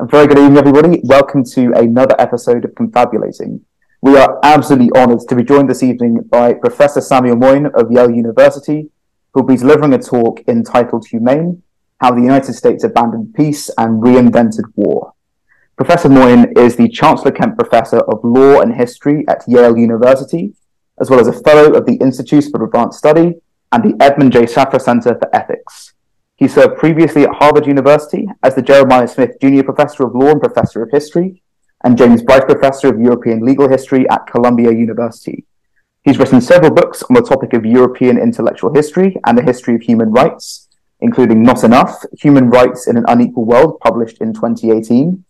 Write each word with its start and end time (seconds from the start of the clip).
A 0.00 0.06
very 0.06 0.26
good 0.26 0.38
evening, 0.38 0.56
everybody. 0.56 0.98
Welcome 1.04 1.44
to 1.52 1.74
another 1.74 2.18
episode 2.18 2.64
of 2.64 2.74
Confabulating. 2.74 3.60
We 4.00 4.16
are 4.16 4.40
absolutely 4.42 4.88
honoured 4.96 5.28
to 5.28 5.36
be 5.36 5.44
joined 5.44 5.68
this 5.68 5.82
evening 5.82 6.22
by 6.22 6.54
Professor 6.54 7.02
Samuel 7.02 7.36
Moyn 7.36 7.66
of 7.74 7.92
Yale 7.92 8.10
University, 8.10 8.88
who 9.34 9.42
will 9.42 9.48
be 9.48 9.58
delivering 9.58 9.92
a 9.92 9.98
talk 9.98 10.40
entitled 10.48 11.06
Humane 11.08 11.62
How 12.00 12.12
the 12.12 12.22
United 12.22 12.54
States 12.54 12.82
Abandoned 12.82 13.34
Peace 13.34 13.68
and 13.76 14.02
Reinvented 14.02 14.72
War. 14.74 15.12
Professor 15.76 16.08
Moyn 16.08 16.50
is 16.56 16.76
the 16.76 16.88
Chancellor 16.88 17.32
Kent 17.32 17.58
Professor 17.58 17.98
of 17.98 18.24
Law 18.24 18.62
and 18.62 18.76
History 18.76 19.26
at 19.28 19.44
Yale 19.46 19.76
University, 19.76 20.54
as 20.98 21.10
well 21.10 21.20
as 21.20 21.28
a 21.28 21.42
Fellow 21.42 21.74
of 21.74 21.84
the 21.84 21.96
Institute 21.96 22.46
for 22.50 22.64
Advanced 22.64 22.96
Study 22.96 23.34
and 23.70 23.84
the 23.84 24.02
Edmond 24.02 24.32
J. 24.32 24.44
Safra 24.44 24.80
Center 24.80 25.18
for 25.18 25.28
Ethics. 25.36 25.92
He 26.40 26.48
served 26.48 26.78
previously 26.78 27.24
at 27.24 27.34
Harvard 27.34 27.66
University 27.66 28.26
as 28.42 28.54
the 28.54 28.62
Jeremiah 28.62 29.06
Smith 29.06 29.36
Jr. 29.42 29.62
Professor 29.62 30.06
of 30.06 30.14
Law 30.14 30.30
and 30.30 30.40
Professor 30.40 30.82
of 30.82 30.90
History, 30.90 31.42
and 31.84 31.98
James 31.98 32.22
Bryce 32.22 32.46
Professor 32.46 32.88
of 32.88 32.98
European 32.98 33.44
Legal 33.44 33.68
History 33.68 34.08
at 34.08 34.26
Columbia 34.26 34.72
University. 34.72 35.44
He's 36.02 36.18
written 36.18 36.40
several 36.40 36.70
books 36.70 37.02
on 37.02 37.14
the 37.14 37.20
topic 37.20 37.52
of 37.52 37.66
European 37.66 38.16
intellectual 38.16 38.72
history 38.72 39.18
and 39.26 39.36
the 39.36 39.42
history 39.42 39.74
of 39.74 39.82
human 39.82 40.12
rights, 40.12 40.66
including 41.00 41.42
Not 41.42 41.62
Enough, 41.62 42.06
Human 42.18 42.48
Rights 42.48 42.88
in 42.88 42.96
an 42.96 43.04
Unequal 43.06 43.44
World, 43.44 43.78
published 43.80 44.22
in 44.22 44.32
2018, 44.32 45.22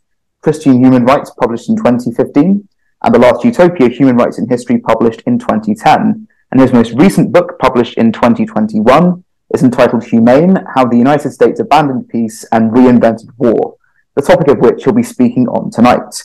Christian 0.42 0.78
Human 0.78 1.04
Rights, 1.04 1.32
published 1.40 1.68
in 1.68 1.76
2015, 1.76 2.68
and 3.02 3.14
The 3.14 3.18
Last 3.18 3.44
Utopia, 3.44 3.88
Human 3.88 4.16
Rights 4.16 4.38
in 4.38 4.48
History, 4.48 4.78
published 4.78 5.22
in 5.26 5.40
2010. 5.40 6.28
And 6.52 6.60
his 6.60 6.72
most 6.72 6.92
recent 6.92 7.32
book, 7.32 7.58
published 7.58 7.98
in 7.98 8.12
2021, 8.12 9.24
is 9.52 9.62
entitled 9.62 10.04
Humane 10.04 10.64
How 10.74 10.84
the 10.84 10.96
United 10.96 11.32
States 11.32 11.60
Abandoned 11.60 12.08
Peace 12.08 12.44
and 12.52 12.70
Reinvented 12.70 13.30
War, 13.36 13.76
the 14.14 14.22
topic 14.22 14.48
of 14.48 14.58
which 14.58 14.84
he'll 14.84 14.92
be 14.92 15.02
speaking 15.02 15.48
on 15.48 15.70
tonight. 15.70 16.24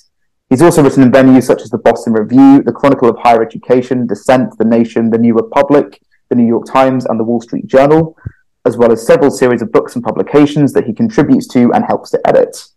He's 0.50 0.62
also 0.62 0.84
written 0.84 1.02
in 1.02 1.12
venues 1.12 1.44
such 1.44 1.64
as 1.64 1.72
the 1.72 1.80
Boston 1.80 2.14
Review, 2.14 2.62
the 2.62 2.72
Chronicle 2.72 3.10
of 3.10 3.18
Higher 3.18 3.42
Education, 3.42 4.06
Dissent, 4.06 4.58
The 4.58 4.66
Nation, 4.66 5.10
The 5.10 5.18
New 5.18 5.34
Republic, 5.34 6.02
The 6.30 6.36
New 6.36 6.46
York 6.46 6.66
Times, 6.68 7.06
and 7.06 7.20
The 7.20 7.24
Wall 7.24 7.42
Street 7.42 7.66
Journal, 7.66 8.16
as 8.66 8.78
well 8.78 8.92
as 8.92 9.06
several 9.06 9.32
series 9.32 9.64
of 9.64 9.72
books 9.72 9.96
and 9.96 10.04
publications 10.04 10.72
that 10.74 10.86
he 10.86 10.94
contributes 10.94 11.48
to 11.48 11.72
and 11.74 11.84
helps 11.86 12.12
to 12.12 12.28
edit. 12.28 12.68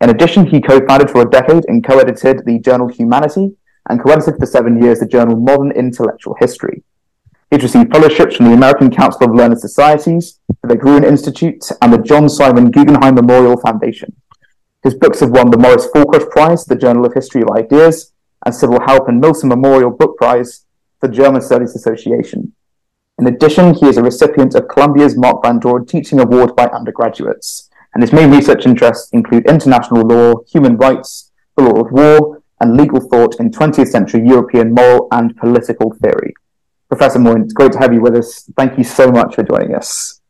In 0.00 0.10
addition, 0.10 0.46
he 0.46 0.60
co 0.60 0.84
founded 0.86 1.10
for 1.10 1.22
a 1.22 1.30
decade 1.30 1.64
and 1.66 1.84
co 1.84 1.98
edited 1.98 2.44
the 2.44 2.60
journal 2.60 2.86
Humanity 2.86 3.56
and 3.88 4.00
co 4.00 4.12
edited 4.12 4.36
for 4.38 4.46
seven 4.46 4.80
years 4.80 5.00
the 5.00 5.06
journal 5.06 5.36
Modern 5.36 5.72
Intellectual 5.72 6.36
History. 6.38 6.84
He's 7.50 7.62
received 7.62 7.92
fellowships 7.92 8.36
from 8.36 8.46
the 8.46 8.54
American 8.54 8.90
Council 8.90 9.24
of 9.24 9.34
Learned 9.34 9.60
Societies, 9.60 10.40
the 10.64 10.74
Gruen 10.74 11.04
Institute, 11.04 11.64
and 11.80 11.92
the 11.92 11.98
John 11.98 12.28
Simon 12.28 12.72
Guggenheim 12.72 13.14
Memorial 13.14 13.56
Foundation. 13.56 14.16
His 14.82 14.94
books 14.94 15.20
have 15.20 15.30
won 15.30 15.50
the 15.50 15.58
Maurice 15.58 15.86
Forkosch 15.94 16.28
Prize, 16.30 16.64
the 16.64 16.74
Journal 16.74 17.06
of 17.06 17.14
History 17.14 17.42
of 17.42 17.50
Ideas, 17.50 18.12
and 18.44 18.54
Sybil 18.54 18.80
Halpern 18.80 19.20
Milton 19.20 19.48
Memorial 19.48 19.90
Book 19.90 20.16
Prize 20.16 20.66
for 21.00 21.08
German 21.08 21.40
Studies 21.40 21.76
Association. 21.76 22.52
In 23.18 23.28
addition, 23.28 23.74
he 23.74 23.86
is 23.86 23.96
a 23.96 24.02
recipient 24.02 24.56
of 24.56 24.66
Columbia's 24.66 25.16
Mark 25.16 25.42
Van 25.44 25.60
Doren 25.60 25.86
Teaching 25.86 26.18
Award 26.18 26.56
by 26.56 26.66
undergraduates, 26.66 27.70
and 27.94 28.02
his 28.02 28.12
main 28.12 28.30
research 28.30 28.66
interests 28.66 29.08
include 29.12 29.46
international 29.46 30.02
law, 30.02 30.42
human 30.50 30.76
rights, 30.76 31.30
the 31.56 31.62
law 31.62 31.80
of 31.80 31.92
war, 31.92 32.42
and 32.60 32.76
legal 32.76 33.00
thought 33.00 33.38
in 33.38 33.52
20th 33.52 33.88
century 33.88 34.26
European 34.26 34.74
moral 34.74 35.06
and 35.12 35.36
political 35.36 35.92
theory. 36.02 36.34
Professor 36.88 37.18
Moyn, 37.18 37.42
it's 37.42 37.52
great 37.52 37.72
to 37.72 37.78
have 37.78 37.92
you 37.92 38.00
with 38.00 38.14
us. 38.14 38.48
Thank 38.56 38.78
you 38.78 38.84
so 38.84 39.10
much 39.10 39.34
for 39.34 39.42
joining 39.42 39.74
us. 39.74 40.20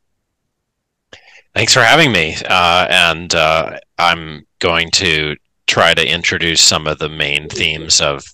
Thanks 1.55 1.73
for 1.73 1.81
having 1.81 2.13
me. 2.13 2.37
Uh, 2.47 2.87
and 2.89 3.35
uh, 3.35 3.79
I'm 3.99 4.47
going 4.59 4.91
to 4.93 5.37
try 5.67 5.95
to 5.95 6.07
introduce 6.07 6.61
some 6.61 6.87
of 6.87 6.99
the 6.99 7.09
main 7.09 7.49
themes 7.49 8.01
of 8.01 8.25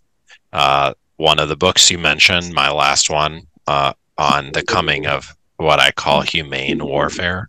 uh, 0.52 0.94
one 1.16 1.38
of 1.38 1.48
the 1.48 1.56
books 1.56 1.90
you 1.90 1.98
mentioned, 1.98 2.52
my 2.52 2.70
last 2.70 3.10
one, 3.10 3.42
uh, 3.66 3.92
on 4.18 4.52
the 4.52 4.64
coming 4.64 5.06
of 5.06 5.34
what 5.56 5.80
I 5.80 5.90
call 5.92 6.22
humane 6.22 6.84
warfare. 6.84 7.48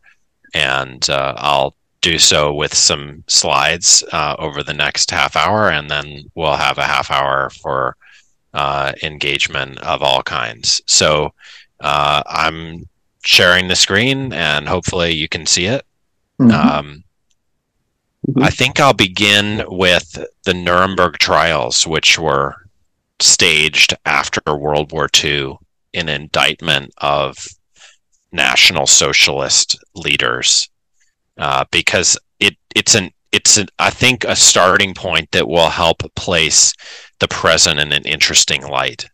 And 0.53 1.07
uh, 1.09 1.33
I'll 1.37 1.75
do 2.01 2.19
so 2.19 2.53
with 2.53 2.73
some 2.73 3.23
slides 3.27 4.03
uh, 4.11 4.35
over 4.37 4.61
the 4.61 4.73
next 4.73 5.09
half 5.09 5.35
hour, 5.35 5.69
and 5.69 5.89
then 5.89 6.29
we'll 6.35 6.55
have 6.55 6.77
a 6.77 6.83
half 6.83 7.09
hour 7.09 7.49
for 7.49 7.95
uh, 8.53 8.93
engagement 9.01 9.79
of 9.79 10.01
all 10.01 10.23
kinds. 10.23 10.81
So 10.85 11.33
uh, 11.79 12.23
I'm 12.25 12.87
sharing 13.23 13.67
the 13.67 13.75
screen 13.75 14.33
and 14.33 14.67
hopefully 14.67 15.13
you 15.13 15.27
can 15.27 15.45
see 15.45 15.65
it. 15.65 15.85
Mm-hmm. 16.39 16.51
Um, 16.51 17.03
mm-hmm. 18.27 18.43
I 18.43 18.49
think 18.49 18.79
I'll 18.79 18.93
begin 18.93 19.63
with 19.67 20.23
the 20.45 20.53
Nuremberg 20.53 21.17
trials, 21.17 21.87
which 21.87 22.19
were 22.19 22.55
staged 23.19 23.93
after 24.05 24.41
World 24.47 24.91
War 24.91 25.09
II 25.23 25.57
in 25.93 26.09
indictment 26.09 26.93
of 26.97 27.37
National 28.31 28.87
Socialist 28.87 29.77
leaders, 29.95 30.69
uh, 31.37 31.65
because 31.71 32.17
it 32.39 32.57
it's 32.75 32.95
an 32.95 33.11
it's 33.33 33.57
an, 33.57 33.67
I 33.79 33.89
think 33.89 34.23
a 34.23 34.35
starting 34.35 34.93
point 34.93 35.31
that 35.31 35.47
will 35.47 35.69
help 35.69 36.03
place 36.15 36.73
the 37.19 37.27
present 37.27 37.79
in 37.79 37.91
an 37.91 38.05
interesting 38.05 38.61
light. 38.61 39.05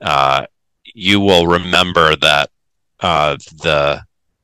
Uh, 0.00 0.46
you 0.94 1.20
will 1.20 1.46
remember 1.46 2.16
that 2.16 2.50
uh, 3.00 3.36
the 3.62 4.02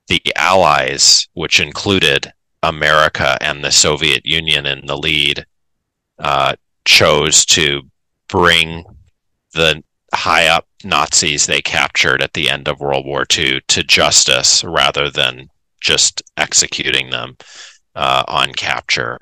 the 0.08 0.22
Allies, 0.36 1.28
which 1.34 1.60
included 1.60 2.32
America 2.62 3.36
and 3.40 3.62
the 3.62 3.70
Soviet 3.70 4.24
Union 4.24 4.64
in 4.66 4.86
the 4.86 4.96
lead, 4.96 5.44
uh, 6.18 6.54
chose 6.84 7.44
to 7.46 7.82
bring 8.28 8.84
the 9.52 9.82
high 10.14 10.46
up 10.46 10.66
Nazis 10.84 11.46
they 11.46 11.60
captured 11.60 12.22
at 12.22 12.32
the 12.32 12.48
end 12.48 12.68
of 12.68 12.80
World 12.80 13.04
War 13.04 13.26
II 13.36 13.60
to 13.68 13.82
justice 13.82 14.64
rather 14.64 15.10
than 15.10 15.48
just 15.80 16.22
executing 16.36 17.10
them 17.10 17.36
uh, 17.98 18.24
on 18.28 18.52
capture. 18.52 19.18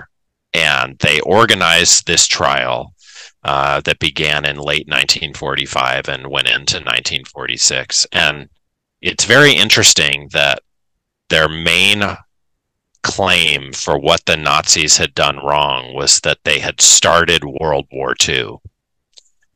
And 0.53 0.99
they 0.99 1.21
organized 1.21 2.07
this 2.07 2.27
trial 2.27 2.95
uh, 3.43 3.81
that 3.81 3.99
began 3.99 4.45
in 4.45 4.57
late 4.57 4.87
1945 4.87 6.09
and 6.09 6.31
went 6.31 6.49
into 6.49 6.77
1946. 6.77 8.07
And 8.13 8.49
it's 9.01 9.25
very 9.25 9.53
interesting 9.53 10.29
that 10.33 10.61
their 11.31 11.49
main 11.49 12.03
claim 13.03 13.73
for 13.73 13.99
what 13.99 14.25
the 14.27 14.37
Nazis 14.37 14.97
had 14.97 15.15
done 15.15 15.39
wrong 15.39 15.95
was 15.95 16.21
that 16.21 16.39
they 16.45 16.59
had 16.59 16.81
started 16.81 17.45
World 17.45 17.87
War 17.91 18.15
II. 18.29 18.57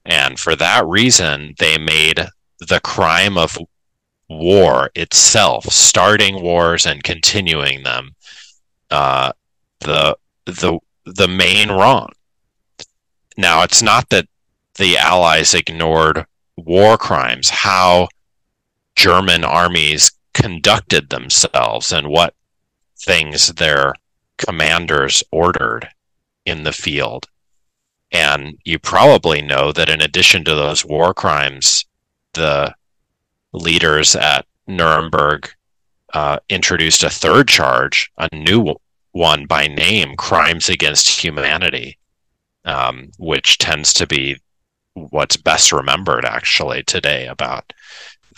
And 0.07 0.39
for 0.39 0.57
that 0.57 0.87
reason, 0.87 1.55
they 1.59 1.77
made 1.77 2.27
the 2.61 2.81
crime 2.81 3.37
of 3.37 3.59
war 4.29 4.91
itself, 4.95 5.65
starting 5.65 6.41
wars 6.43 6.87
and 6.87 7.03
continuing 7.03 7.83
them, 7.83 8.13
uh, 8.91 9.33
the 9.81 10.17
the 10.47 10.79
the 11.07 11.29
main 11.29 11.71
wrong. 11.71 12.11
Now, 13.37 13.63
it's 13.63 13.83
not 13.83 14.09
that 14.11 14.29
the 14.77 14.99
Allies 14.99 15.55
ignored 15.55 16.27
war 16.57 16.99
crimes, 16.99 17.49
how 17.51 18.09
German 18.97 19.45
armies 19.45 20.13
conducted 20.35 21.09
themselves 21.09 21.93
and 21.93 22.09
what 22.09 22.35
things 22.99 23.49
their 23.55 23.95
commanders 24.37 25.23
ordered 25.31 25.89
in 26.45 26.65
the 26.65 26.73
field. 26.73 27.27
And 28.13 28.59
you 28.65 28.79
probably 28.79 29.41
know 29.41 29.73
that 29.73 29.89
in 29.89 30.01
addition 30.01 30.45
to 30.45 30.55
those 30.55 30.85
war 30.85 31.15
crimes, 31.15 31.85
the 32.35 32.75
leaders 33.53 34.17
at 34.17 34.47
Nuremberg 34.67 35.51
uh, 36.15 36.39
introduced 36.49 37.03
a 37.03 37.11
third 37.11 37.49
charge, 37.49 38.11
a 38.19 38.29
new 38.35 38.75
one 39.13 39.47
by 39.47 39.67
name, 39.67 40.17
crimes 40.17 40.69
against 40.69 41.09
humanity 41.09 41.99
um, 42.65 43.11
which 43.19 43.59
tends 43.59 43.93
to 43.95 44.07
be 44.07 44.37
what's 44.95 45.37
best 45.37 45.73
remembered 45.73 46.25
actually 46.25 46.83
today 46.83 47.27
about 47.27 47.73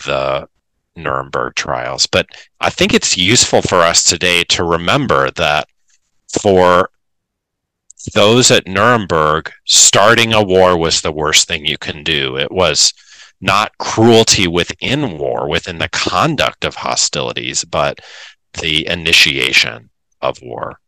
the 0.05 0.49
Nuremberg 0.97 1.55
trials. 1.55 2.07
But 2.07 2.27
I 2.61 2.71
think 2.71 2.95
it's 2.95 3.17
useful 3.17 3.63
for 3.63 3.79
us 3.79 4.05
today 4.05 4.45
to 4.51 4.65
remember 4.65 5.31
that 5.33 5.67
for 6.41 6.91
those 8.15 8.51
at 8.51 8.67
Nuremberg, 8.67 9.51
starting 9.65 10.33
a 10.33 10.43
war 10.43 10.77
was 10.77 11.01
the 11.01 11.13
worst 11.13 11.49
thing 11.49 11.65
you 11.65 11.79
can 11.79 12.03
do. 12.03 12.37
It 12.37 12.51
was 12.51 12.93
not 13.43 13.77
cruelty 13.79 14.47
within 14.47 15.19
war, 15.19 15.49
within 15.49 15.79
the 15.79 15.89
conduct 15.89 16.65
of 16.65 16.77
hostilities, 16.77 17.65
but 17.65 18.00
the 18.61 18.87
initiation 18.87 19.91
of 20.21 20.41
war. 20.41 20.79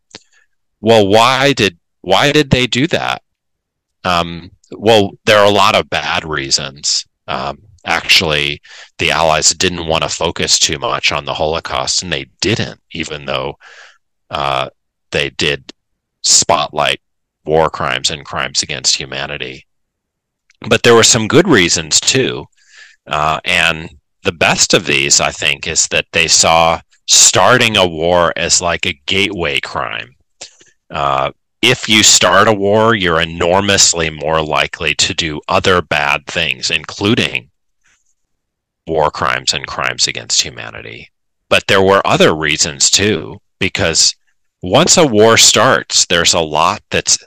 Well, 0.80 1.06
why 1.06 1.52
did 1.52 1.78
why 2.00 2.32
did 2.32 2.50
they 2.50 2.66
do 2.66 2.86
that? 2.88 3.22
Um, 4.04 4.50
well, 4.70 5.12
there 5.24 5.38
are 5.38 5.46
a 5.46 5.50
lot 5.50 5.74
of 5.74 5.90
bad 5.90 6.24
reasons. 6.24 7.06
Um, 7.26 7.58
actually, 7.84 8.60
the 8.98 9.10
Allies 9.10 9.50
didn't 9.50 9.86
want 9.86 10.02
to 10.04 10.08
focus 10.08 10.58
too 10.58 10.78
much 10.78 11.10
on 11.10 11.24
the 11.24 11.34
Holocaust, 11.34 12.02
and 12.02 12.12
they 12.12 12.26
didn't, 12.40 12.80
even 12.92 13.24
though 13.24 13.58
uh, 14.30 14.68
they 15.10 15.30
did 15.30 15.72
spotlight 16.22 17.00
war 17.44 17.70
crimes 17.70 18.10
and 18.10 18.24
crimes 18.24 18.62
against 18.62 18.96
humanity. 18.96 19.66
But 20.68 20.82
there 20.82 20.94
were 20.94 21.02
some 21.02 21.28
good 21.28 21.48
reasons 21.48 22.00
too. 22.00 22.46
Uh, 23.06 23.40
and 23.44 23.90
the 24.22 24.32
best 24.32 24.74
of 24.74 24.86
these, 24.86 25.20
I 25.20 25.30
think, 25.30 25.66
is 25.66 25.86
that 25.88 26.06
they 26.12 26.26
saw 26.26 26.80
starting 27.06 27.76
a 27.76 27.86
war 27.86 28.32
as 28.36 28.62
like 28.62 28.86
a 28.86 28.98
gateway 29.06 29.60
crime. 29.60 30.14
Uh, 30.90 31.32
if 31.60 31.88
you 31.88 32.02
start 32.02 32.48
a 32.48 32.52
war, 32.52 32.94
you're 32.94 33.20
enormously 33.20 34.10
more 34.10 34.42
likely 34.42 34.94
to 34.96 35.14
do 35.14 35.40
other 35.48 35.82
bad 35.82 36.26
things, 36.26 36.70
including 36.70 37.50
war 38.86 39.10
crimes 39.10 39.54
and 39.54 39.66
crimes 39.66 40.06
against 40.06 40.42
humanity. 40.42 41.10
But 41.48 41.66
there 41.66 41.82
were 41.82 42.06
other 42.06 42.34
reasons 42.34 42.90
too, 42.90 43.40
because 43.58 44.14
once 44.62 44.96
a 44.96 45.06
war 45.06 45.36
starts, 45.36 46.06
there's 46.06 46.34
a 46.34 46.40
lot 46.40 46.82
that's 46.90 47.18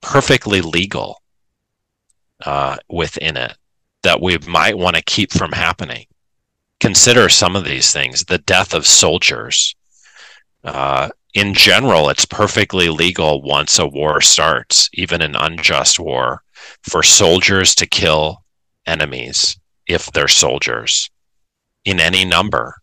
perfectly 0.00 0.60
legal 0.60 1.20
uh, 2.44 2.76
within 2.88 3.36
it 3.36 3.56
that 4.02 4.20
we 4.20 4.38
might 4.46 4.78
want 4.78 4.96
to 4.96 5.02
keep 5.02 5.32
from 5.32 5.52
happening. 5.52 6.06
Consider 6.80 7.28
some 7.28 7.56
of 7.56 7.64
these 7.64 7.90
things 7.90 8.24
the 8.24 8.38
death 8.38 8.74
of 8.74 8.86
soldiers. 8.86 9.74
Uh, 10.62 11.08
in 11.34 11.54
general, 11.54 12.08
it's 12.08 12.24
perfectly 12.24 12.88
legal 12.88 13.42
once 13.42 13.78
a 13.78 13.86
war 13.86 14.20
starts, 14.20 14.88
even 14.94 15.20
an 15.20 15.36
unjust 15.36 15.98
war, 15.98 16.42
for 16.82 17.02
soldiers 17.02 17.74
to 17.74 17.86
kill 17.86 18.42
enemies 18.86 19.58
if 19.86 20.10
they're 20.12 20.28
soldiers 20.28 21.10
in 21.84 22.00
any 22.00 22.24
number. 22.24 22.76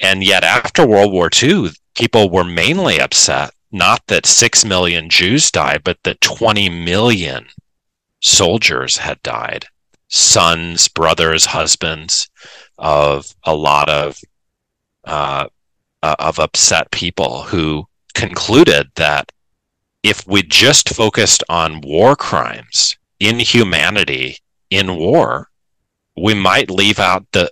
And 0.00 0.24
yet, 0.24 0.44
after 0.44 0.86
World 0.86 1.12
War 1.12 1.30
II, 1.42 1.70
people 1.94 2.30
were 2.30 2.44
mainly 2.44 3.00
upset 3.00 3.52
not 3.72 4.04
that 4.08 4.26
6 4.26 4.64
million 4.64 5.08
Jews 5.08 5.50
died, 5.50 5.82
but 5.84 5.98
that 6.02 6.20
20 6.20 6.68
million 6.68 7.46
soldiers 8.20 8.96
had 8.96 9.22
died 9.22 9.66
sons, 10.10 10.88
brothers, 10.88 11.46
husbands 11.46 12.28
of 12.78 13.32
a 13.44 13.54
lot 13.54 13.88
of 13.88 14.18
uh, 15.04 15.46
uh, 16.02 16.16
of 16.18 16.38
upset 16.38 16.90
people 16.90 17.42
who 17.42 17.84
concluded 18.14 18.90
that 18.96 19.30
if 20.02 20.26
we 20.26 20.42
just 20.42 20.88
focused 20.88 21.44
on 21.48 21.80
war 21.82 22.16
crimes, 22.16 22.96
inhumanity 23.20 24.36
in 24.70 24.96
war, 24.96 25.48
we 26.16 26.34
might 26.34 26.70
leave 26.70 26.98
out 26.98 27.26
the 27.32 27.50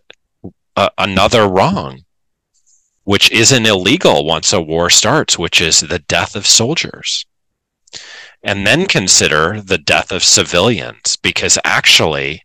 uh, 0.76 0.88
another 0.98 1.48
wrong, 1.48 2.04
which 3.04 3.30
isn't 3.30 3.66
illegal 3.66 4.24
once 4.24 4.52
a 4.52 4.60
war 4.60 4.90
starts, 4.90 5.38
which 5.38 5.60
is 5.60 5.80
the 5.80 5.98
death 6.00 6.34
of 6.36 6.46
soldiers. 6.46 7.26
And 8.43 8.67
then 8.67 8.87
consider 8.87 9.61
the 9.61 9.79
death 9.79 10.12
of 10.12 10.23
civilians, 10.23 11.17
because 11.17 11.58
actually, 11.64 12.43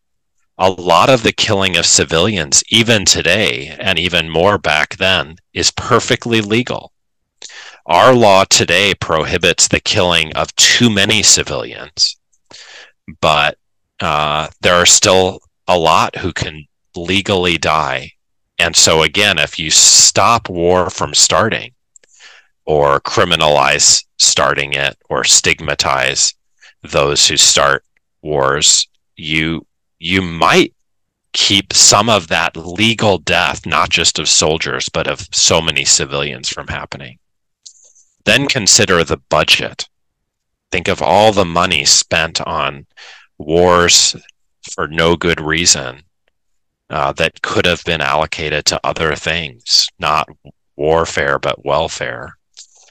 a 0.58 0.70
lot 0.70 1.10
of 1.10 1.24
the 1.24 1.32
killing 1.32 1.78
of 1.78 1.86
civilians, 1.86 2.64
even 2.70 3.06
today, 3.06 3.76
and 3.80 4.00
even 4.00 4.30
more 4.30 4.58
back 4.58 4.98
then, 4.98 5.36
is 5.54 5.72
perfectly 5.72 6.42
legal. 6.42 6.92
Our 7.86 8.14
law 8.14 8.46
today 8.46 8.94
prohibits 8.96 9.68
the 9.68 9.82
killing 9.82 10.34
of 10.36 10.56
too 10.56 10.90
many 10.90 11.22
civilians, 11.22 12.18
but 13.20 13.58
uh, 14.00 14.48
there 14.62 14.76
are 14.76 14.86
still 14.86 15.42
a 15.68 15.78
lot 15.78 16.16
who 16.16 16.32
can 16.34 16.66
legally 16.96 17.58
die. 17.58 18.12
And 18.60 18.76
so, 18.76 19.02
again, 19.02 19.38
if 19.38 19.60
you 19.60 19.70
stop 19.70 20.50
war 20.50 20.90
from 20.90 21.14
starting, 21.14 21.73
or 22.66 23.00
criminalize 23.02 24.04
starting 24.18 24.74
it, 24.74 24.98
or 25.10 25.24
stigmatize 25.24 26.34
those 26.82 27.28
who 27.28 27.38
start 27.38 27.84
wars, 28.22 28.88
you 29.16 29.66
you 30.00 30.22
might 30.22 30.74
keep 31.34 31.74
some 31.74 32.10
of 32.10 32.28
that 32.28 32.56
legal 32.56 33.18
death, 33.18 33.66
not 33.66 33.90
just 33.90 34.20
of 34.20 34.30
soldiers, 34.30 34.90
but 34.90 35.08
of 35.08 35.28
so 35.32 35.62
many 35.62 35.84
civilians 35.84 36.50
from 36.50 36.68
happening. 36.68 37.18
Then 38.26 38.48
consider 38.48 39.04
the 39.04 39.18
budget. 39.30 39.88
Think 40.72 40.88
of 40.88 41.02
all 41.02 41.32
the 41.32 41.46
money 41.46 41.86
spent 41.86 42.40
on 42.42 42.86
wars 43.38 44.16
for 44.72 44.88
no 44.88 45.16
good 45.16 45.42
reason 45.42 46.04
uh, 46.90 47.12
that 47.14 47.42
could 47.42 47.66
have 47.66 47.84
been 47.84 48.02
allocated 48.02 48.66
to 48.66 48.80
other 48.84 49.16
things, 49.16 49.88
not 50.00 50.28
warfare, 50.76 51.40
but 51.40 51.66
welfare. 51.66 52.38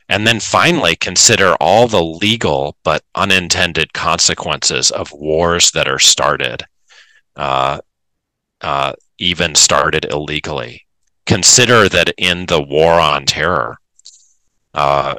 And 0.08 0.26
then 0.26 0.40
finally, 0.40 0.96
consider 0.96 1.54
all 1.60 1.88
the 1.88 2.02
legal 2.02 2.76
but 2.82 3.02
unintended 3.14 3.92
consequences 3.92 4.90
of 4.90 5.12
wars 5.12 5.70
that 5.72 5.88
are 5.88 5.98
started 5.98 6.64
uh, 7.36 7.80
uh, 8.60 8.92
even 9.18 9.54
started 9.54 10.04
illegally. 10.06 10.86
Consider 11.26 11.88
that 11.88 12.12
in 12.18 12.46
the 12.46 12.60
war 12.60 13.00
on 13.00 13.24
terror, 13.24 13.78
uh, 14.74 15.14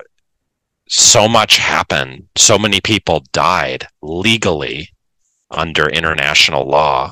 so 0.87 1.27
much 1.27 1.57
happened, 1.57 2.27
so 2.35 2.57
many 2.57 2.81
people 2.81 3.23
died 3.31 3.87
legally 4.01 4.89
under 5.49 5.87
international 5.87 6.65
law, 6.65 7.11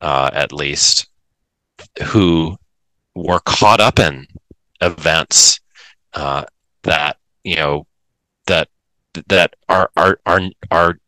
uh, 0.00 0.30
at 0.32 0.52
least, 0.52 1.08
who 2.04 2.56
were 3.14 3.40
caught 3.40 3.80
up 3.80 3.98
in 3.98 4.26
events 4.80 5.60
uh, 6.14 6.44
that 6.82 7.16
you 7.44 7.56
know 7.56 7.86
that 8.46 8.68
that 9.28 9.54
are 9.68 9.90
are 9.96 10.18
are 10.26 10.42
are 10.70 10.98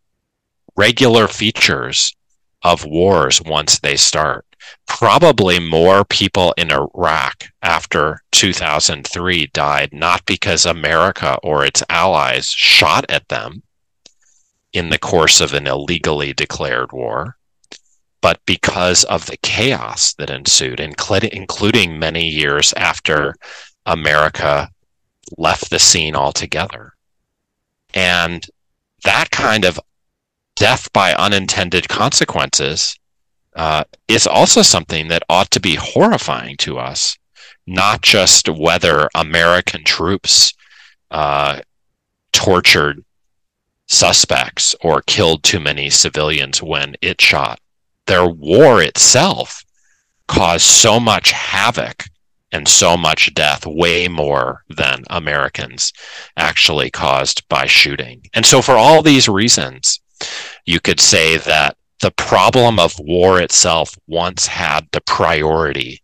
regular 0.76 1.28
features 1.28 2.14
of 2.62 2.84
wars 2.84 3.40
once 3.42 3.78
they 3.78 3.96
start. 3.96 4.44
Probably 4.86 5.60
more 5.60 6.04
people 6.04 6.54
in 6.56 6.72
Iraq 6.72 7.44
after 7.62 8.22
2003 8.32 9.48
died 9.48 9.90
not 9.92 10.24
because 10.24 10.64
America 10.64 11.38
or 11.42 11.64
its 11.64 11.82
allies 11.90 12.48
shot 12.48 13.04
at 13.10 13.28
them 13.28 13.62
in 14.72 14.88
the 14.88 14.98
course 14.98 15.40
of 15.40 15.52
an 15.52 15.66
illegally 15.66 16.32
declared 16.32 16.92
war, 16.92 17.36
but 18.22 18.40
because 18.46 19.04
of 19.04 19.26
the 19.26 19.36
chaos 19.36 20.14
that 20.14 20.30
ensued, 20.30 20.80
including 20.80 21.98
many 21.98 22.26
years 22.26 22.72
after 22.76 23.34
America 23.86 24.70
left 25.36 25.70
the 25.70 25.78
scene 25.78 26.14
altogether. 26.16 26.92
And 27.94 28.46
that 29.04 29.30
kind 29.30 29.64
of 29.64 29.78
death 30.56 30.92
by 30.92 31.14
unintended 31.14 31.88
consequences 31.88 32.98
uh, 33.56 33.84
is 34.08 34.26
also 34.26 34.62
something 34.62 35.08
that 35.08 35.22
ought 35.28 35.50
to 35.52 35.60
be 35.60 35.76
horrifying 35.76 36.56
to 36.58 36.78
us, 36.78 37.16
not 37.66 38.02
just 38.02 38.48
whether 38.48 39.08
American 39.14 39.84
troops 39.84 40.52
uh, 41.10 41.60
tortured 42.32 43.04
suspects 43.86 44.74
or 44.80 45.02
killed 45.02 45.42
too 45.42 45.60
many 45.60 45.90
civilians 45.90 46.62
when 46.62 46.96
it 47.00 47.20
shot. 47.20 47.60
Their 48.06 48.26
war 48.26 48.82
itself 48.82 49.64
caused 50.26 50.64
so 50.64 50.98
much 50.98 51.30
havoc 51.30 52.04
and 52.54 52.68
so 52.68 52.96
much 52.96 53.34
death, 53.34 53.66
way 53.66 54.06
more 54.06 54.62
than 54.68 55.02
Americans 55.10 55.92
actually 56.36 56.88
caused 56.88 57.46
by 57.48 57.66
shooting. 57.66 58.22
And 58.32 58.46
so, 58.46 58.62
for 58.62 58.76
all 58.76 59.02
these 59.02 59.28
reasons, 59.28 60.00
you 60.64 60.78
could 60.78 61.00
say 61.00 61.36
that 61.36 61.76
the 62.00 62.12
problem 62.12 62.78
of 62.78 62.94
war 63.00 63.40
itself 63.40 63.98
once 64.06 64.46
had 64.46 64.86
the 64.92 65.00
priority 65.00 66.00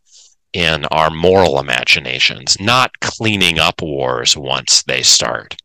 in 0.53 0.85
our 0.87 1.09
moral 1.09 1.61
imaginations, 1.61 2.59
not 2.59 2.99
cleaning 3.01 3.61
up 3.61 3.81
wars 3.81 4.37
once 4.37 4.83
they 4.83 5.03
start. 5.03 5.57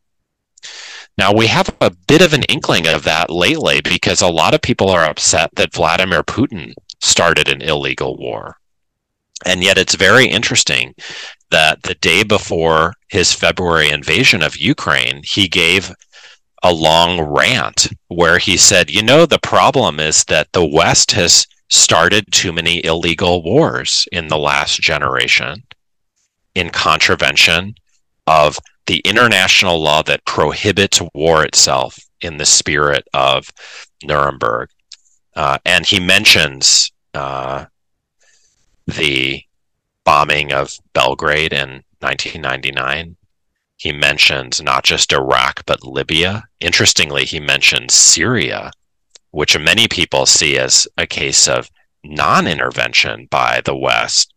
Now, 1.18 1.32
we 1.32 1.48
have 1.48 1.74
a 1.80 1.90
bit 1.90 2.22
of 2.22 2.32
an 2.32 2.44
inkling 2.44 2.86
of 2.86 3.02
that 3.02 3.28
lately 3.28 3.80
because 3.80 4.22
a 4.22 4.28
lot 4.28 4.54
of 4.54 4.62
people 4.62 4.88
are 4.90 5.04
upset 5.04 5.50
that 5.56 5.74
Vladimir 5.74 6.22
Putin 6.22 6.74
started 7.00 7.48
an 7.48 7.60
illegal 7.60 8.16
war. 8.16 8.58
And 9.46 9.62
yet, 9.62 9.78
it's 9.78 9.94
very 9.94 10.26
interesting 10.26 10.94
that 11.50 11.82
the 11.82 11.94
day 11.94 12.24
before 12.24 12.92
his 13.08 13.32
February 13.32 13.88
invasion 13.88 14.42
of 14.42 14.56
Ukraine, 14.56 15.22
he 15.24 15.48
gave 15.48 15.92
a 16.62 16.72
long 16.72 17.20
rant 17.20 17.86
where 18.08 18.38
he 18.38 18.56
said, 18.56 18.90
you 18.90 19.02
know, 19.02 19.24
the 19.24 19.38
problem 19.38 20.00
is 20.00 20.24
that 20.24 20.48
the 20.52 20.66
West 20.66 21.12
has 21.12 21.46
started 21.68 22.24
too 22.32 22.52
many 22.52 22.84
illegal 22.84 23.42
wars 23.42 24.06
in 24.12 24.28
the 24.28 24.38
last 24.38 24.80
generation 24.80 25.62
in 26.54 26.70
contravention 26.70 27.74
of 28.26 28.58
the 28.86 28.98
international 29.04 29.80
law 29.80 30.02
that 30.02 30.24
prohibits 30.24 31.00
war 31.14 31.44
itself 31.44 31.98
in 32.20 32.36
the 32.36 32.46
spirit 32.46 33.06
of 33.14 33.48
Nuremberg. 34.02 34.70
Uh, 35.34 35.58
and 35.64 35.84
he 35.84 36.00
mentions 36.00 36.90
uh, 37.14 37.66
the 38.86 39.42
bombing 40.04 40.52
of 40.52 40.78
Belgrade 40.92 41.52
in 41.52 41.82
1999 42.00 43.16
He 43.78 43.92
mentions 43.92 44.62
not 44.62 44.84
just 44.84 45.12
Iraq, 45.12 45.64
but 45.66 45.84
Libya. 45.84 46.44
Interestingly, 46.60 47.24
he 47.24 47.40
mentions 47.40 47.92
Syria, 47.92 48.70
which 49.32 49.58
many 49.58 49.86
people 49.86 50.24
see 50.24 50.56
as 50.56 50.88
a 50.96 51.06
case 51.06 51.46
of 51.48 51.68
non 52.02 52.46
intervention 52.46 53.26
by 53.30 53.60
the 53.64 53.76
West. 53.76 54.32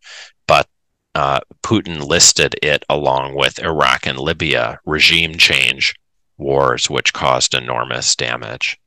But 0.47 0.67
uh, 1.15 1.39
Putin 1.63 2.05
listed 2.05 2.55
it 2.61 2.83
along 2.89 3.35
with 3.35 3.59
Iraq 3.59 4.05
and 4.05 4.19
Libya 4.19 4.79
regime 4.85 5.37
change 5.37 5.93
wars, 6.37 6.89
which 6.89 7.13
caused 7.13 7.53
enormous 7.53 8.15
damage. 8.15 8.77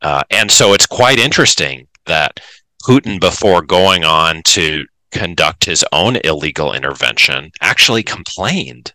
Uh, 0.00 0.22
and 0.30 0.50
so 0.50 0.72
it's 0.74 0.86
quite 0.86 1.18
interesting 1.18 1.88
that 2.06 2.40
Putin, 2.86 3.18
before 3.18 3.62
going 3.62 4.04
on 4.04 4.42
to 4.42 4.84
conduct 5.10 5.64
his 5.64 5.84
own 5.92 6.16
illegal 6.24 6.72
intervention, 6.74 7.50
actually 7.62 8.02
complained 8.02 8.92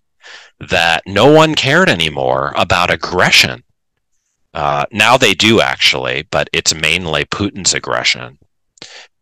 that 0.60 1.02
no 1.08 1.32
one 1.32 1.56
cared 1.56 1.90
anymore 1.90 2.54
about 2.56 2.92
aggression. 2.92 3.64
Uh, 4.54 4.86
now 4.92 5.18
they 5.18 5.34
do 5.34 5.62
actually, 5.62 6.28
but 6.30 6.50
it's 6.54 6.76
mainly 6.76 7.26
Putin's 7.26 7.74
aggression. 7.74 8.38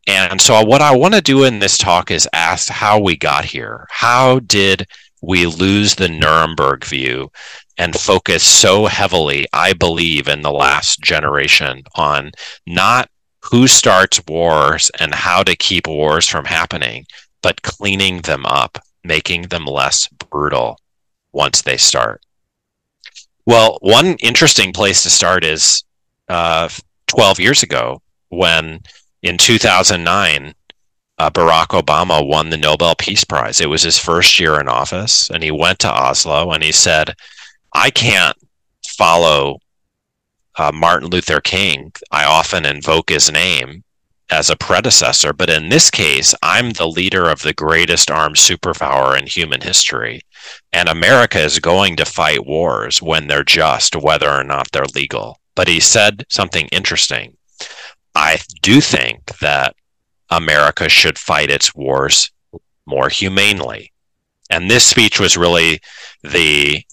And 0.08 0.42
so, 0.42 0.64
what 0.64 0.82
I 0.82 0.96
want 0.96 1.14
to 1.14 1.22
do 1.22 1.44
in 1.44 1.60
this 1.60 1.78
talk 1.78 2.12
is 2.12 2.30
ask 2.34 2.70
how 2.70 3.00
we 3.00 3.18
got 3.18 3.46
here. 3.46 3.88
How 3.90 4.40
did 4.40 4.88
we 5.22 5.46
lose 5.46 5.96
the 5.96 6.08
Nuremberg 6.08 6.86
view 6.86 7.30
and 7.78 7.94
focus 7.94 8.44
so 8.44 8.86
heavily, 8.86 9.46
I 9.54 9.74
believe, 9.74 10.28
in 10.28 10.42
the 10.42 10.52
last 10.52 11.02
generation 11.02 11.84
on 11.96 12.32
not 12.66 13.10
who 13.50 13.68
starts 13.68 14.22
wars 14.28 14.92
and 15.00 15.14
how 15.14 15.44
to 15.44 15.56
keep 15.56 15.88
wars 15.88 16.28
from 16.28 16.46
happening, 16.46 17.06
but 17.42 17.62
cleaning 17.62 18.22
them 18.22 18.46
up, 18.46 18.78
making 19.04 19.44
them 19.44 19.66
less 19.66 20.08
brutal 20.08 20.80
once 21.32 21.62
they 21.62 21.78
start. 21.78 22.22
Well, 23.46 23.78
one 23.82 24.16
interesting 24.16 24.74
place 24.74 25.04
to 25.04 25.10
start 25.10 25.46
is 25.46 25.84
uh, 26.28 26.68
12 27.08 27.40
years 27.40 27.64
ago 27.64 28.02
when 28.30 28.82
in 29.22 29.38
2009, 29.38 30.54
uh, 31.20 31.30
Barack 31.32 31.68
Obama 31.68 32.28
won 32.28 32.50
the 32.50 32.58
Nobel 32.58 32.96
Peace 32.96 33.24
Prize. 33.24 33.62
It 33.62 33.70
was 33.70 33.82
his 33.82 33.98
first 33.98 34.40
year 34.40 34.60
in 34.60 34.68
office, 34.68 35.30
and 35.30 35.42
he 35.42 35.52
went 35.52 35.80
to 35.80 35.92
Oslo 35.92 36.52
and 36.52 36.64
he 36.64 36.72
said, 36.72 37.16
I 37.74 37.90
can't 37.90 38.38
follow 38.98 39.60
uh, 40.58 40.72
Martin 40.74 41.10
Luther 41.10 41.40
King. 41.40 41.92
I 42.12 42.26
often 42.26 42.66
invoke 42.66 43.10
his 43.10 43.32
name 43.32 43.84
as 44.30 44.50
a 44.50 44.58
predecessor, 44.58 45.32
but 45.32 45.50
in 45.50 45.70
this 45.70 45.90
case, 45.90 46.36
I'm 46.42 46.72
the 46.72 46.88
leader 46.88 47.30
of 47.30 47.42
the 47.42 47.54
greatest 47.54 48.12
armed 48.12 48.36
superpower 48.36 49.18
in 49.18 49.26
human 49.26 49.62
history. 49.62 50.22
And 50.74 50.90
America 50.90 51.40
is 51.40 51.60
going 51.60 51.96
to 51.98 52.06
fight 52.06 52.46
wars 52.46 53.02
when 53.02 53.28
they're 53.28 53.44
just, 53.44 53.96
whether 53.96 54.30
or 54.30 54.44
not 54.44 54.72
they're 54.72 54.86
legal. 54.96 55.40
But 55.56 55.68
he 55.68 55.80
said 55.80 56.26
something 56.30 56.68
interesting. 56.68 57.38
I 58.16 58.40
do 58.62 58.82
think 58.82 59.38
that 59.40 59.76
America 60.30 60.90
should 60.90 61.18
fight 61.18 61.50
its 61.50 61.74
wars 61.74 62.32
more 62.86 63.10
humanely. 63.10 63.94
And 64.50 64.70
this 64.70 64.86
speech 64.86 65.20
was 65.20 65.38
really 65.38 65.80
the 66.24 66.84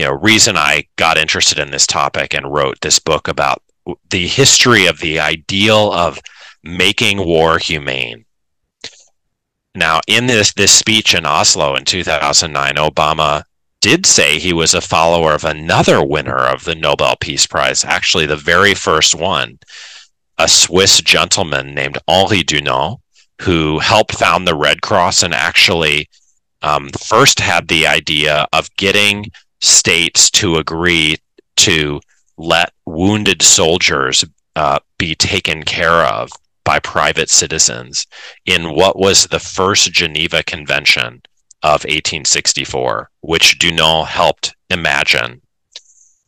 you 0.00 0.06
know 0.06 0.12
reason 0.12 0.56
I 0.56 0.86
got 0.96 1.18
interested 1.18 1.58
in 1.58 1.70
this 1.70 1.86
topic 1.86 2.32
and 2.32 2.50
wrote 2.50 2.80
this 2.80 2.98
book 2.98 3.28
about 3.28 3.62
the 4.08 4.26
history 4.26 4.86
of 4.86 4.98
the 5.00 5.20
ideal 5.20 5.92
of 5.92 6.18
making 6.64 7.22
war 7.22 7.58
humane. 7.58 8.24
Now, 9.74 10.00
in 10.08 10.26
this 10.26 10.54
this 10.54 10.72
speech 10.72 11.14
in 11.14 11.26
Oslo 11.26 11.76
in 11.76 11.84
2009, 11.84 12.76
Obama 12.76 13.42
did 13.82 14.06
say 14.06 14.38
he 14.38 14.54
was 14.54 14.72
a 14.72 14.80
follower 14.80 15.34
of 15.34 15.44
another 15.44 16.02
winner 16.02 16.46
of 16.46 16.64
the 16.64 16.74
Nobel 16.74 17.16
Peace 17.20 17.46
Prize, 17.46 17.84
actually 17.84 18.24
the 18.24 18.36
very 18.36 18.72
first 18.72 19.14
one, 19.14 19.58
a 20.38 20.48
Swiss 20.48 21.02
gentleman 21.02 21.74
named 21.74 21.98
Henri 22.08 22.42
Dunant, 22.42 23.00
who 23.42 23.78
helped 23.80 24.14
found 24.14 24.48
the 24.48 24.56
Red 24.56 24.80
Cross 24.80 25.24
and 25.24 25.34
actually 25.34 26.08
um, 26.62 26.88
first 26.98 27.38
had 27.38 27.68
the 27.68 27.86
idea 27.86 28.46
of 28.54 28.74
getting 28.76 29.26
states 29.60 30.30
to 30.30 30.56
agree 30.56 31.16
to 31.56 32.00
let 32.36 32.72
wounded 32.86 33.42
soldiers 33.42 34.24
uh, 34.56 34.78
be 34.98 35.14
taken 35.14 35.62
care 35.62 36.04
of 36.04 36.30
by 36.64 36.78
private 36.78 37.30
citizens 37.30 38.06
in 38.46 38.74
what 38.74 38.98
was 38.98 39.26
the 39.26 39.40
first 39.40 39.92
Geneva 39.92 40.42
Convention 40.42 41.22
of 41.62 41.84
1864, 41.84 43.10
which 43.20 43.58
Dunant 43.58 44.06
helped 44.06 44.54
imagine. 44.70 45.42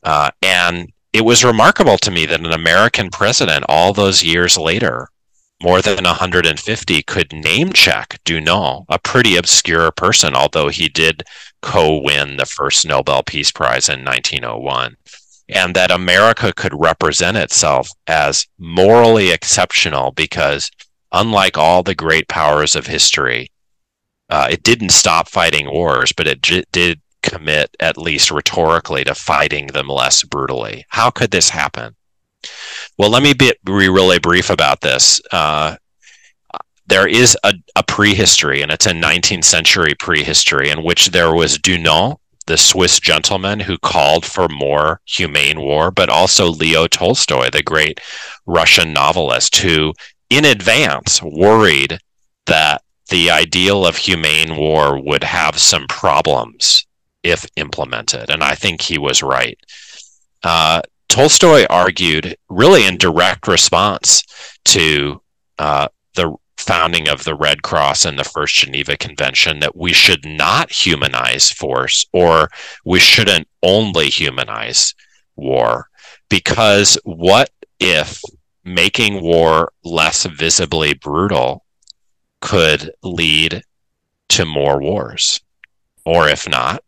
Uh, 0.03 0.31
and 0.43 0.93
it 1.12 1.25
was 1.25 1.45
remarkable 1.45 1.99
to 1.99 2.11
me 2.11 2.27
that 2.27 2.41
an 2.41 2.53
American 2.53 3.11
president, 3.11 3.65
all 3.69 3.93
those 3.93 4.23
years 4.23 4.59
later, 4.59 5.09
more 5.62 5.81
than 5.81 6.04
150, 6.04 7.02
could 7.02 7.33
name 7.33 7.73
check 7.73 8.21
Dunant, 8.25 8.85
a 8.88 8.99
pretty 8.99 9.37
obscure 9.37 9.90
person, 9.92 10.35
although 10.35 10.69
he 10.69 10.88
did 10.88 11.23
co 11.61 11.99
win 12.02 12.37
the 12.37 12.47
first 12.47 12.87
Nobel 12.87 13.23
Peace 13.23 13.52
Prize 13.52 13.88
in 13.88 14.04
1901. 14.04 14.97
And 15.49 15.75
that 15.76 15.90
America 15.90 16.52
could 16.54 16.73
represent 16.75 17.37
itself 17.37 17.90
as 18.07 18.47
morally 18.59 19.31
exceptional 19.31 20.11
because, 20.12 20.71
unlike 21.12 21.59
all 21.59 21.83
the 21.83 21.95
great 21.95 22.28
powers 22.28 22.75
of 22.75 22.87
history, 22.87 23.50
uh, 24.31 24.49
it 24.50 24.62
didn't 24.62 24.90
stop 24.90 25.28
fighting 25.28 25.71
wars, 25.71 26.12
but 26.12 26.26
it 26.26 26.42
j- 26.42 26.64
did 26.73 27.00
commit, 27.23 27.76
at 27.81 27.99
least 27.99 28.31
rhetorically, 28.31 29.04
to 29.04 29.14
fighting 29.14 29.69
them 29.69 29.88
less 29.88 30.23
brutally. 30.23 30.85
How 30.88 31.11
could 31.11 31.31
this 31.31 31.50
happen? 31.50 31.95
Well, 32.99 33.11
let 33.11 33.22
me 33.22 33.32
be, 33.32 33.52
be 33.64 33.88
really 33.88 34.18
brief 34.18 34.50
about 34.50 34.80
this. 34.80 35.20
Uh, 35.30 35.76
there 36.87 37.06
is 37.06 37.37
a, 37.44 37.54
a, 37.76 37.82
prehistory, 37.82 38.61
and 38.61 38.70
it's 38.70 38.87
a 38.87 38.92
19th 38.92 39.44
century 39.44 39.94
prehistory, 39.99 40.68
in 40.68 40.82
which 40.82 41.08
there 41.08 41.34
was 41.34 41.58
Dunant, 41.58 42.18
the 42.46 42.58
Swiss 42.58 42.99
gentleman 42.99 43.61
who 43.61 43.78
called 43.78 44.26
for 44.26 44.49
more 44.49 45.00
humane 45.04 45.61
war, 45.61 45.90
but 45.90 46.11
also 46.11 46.49
Leo 46.49 46.87
Tolstoy, 46.87 47.50
the 47.50 47.62
great 47.62 48.00
Russian 48.46 48.92
novelist, 48.92 49.56
who 49.56 49.94
in 50.28 50.44
advance 50.44 51.22
worried 51.22 51.99
that 52.46 52.82
the 53.11 53.30
ideal 53.30 53.87
of 53.87 53.96
humane 53.96 54.56
war 54.56 55.00
would 55.00 55.22
have 55.22 55.58
some 55.58 55.87
problems 55.88 56.87
if 57.22 57.46
implemented. 57.56 58.30
And 58.30 58.42
I 58.42 58.54
think 58.54 58.80
he 58.80 58.99
was 58.99 59.22
right. 59.22 59.58
Uh, 60.42 60.82
Tolstoy 61.12 61.66
argued, 61.69 62.38
really 62.49 62.87
in 62.87 62.97
direct 62.97 63.47
response 63.47 64.25
to 64.64 65.21
uh, 65.59 65.88
the 66.14 66.35
founding 66.57 67.07
of 67.07 67.25
the 67.25 67.35
Red 67.35 67.62
Cross 67.62 68.07
and 68.07 68.19
the 68.19 68.25
First 68.25 68.54
Geneva 68.54 68.97
Convention, 68.97 69.61
that 69.61 69.76
we 69.76 69.92
should 69.92 70.25
not 70.25 70.73
humanize 70.73 71.52
force 71.52 72.07
or 72.14 72.49
we 72.87 72.99
shouldn't 72.99 73.47
only 73.62 74.07
humanize 74.09 74.95
war. 75.37 75.90
Because 76.31 76.97
what 77.04 77.50
if 77.78 78.23
making 78.64 79.21
war 79.21 79.71
less 79.85 80.25
visibly 80.25 80.95
brutal 80.95 81.66
could 82.40 82.90
lead 83.02 83.62
to 84.31 84.47
more 84.47 84.81
wars? 84.81 85.42
Or 86.07 86.26
if 86.26 86.49
not, 86.49 86.83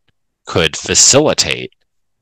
could 0.47 0.79
facilitate 0.79 1.75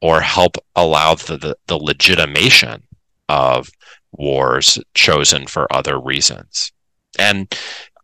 or 0.03 0.21
help 0.21 0.57
allow 0.75 1.15
the, 1.15 1.39
the, 1.39 1.57
the 1.69 1.79
legitimation 1.79 2.83
of 3.29 3.71
wars 4.11 4.79
chosen 4.95 5.47
for 5.47 5.73
other 5.73 5.99
reasons. 5.99 6.73
And 7.19 7.55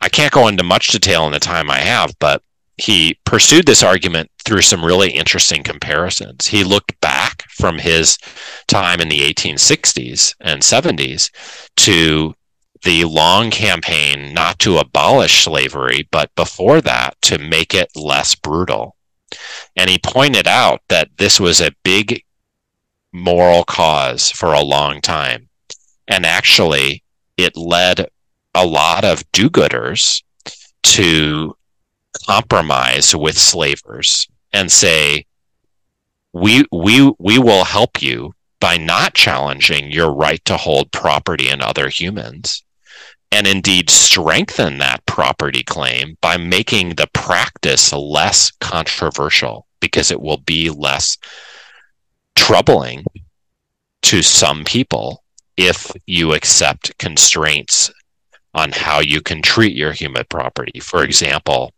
I 0.01 0.09
can't 0.09 0.33
go 0.33 0.47
into 0.47 0.63
much 0.63 0.89
detail 0.89 1.27
in 1.27 1.33
the 1.33 1.41
time 1.41 1.71
I 1.71 1.79
have, 1.79 2.15
but 2.21 2.43
he 2.77 3.19
pursued 3.25 3.67
this 3.67 3.83
argument 3.83 4.31
through 4.45 4.63
some 4.63 4.85
really 4.85 5.11
interesting 5.11 5.65
comparisons. 5.65 6.47
He 6.47 6.63
looked 6.63 6.99
back 7.01 7.43
from 7.51 7.79
his 7.79 8.17
time 8.69 9.01
in 9.01 9.09
the 9.09 9.21
1860s 9.21 10.37
and 10.41 10.63
70s 10.63 11.31
to 11.79 12.33
the 12.85 13.05
long 13.07 13.51
campaign 13.51 14.33
not 14.33 14.61
to 14.61 14.79
abolish 14.79 15.43
slavery, 15.43 16.07
but 16.13 16.33
before 16.37 16.81
that 16.83 17.21
to 17.23 17.39
make 17.39 17.75
it 17.75 17.91
less 17.97 18.37
brutal 18.37 18.95
and 19.77 19.89
he 19.91 19.99
pointed 19.99 20.47
out 20.47 20.81
that 20.89 21.11
this 21.17 21.39
was 21.39 21.61
a 21.61 21.75
big 21.83 22.23
moral 23.13 23.65
cause 23.65 24.31
for 24.31 24.53
a 24.53 24.63
long 24.63 25.01
time. 25.01 25.49
And 26.07 26.25
actually, 26.25 27.03
it 27.37 27.57
led 27.57 28.09
a 28.55 28.67
lot 28.67 29.05
of 29.05 29.31
do 29.33 29.51
gooders 29.51 30.23
to 30.83 31.55
compromise 32.27 33.15
with 33.15 33.37
slavers 33.37 34.27
and 34.53 34.71
say, 34.73 35.27
we, 36.33 36.65
we, 36.73 37.13
we 37.19 37.39
will 37.39 37.65
help 37.65 38.03
you 38.03 38.33
by 38.61 38.77
not 38.77 39.15
challenging 39.15 39.91
your 39.91 40.13
right 40.13 40.45
to 40.45 40.57
hold 40.57 40.91
property 40.91 41.49
in 41.49 41.63
other 41.63 41.89
humans. 41.89 42.65
And 43.33 43.47
indeed 43.47 43.91
strengthen 43.91 44.79
that 44.79 45.05
property 45.07 45.63
claim 45.63 46.17
by 46.21 46.37
making 46.37 46.91
the 46.91 47.09
practice 47.13 47.93
less 47.93 48.51
controversial 48.61 49.67
because 49.81 50.11
it 50.11 50.21
will 50.21 50.39
be 50.39 50.71
less 50.71 51.19
troubling 52.35 53.05
to 54.03 54.23
some 54.23 54.65
people 54.65 55.23
if 55.57 55.93
you 56.07 56.33
accept 56.33 56.97
constraints 56.99 57.91
on 58.55 58.73
how 58.73 59.01
you 59.01 59.21
can 59.21 59.43
treat 59.43 59.77
your 59.77 59.93
human 59.93 60.25
property. 60.31 60.81
For 60.81 61.05
example, 61.05 61.73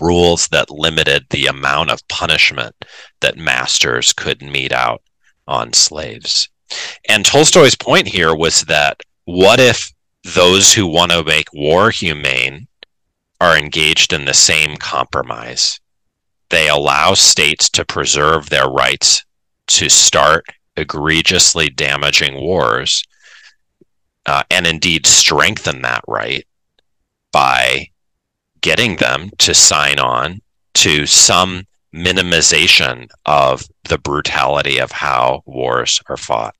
rules 0.00 0.48
that 0.48 0.70
limited 0.70 1.26
the 1.30 1.46
amount 1.46 1.90
of 1.90 2.06
punishment 2.08 2.74
that 3.20 3.36
masters 3.36 4.12
could 4.12 4.42
mete 4.42 4.72
out 4.72 5.02
on 5.46 5.72
slaves. 5.72 6.48
And 7.08 7.24
Tolstoy's 7.24 7.76
point 7.76 8.08
here 8.08 8.34
was 8.34 8.62
that 8.62 9.00
what 9.26 9.60
if 9.60 9.92
those 10.34 10.72
who 10.72 10.86
want 10.86 11.12
to 11.12 11.24
make 11.24 11.52
war 11.52 11.90
humane 11.90 12.66
are 13.40 13.56
engaged 13.56 14.12
in 14.12 14.24
the 14.24 14.34
same 14.34 14.76
compromise? 14.76 15.80
They 16.50 16.68
allow 16.68 17.14
states 17.14 17.68
to 17.70 17.84
preserve 17.84 18.48
their 18.48 18.66
rights 18.66 19.24
to 19.68 19.88
start 19.88 20.44
egregiously 20.76 21.68
damaging 21.68 22.40
wars 22.40 23.04
uh, 24.26 24.42
and 24.50 24.66
indeed 24.66 25.06
strengthen 25.06 25.82
that 25.82 26.02
right 26.06 26.46
by 27.32 27.86
getting 28.60 28.96
them 28.96 29.30
to 29.38 29.54
sign 29.54 29.98
on 29.98 30.40
to 30.74 31.06
some 31.06 31.64
minimization 31.94 33.08
of 33.24 33.62
the 33.84 33.98
brutality 33.98 34.78
of 34.78 34.90
how 34.92 35.42
wars 35.46 36.00
are 36.08 36.16
fought. 36.16 36.54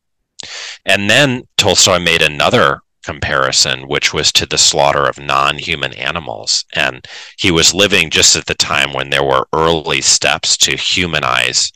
And 0.85 1.11
then 1.11 1.43
Tolstoy 1.57 1.99
made 1.99 2.23
another 2.23 2.81
comparison, 3.07 3.87
which 3.87 4.13
was 4.13 4.33
to 4.33 4.47
the 4.47 4.59
slaughter 4.59 5.07
of 5.07 5.19
non 5.19 5.57
human 5.57 5.93
animals. 5.95 6.65
And 6.75 7.07
he 7.39 7.53
was 7.53 7.73
living 7.73 8.11
just 8.11 8.35
at 8.35 8.47
the 8.47 8.55
time 8.55 8.93
when 8.93 9.11
there 9.11 9.25
were 9.25 9.47
early 9.55 10.01
steps 10.01 10.57
to 10.59 10.77
humanize 10.77 11.73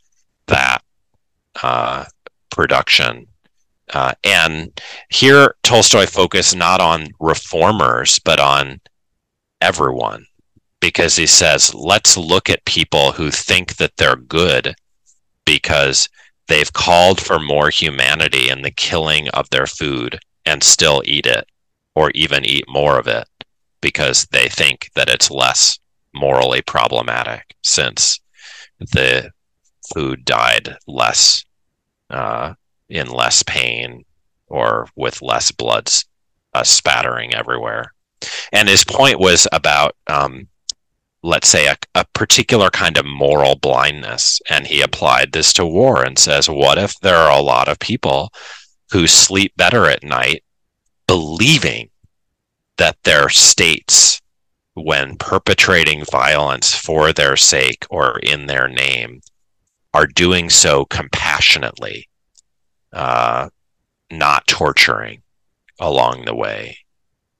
that 0.48 0.82
uh, 1.62 2.04
production. 2.50 3.26
Uh, 3.94 4.12
and 4.24 4.80
here, 5.08 5.54
Tolstoy 5.62 6.06
focused 6.06 6.56
not 6.56 6.80
on 6.80 7.08
reformers, 7.20 8.18
but 8.18 8.40
on 8.40 8.80
everyone, 9.60 10.26
because 10.80 11.14
he 11.14 11.26
says, 11.26 11.72
let's 11.74 12.16
look 12.16 12.50
at 12.50 12.64
people 12.64 13.12
who 13.12 13.30
think 13.30 13.76
that 13.76 13.96
they're 13.96 14.16
good 14.16 14.74
because 15.44 16.08
they've 16.48 16.72
called 16.72 17.20
for 17.20 17.38
more 17.38 17.70
humanity 17.70 18.48
in 18.48 18.62
the 18.62 18.72
killing 18.72 19.28
of 19.28 19.48
their 19.50 19.66
food 19.66 20.18
and 20.46 20.62
still 20.62 21.02
eat 21.04 21.26
it, 21.26 21.46
or 21.94 22.10
even 22.14 22.44
eat 22.44 22.64
more 22.68 22.98
of 22.98 23.06
it 23.06 23.26
because 23.80 24.26
they 24.26 24.48
think 24.48 24.90
that 24.94 25.08
it's 25.08 25.30
less 25.30 25.78
morally 26.14 26.62
problematic 26.62 27.54
since 27.62 28.20
the 28.78 29.30
food 29.94 30.24
died 30.24 30.76
less 30.86 31.44
uh, 32.10 32.54
in 32.88 33.08
less 33.08 33.42
pain 33.44 34.04
or 34.48 34.88
with 34.96 35.22
less 35.22 35.52
blood 35.52 35.90
uh, 36.54 36.62
spattering 36.62 37.34
everywhere. 37.34 37.92
And 38.52 38.68
his 38.68 38.84
point 38.84 39.20
was 39.20 39.46
about, 39.52 39.94
um, 40.08 40.48
let's 41.22 41.48
say, 41.48 41.66
a, 41.66 41.76
a 41.94 42.04
particular 42.14 42.70
kind 42.70 42.98
of 42.98 43.06
moral 43.06 43.56
blindness. 43.56 44.40
And 44.50 44.66
he 44.66 44.82
applied 44.82 45.32
this 45.32 45.52
to 45.54 45.66
war 45.66 46.04
and 46.04 46.18
says, 46.18 46.48
what 46.48 46.78
if 46.78 46.98
there 47.00 47.16
are 47.16 47.38
a 47.38 47.42
lot 47.42 47.68
of 47.68 47.78
people 47.78 48.32
who 48.92 49.06
sleep 49.06 49.52
better 49.56 49.86
at 49.86 50.02
night 50.02 50.42
believing 51.06 51.90
that 52.76 52.96
their 53.02 53.28
states, 53.28 54.20
when 54.74 55.16
perpetrating 55.16 56.04
violence 56.04 56.74
for 56.74 57.12
their 57.12 57.36
sake 57.36 57.84
or 57.90 58.18
in 58.20 58.46
their 58.46 58.68
name, 58.68 59.20
are 59.92 60.06
doing 60.06 60.48
so 60.48 60.84
compassionately, 60.84 62.08
uh, 62.92 63.48
not 64.10 64.46
torturing 64.46 65.22
along 65.80 66.24
the 66.24 66.34
way 66.34 66.76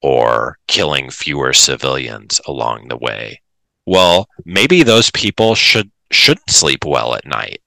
or 0.02 0.58
killing 0.66 1.10
fewer 1.10 1.52
civilians 1.52 2.40
along 2.46 2.88
the 2.88 2.96
way. 2.96 3.40
Well, 3.86 4.28
maybe 4.44 4.82
those 4.82 5.10
people 5.10 5.54
should 5.54 5.90
shouldn't 6.10 6.50
sleep 6.50 6.84
well 6.84 7.14
at 7.14 7.24
night. 7.24 7.62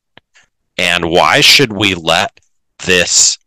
And 0.78 1.10
why 1.10 1.42
should 1.42 1.72
we 1.72 1.96
let 1.96 2.40
this 2.86 3.38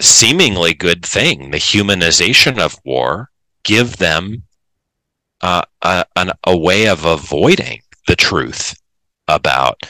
seemingly 0.00 0.74
good 0.74 1.04
thing, 1.04 1.50
the 1.50 1.58
humanization 1.58 2.58
of 2.58 2.78
war, 2.84 3.30
give 3.64 3.96
them 3.96 4.42
uh, 5.40 5.62
a, 5.82 6.04
an, 6.16 6.32
a 6.44 6.56
way 6.56 6.88
of 6.88 7.04
avoiding 7.04 7.80
the 8.06 8.16
truth 8.16 8.74
about 9.26 9.82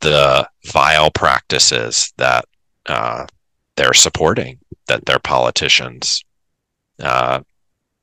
the 0.00 0.48
vile 0.66 1.10
practices 1.10 2.12
that 2.16 2.44
uh, 2.86 3.26
they're 3.76 3.94
supporting, 3.94 4.58
that 4.86 5.04
their 5.06 5.18
politicians 5.18 6.24
uh, 7.02 7.40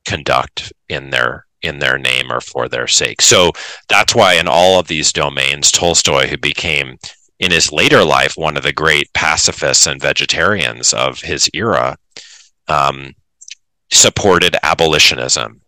conduct 0.05 0.71
in 0.89 1.09
their 1.09 1.45
in 1.61 1.79
their 1.79 1.97
name 1.97 2.31
or 2.31 2.39
for 2.39 2.69
their 2.69 2.85
sake. 2.85 3.21
So 3.21 3.51
that's 3.89 4.13
why 4.13 4.35
in 4.35 4.47
all 4.47 4.79
of 4.79 4.87
these 4.87 5.11
domains, 5.11 5.71
Tolstoy, 5.71 6.27
who 6.27 6.37
became 6.37 6.97
in 7.39 7.51
his 7.51 7.71
later 7.71 8.03
life 8.03 8.33
one 8.35 8.57
of 8.57 8.63
the 8.63 8.73
great 8.73 9.11
pacifists 9.13 9.87
and 9.87 10.01
vegetarians 10.01 10.93
of 10.93 11.19
his 11.19 11.49
era, 11.53 11.97
um, 12.67 13.13
supported 13.91 14.55
abolitionism 14.63 15.61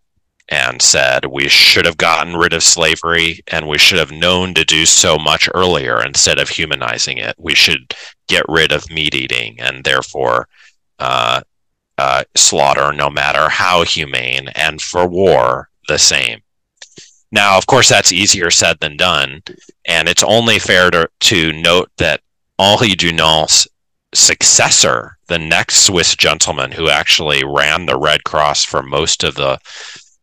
and 0.49 0.81
said 0.81 1.25
we 1.25 1.47
should 1.47 1.85
have 1.85 1.97
gotten 1.97 2.35
rid 2.35 2.53
of 2.53 2.63
slavery 2.63 3.41
and 3.47 3.67
we 3.67 3.77
should 3.77 3.99
have 3.99 4.11
known 4.11 4.53
to 4.53 4.63
do 4.63 4.85
so 4.85 5.17
much 5.17 5.49
earlier 5.53 6.01
instead 6.03 6.39
of 6.39 6.47
humanizing 6.47 7.17
it. 7.17 7.35
We 7.37 7.53
should 7.53 7.93
get 8.27 8.45
rid 8.47 8.71
of 8.71 8.89
meat 8.89 9.13
eating 9.13 9.59
and 9.59 9.83
therefore 9.83 10.47
uh, 10.99 11.41
uh, 11.97 12.23
slaughter, 12.35 12.93
no 12.93 13.09
matter 13.09 13.49
how 13.49 13.83
humane, 13.83 14.49
and 14.49 14.81
for 14.81 15.07
war, 15.07 15.69
the 15.87 15.97
same. 15.97 16.41
Now, 17.31 17.57
of 17.57 17.67
course, 17.67 17.89
that's 17.89 18.11
easier 18.11 18.49
said 18.51 18.79
than 18.79 18.97
done, 18.97 19.43
and 19.87 20.07
it's 20.07 20.23
only 20.23 20.59
fair 20.59 20.89
to, 20.91 21.09
to 21.19 21.53
note 21.53 21.91
that 21.97 22.21
Henri 22.57 22.95
Dunant's 22.95 23.67
successor, 24.13 25.17
the 25.27 25.37
next 25.37 25.85
Swiss 25.85 26.15
gentleman 26.15 26.71
who 26.71 26.89
actually 26.89 27.43
ran 27.43 27.85
the 27.85 27.97
Red 27.99 28.23
Cross 28.23 28.63
for 28.63 28.81
most 28.81 29.23
of 29.23 29.35
the 29.35 29.59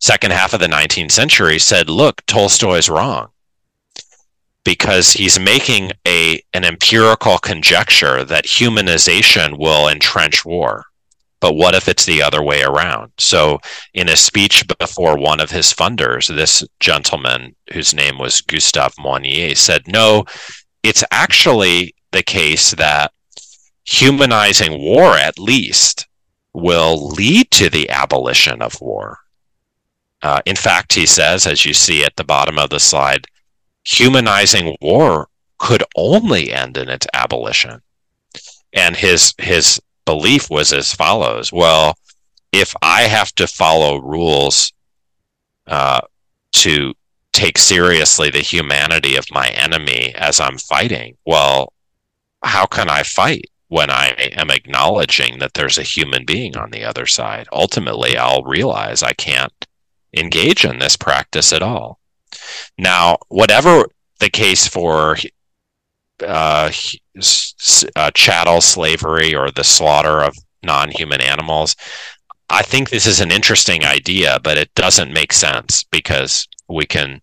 second 0.00 0.32
half 0.32 0.54
of 0.54 0.60
the 0.60 0.66
19th 0.66 1.12
century 1.12 1.58
said, 1.58 1.88
look, 1.88 2.24
Tolstoy 2.26 2.76
is 2.76 2.88
wrong 2.88 3.28
because 4.64 5.12
he's 5.12 5.38
making 5.38 5.92
a 6.06 6.42
an 6.54 6.64
empirical 6.64 7.38
conjecture 7.38 8.24
that 8.24 8.46
humanization 8.46 9.58
will 9.58 9.88
entrench 9.88 10.44
war. 10.44 10.86
But 11.44 11.56
what 11.56 11.74
if 11.74 11.88
it's 11.88 12.06
the 12.06 12.22
other 12.22 12.42
way 12.42 12.62
around? 12.62 13.12
So, 13.18 13.60
in 13.92 14.08
a 14.08 14.16
speech 14.16 14.64
before 14.78 15.18
one 15.18 15.40
of 15.40 15.50
his 15.50 15.74
funders, 15.74 16.34
this 16.34 16.64
gentleman, 16.80 17.54
whose 17.70 17.92
name 17.92 18.16
was 18.16 18.40
Gustave 18.40 18.94
Moynier, 18.98 19.54
said, 19.54 19.86
No, 19.86 20.24
it's 20.82 21.04
actually 21.10 21.94
the 22.12 22.22
case 22.22 22.70
that 22.70 23.12
humanizing 23.84 24.80
war, 24.80 25.18
at 25.18 25.38
least, 25.38 26.06
will 26.54 27.08
lead 27.08 27.50
to 27.50 27.68
the 27.68 27.90
abolition 27.90 28.62
of 28.62 28.80
war. 28.80 29.18
Uh, 30.22 30.40
in 30.46 30.56
fact, 30.56 30.94
he 30.94 31.04
says, 31.04 31.46
as 31.46 31.66
you 31.66 31.74
see 31.74 32.06
at 32.06 32.16
the 32.16 32.24
bottom 32.24 32.58
of 32.58 32.70
the 32.70 32.80
slide, 32.80 33.26
humanizing 33.84 34.78
war 34.80 35.28
could 35.58 35.84
only 35.94 36.54
end 36.54 36.78
in 36.78 36.88
its 36.88 37.06
abolition. 37.12 37.82
And 38.72 38.96
his 38.96 39.34
his 39.36 39.78
belief 40.04 40.50
was 40.50 40.72
as 40.72 40.92
follows: 40.92 41.52
Well, 41.52 41.96
if 42.52 42.74
I 42.82 43.02
have 43.02 43.32
to 43.36 43.46
follow 43.46 43.98
rules 43.98 44.72
uh, 45.66 46.00
to 46.52 46.94
take 47.32 47.58
seriously 47.58 48.30
the 48.30 48.38
humanity 48.38 49.16
of 49.16 49.26
my 49.30 49.48
enemy 49.48 50.14
as 50.16 50.40
I'm 50.40 50.58
fighting, 50.58 51.16
well, 51.26 51.72
how 52.42 52.66
can 52.66 52.88
I 52.88 53.02
fight 53.02 53.50
when 53.68 53.90
I 53.90 54.10
am 54.36 54.50
acknowledging 54.50 55.40
that 55.40 55.54
there's 55.54 55.78
a 55.78 55.82
human 55.82 56.24
being 56.24 56.56
on 56.56 56.70
the 56.70 56.84
other 56.84 57.06
side? 57.06 57.48
Ultimately, 57.52 58.16
I'll 58.16 58.44
realize 58.44 59.02
I 59.02 59.12
can't 59.12 59.52
engage 60.16 60.64
in 60.64 60.78
this 60.78 60.96
practice 60.96 61.52
at 61.52 61.62
all. 61.62 61.98
Now, 62.78 63.18
whatever 63.28 63.86
the 64.20 64.30
case 64.30 64.66
for 64.66 65.16
uh, 66.26 66.70
uh, 67.96 68.10
chattel 68.14 68.60
slavery 68.60 69.34
or 69.34 69.50
the 69.50 69.64
slaughter 69.64 70.22
of 70.22 70.36
non 70.62 70.90
human 70.90 71.20
animals, 71.20 71.76
I 72.50 72.62
think 72.62 72.90
this 72.90 73.06
is 73.06 73.20
an 73.20 73.30
interesting 73.30 73.84
idea, 73.84 74.38
but 74.42 74.58
it 74.58 74.74
doesn't 74.74 75.12
make 75.12 75.32
sense 75.32 75.84
because 75.84 76.46
we 76.68 76.86
can, 76.86 77.20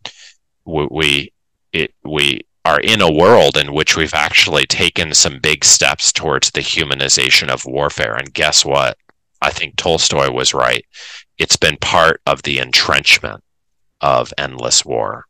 we, 0.66 0.88
we, 0.90 1.34
it, 1.74 1.94
we 2.04 2.42
are 2.66 2.80
in 2.80 3.02
a 3.02 3.12
world 3.12 3.58
in 3.58 3.74
which 3.74 3.98
we've 3.98 4.14
actually 4.14 4.66
taken 4.66 5.14
some 5.14 5.40
big 5.40 5.66
steps 5.66 6.12
towards 6.12 6.52
the 6.52 6.62
humanization 6.62 7.50
of 7.50 7.66
warfare. 7.66 8.16
And 8.16 8.34
guess 8.34 8.64
what? 8.64 8.98
I 9.42 9.50
think 9.50 9.76
Tolstoy 9.76 10.32
was 10.32 10.54
right. 10.54 10.86
It's 11.38 11.58
been 11.58 11.78
part 11.78 12.22
of 12.28 12.44
the 12.44 12.60
entrenchment 12.60 13.44
of 14.00 14.34
endless 14.38 14.86
war. 14.86 15.26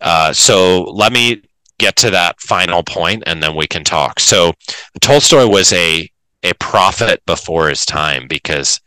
Uh, 0.00 0.32
so 0.32 0.84
let 0.84 1.12
me 1.12 1.42
get 1.80 1.96
to 1.96 2.10
that 2.10 2.38
final 2.40 2.82
point 2.84 3.24
and 3.26 3.42
then 3.42 3.56
we 3.56 3.66
can 3.66 3.82
talk. 3.82 4.20
So 4.20 4.52
Tolstoy 5.00 5.46
was 5.46 5.72
a 5.72 6.08
a 6.42 6.54
prophet 6.54 7.22
before 7.26 7.68
his 7.68 7.84
time 7.84 8.26
because 8.28 8.80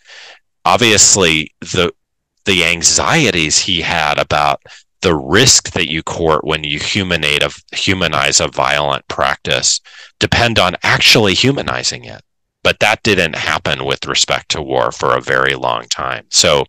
obviously 0.66 1.52
the 1.60 1.92
the 2.46 2.64
anxieties 2.66 3.58
he 3.60 3.82
had 3.82 4.18
about 4.18 4.62
the 5.02 5.16
risk 5.16 5.72
that 5.72 5.92
you 5.92 6.02
court 6.02 6.44
when 6.46 6.64
you 6.64 6.80
humanize 6.80 7.40
a, 7.44 7.76
humanize 7.76 8.40
a 8.40 8.48
violent 8.48 9.06
practice 9.08 9.82
depend 10.20 10.60
on 10.60 10.76
actually 10.84 11.34
humanizing 11.34 12.06
it. 12.06 12.22
But 12.64 12.80
that 12.80 13.04
didn't 13.04 13.36
happen 13.36 13.84
with 13.84 14.06
respect 14.06 14.50
to 14.52 14.62
war 14.62 14.94
for 14.94 15.16
a 15.16 15.22
very 15.22 15.56
long 15.56 15.84
time. 15.90 16.26
So 16.30 16.64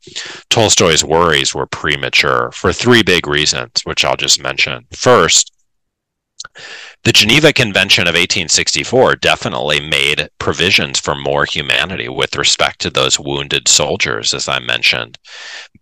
Tolstoy's 0.50 1.04
worries 1.04 1.54
were 1.54 1.66
premature 1.66 2.50
for 2.52 2.72
three 2.72 3.04
big 3.04 3.28
reasons, 3.28 3.82
which 3.84 4.04
I'll 4.04 4.16
just 4.16 4.42
mention. 4.42 4.84
First, 4.92 5.53
the 7.04 7.12
Geneva 7.12 7.52
Convention 7.52 8.04
of 8.04 8.14
1864 8.14 9.16
definitely 9.16 9.80
made 9.80 10.28
provisions 10.38 10.98
for 10.98 11.14
more 11.14 11.44
humanity 11.44 12.08
with 12.08 12.36
respect 12.36 12.80
to 12.80 12.90
those 12.90 13.20
wounded 13.20 13.68
soldiers, 13.68 14.32
as 14.32 14.48
I 14.48 14.58
mentioned. 14.58 15.18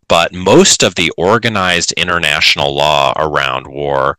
But 0.09 0.33
most 0.33 0.83
of 0.83 0.97
the 0.97 1.13
organized 1.17 1.93
international 1.93 2.75
law 2.75 3.13
around 3.17 3.67
war 3.69 4.19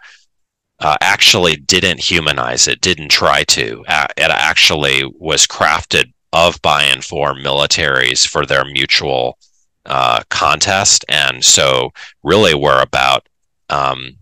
uh, 0.79 0.97
actually 1.01 1.55
didn't 1.55 1.99
humanize 1.99 2.67
it, 2.67 2.81
didn't 2.81 3.09
try 3.09 3.43
to. 3.45 3.83
It 4.17 4.31
actually 4.31 5.03
was 5.19 5.45
crafted 5.45 6.13
of 6.31 6.61
by 6.61 6.83
and 6.83 7.03
for 7.03 7.35
militaries 7.35 8.27
for 8.27 8.45
their 8.45 8.65
mutual 8.65 9.37
uh, 9.85 10.23
contest. 10.29 11.05
And 11.09 11.43
so, 11.43 11.91
really, 12.23 12.55
we're 12.55 12.81
about 12.81 13.27
um, 13.69 14.17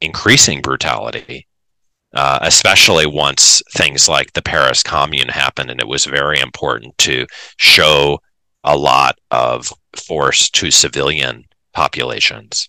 increasing 0.00 0.60
brutality 0.60 1.46
uh, 2.14 2.38
especially 2.42 3.06
once 3.06 3.62
things 3.72 4.08
like 4.08 4.32
the 4.32 4.42
Paris 4.42 4.82
Commune 4.82 5.28
happened, 5.28 5.70
and 5.70 5.80
it 5.80 5.88
was 5.88 6.04
very 6.04 6.40
important 6.40 6.96
to 6.98 7.26
show 7.58 8.18
a 8.64 8.76
lot 8.76 9.18
of 9.30 9.72
force 9.94 10.50
to 10.50 10.70
civilian 10.70 11.44
populations. 11.72 12.68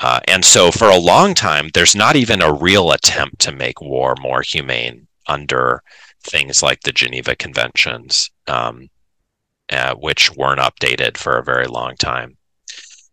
Uh, 0.00 0.20
and 0.28 0.44
so, 0.44 0.70
for 0.70 0.90
a 0.90 0.98
long 0.98 1.32
time, 1.34 1.70
there's 1.72 1.96
not 1.96 2.16
even 2.16 2.42
a 2.42 2.52
real 2.52 2.92
attempt 2.92 3.38
to 3.40 3.52
make 3.52 3.80
war 3.80 4.14
more 4.20 4.42
humane 4.42 5.06
under 5.26 5.82
things 6.22 6.62
like 6.62 6.80
the 6.80 6.92
Geneva 6.92 7.34
Conventions, 7.36 8.30
um, 8.46 8.88
uh, 9.70 9.94
which 9.94 10.34
weren't 10.36 10.60
updated 10.60 11.16
for 11.16 11.38
a 11.38 11.44
very 11.44 11.66
long 11.66 11.96
time. 11.96 12.36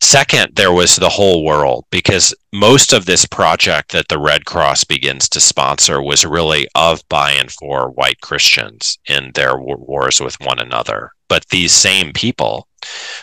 Second, 0.03 0.57
there 0.57 0.73
was 0.73 0.97
the 0.97 1.07
whole 1.07 1.45
world 1.45 1.85
because 1.89 2.35
most 2.51 2.91
of 2.91 3.05
this 3.05 3.25
project 3.25 3.93
that 3.93 4.09
the 4.09 4.19
Red 4.19 4.43
Cross 4.43 4.83
begins 4.83 5.29
to 5.29 5.39
sponsor 5.39 6.01
was 6.01 6.25
really 6.25 6.67
of, 6.75 7.01
by, 7.07 7.31
and 7.31 7.49
for 7.49 7.89
white 7.89 8.19
Christians 8.19 8.99
in 9.07 9.31
their 9.33 9.57
wars 9.57 10.19
with 10.19 10.37
one 10.41 10.59
another. 10.59 11.13
But 11.29 11.47
these 11.47 11.71
same 11.71 12.11
people 12.11 12.67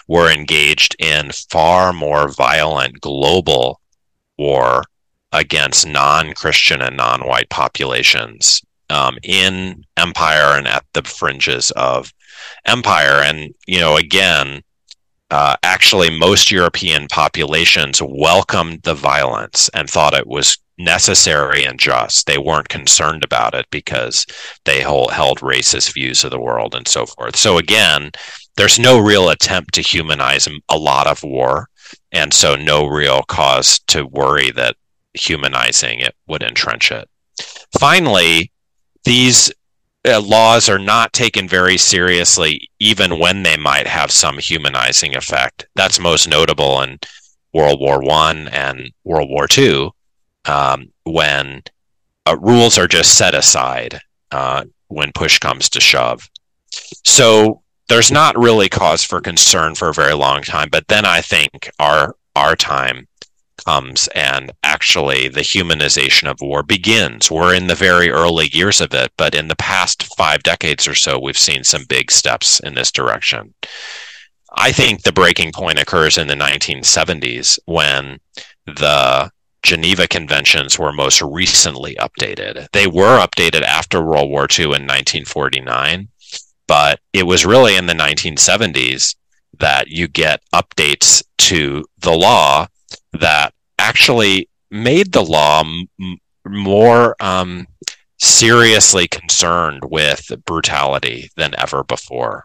were 0.08 0.32
engaged 0.32 0.96
in 0.98 1.32
far 1.50 1.92
more 1.92 2.28
violent 2.28 3.02
global 3.02 3.78
war 4.38 4.82
against 5.32 5.86
non 5.86 6.32
Christian 6.32 6.80
and 6.80 6.96
non 6.96 7.20
white 7.28 7.50
populations 7.50 8.62
um, 8.88 9.18
in 9.22 9.84
empire 9.98 10.56
and 10.56 10.66
at 10.66 10.86
the 10.94 11.02
fringes 11.02 11.72
of 11.72 12.10
empire. 12.64 13.22
And, 13.22 13.54
you 13.66 13.80
know, 13.80 13.98
again, 13.98 14.62
uh, 15.30 15.56
actually 15.62 16.10
most 16.10 16.50
European 16.50 17.06
populations 17.08 18.02
welcomed 18.02 18.82
the 18.82 18.94
violence 18.94 19.68
and 19.74 19.88
thought 19.88 20.14
it 20.14 20.26
was 20.26 20.58
necessary 20.78 21.64
and 21.64 21.78
just. 21.78 22.26
They 22.26 22.38
weren't 22.38 22.68
concerned 22.68 23.22
about 23.22 23.54
it 23.54 23.66
because 23.70 24.26
they 24.64 24.82
hold, 24.82 25.12
held 25.12 25.40
racist 25.40 25.94
views 25.94 26.24
of 26.24 26.30
the 26.30 26.40
world 26.40 26.74
and 26.74 26.88
so 26.88 27.06
forth. 27.06 27.36
So 27.36 27.58
again, 27.58 28.10
there's 28.56 28.78
no 28.78 28.98
real 28.98 29.30
attempt 29.30 29.74
to 29.74 29.82
humanize 29.82 30.48
a 30.68 30.76
lot 30.76 31.06
of 31.06 31.22
war, 31.22 31.68
and 32.12 32.32
so 32.32 32.56
no 32.56 32.86
real 32.86 33.22
cause 33.22 33.78
to 33.88 34.06
worry 34.06 34.50
that 34.52 34.76
humanizing 35.14 36.00
it 36.00 36.14
would 36.26 36.42
entrench 36.42 36.90
it. 36.90 37.08
Finally, 37.78 38.50
these 39.04 39.52
uh, 40.06 40.20
laws 40.20 40.68
are 40.68 40.78
not 40.78 41.12
taken 41.12 41.48
very 41.48 41.76
seriously, 41.76 42.68
even 42.78 43.18
when 43.18 43.42
they 43.42 43.56
might 43.56 43.86
have 43.86 44.10
some 44.10 44.38
humanizing 44.38 45.16
effect. 45.16 45.66
That's 45.76 45.98
most 45.98 46.28
notable 46.28 46.80
in 46.82 46.98
World 47.52 47.80
War 47.80 48.00
One 48.00 48.48
and 48.48 48.90
World 49.04 49.28
War 49.28 49.46
Two, 49.46 49.90
um, 50.46 50.90
when 51.04 51.62
uh, 52.26 52.36
rules 52.38 52.78
are 52.78 52.88
just 52.88 53.18
set 53.18 53.34
aside 53.34 54.00
uh, 54.30 54.64
when 54.88 55.12
push 55.12 55.38
comes 55.38 55.68
to 55.70 55.80
shove. 55.80 56.28
So 57.04 57.62
there's 57.88 58.12
not 58.12 58.38
really 58.38 58.68
cause 58.68 59.04
for 59.04 59.20
concern 59.20 59.74
for 59.74 59.88
a 59.88 59.94
very 59.94 60.14
long 60.14 60.42
time. 60.42 60.68
But 60.70 60.86
then 60.88 61.04
I 61.04 61.20
think 61.20 61.70
our 61.78 62.14
our 62.36 62.56
time 62.56 63.08
comes 63.64 64.08
and 64.14 64.52
actually 64.62 65.28
the 65.28 65.40
humanization 65.40 66.30
of 66.30 66.40
war 66.40 66.62
begins. 66.62 67.30
We're 67.30 67.54
in 67.54 67.66
the 67.66 67.74
very 67.74 68.10
early 68.10 68.48
years 68.52 68.80
of 68.80 68.92
it, 68.94 69.12
but 69.16 69.34
in 69.34 69.48
the 69.48 69.56
past 69.56 70.14
five 70.16 70.42
decades 70.42 70.86
or 70.86 70.94
so, 70.94 71.18
we've 71.18 71.38
seen 71.38 71.64
some 71.64 71.84
big 71.88 72.10
steps 72.10 72.60
in 72.60 72.74
this 72.74 72.90
direction. 72.90 73.54
I 74.56 74.72
think 74.72 75.02
the 75.02 75.12
breaking 75.12 75.52
point 75.52 75.78
occurs 75.78 76.18
in 76.18 76.26
the 76.26 76.34
1970s 76.34 77.58
when 77.66 78.18
the 78.66 79.30
Geneva 79.62 80.08
Conventions 80.08 80.78
were 80.78 80.92
most 80.92 81.22
recently 81.22 81.94
updated. 81.96 82.66
They 82.72 82.86
were 82.86 83.24
updated 83.24 83.62
after 83.62 84.02
World 84.02 84.30
War 84.30 84.46
II 84.50 84.64
in 84.64 84.86
1949, 84.86 86.08
but 86.66 87.00
it 87.12 87.24
was 87.24 87.46
really 87.46 87.76
in 87.76 87.86
the 87.86 87.92
1970s 87.92 89.14
that 89.58 89.88
you 89.88 90.08
get 90.08 90.42
updates 90.54 91.22
to 91.38 91.84
the 91.98 92.12
law 92.12 92.66
that 93.20 93.54
actually 93.78 94.48
made 94.70 95.12
the 95.12 95.24
law 95.24 95.60
m- 95.60 96.18
more 96.46 97.16
um, 97.20 97.66
seriously 98.18 99.08
concerned 99.08 99.80
with 99.84 100.30
brutality 100.44 101.30
than 101.36 101.54
ever 101.58 101.84
before. 101.84 102.44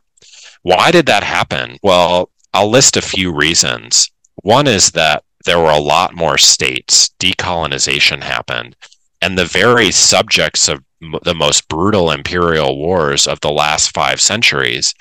Why 0.62 0.92
did 0.92 1.06
that 1.08 1.24
happen? 1.24 1.78
Well, 1.84 2.30
I'll 2.54 2.70
list 2.70 2.98
a 2.98 3.02
few 3.02 3.34
reasons. 3.34 4.10
One 4.44 4.68
is 4.68 4.92
that 4.92 5.24
there 5.46 5.60
were 5.60 5.72
a 5.72 5.80
lot 5.80 6.16
more 6.16 6.38
states, 6.38 7.12
decolonization 7.20 8.24
happened, 8.24 8.76
and 9.22 9.38
the 9.38 9.46
very 9.46 9.92
subjects 9.92 10.68
of 10.68 10.84
the 11.24 11.36
most 11.36 11.68
brutal 11.68 12.12
imperial 12.12 12.78
wars 12.78 13.28
of 13.28 13.40
the 13.42 13.52
last 13.52 13.94
five 13.94 14.20
centuries 14.20 14.94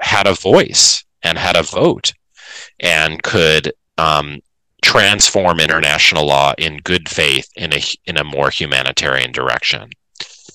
had 0.00 0.26
a 0.26 0.34
voice 0.34 1.04
and 1.22 1.38
had 1.38 1.56
a 1.56 1.62
vote 1.62 2.12
and 2.80 3.22
could 3.22 3.72
um, 3.98 4.40
transform 4.86 5.58
international 5.58 6.24
law 6.24 6.54
in 6.58 6.76
good 6.78 7.08
faith 7.08 7.50
in 7.56 7.74
a, 7.74 7.80
in 8.04 8.16
a 8.16 8.22
more 8.22 8.50
humanitarian 8.50 9.32
direction. 9.32 9.90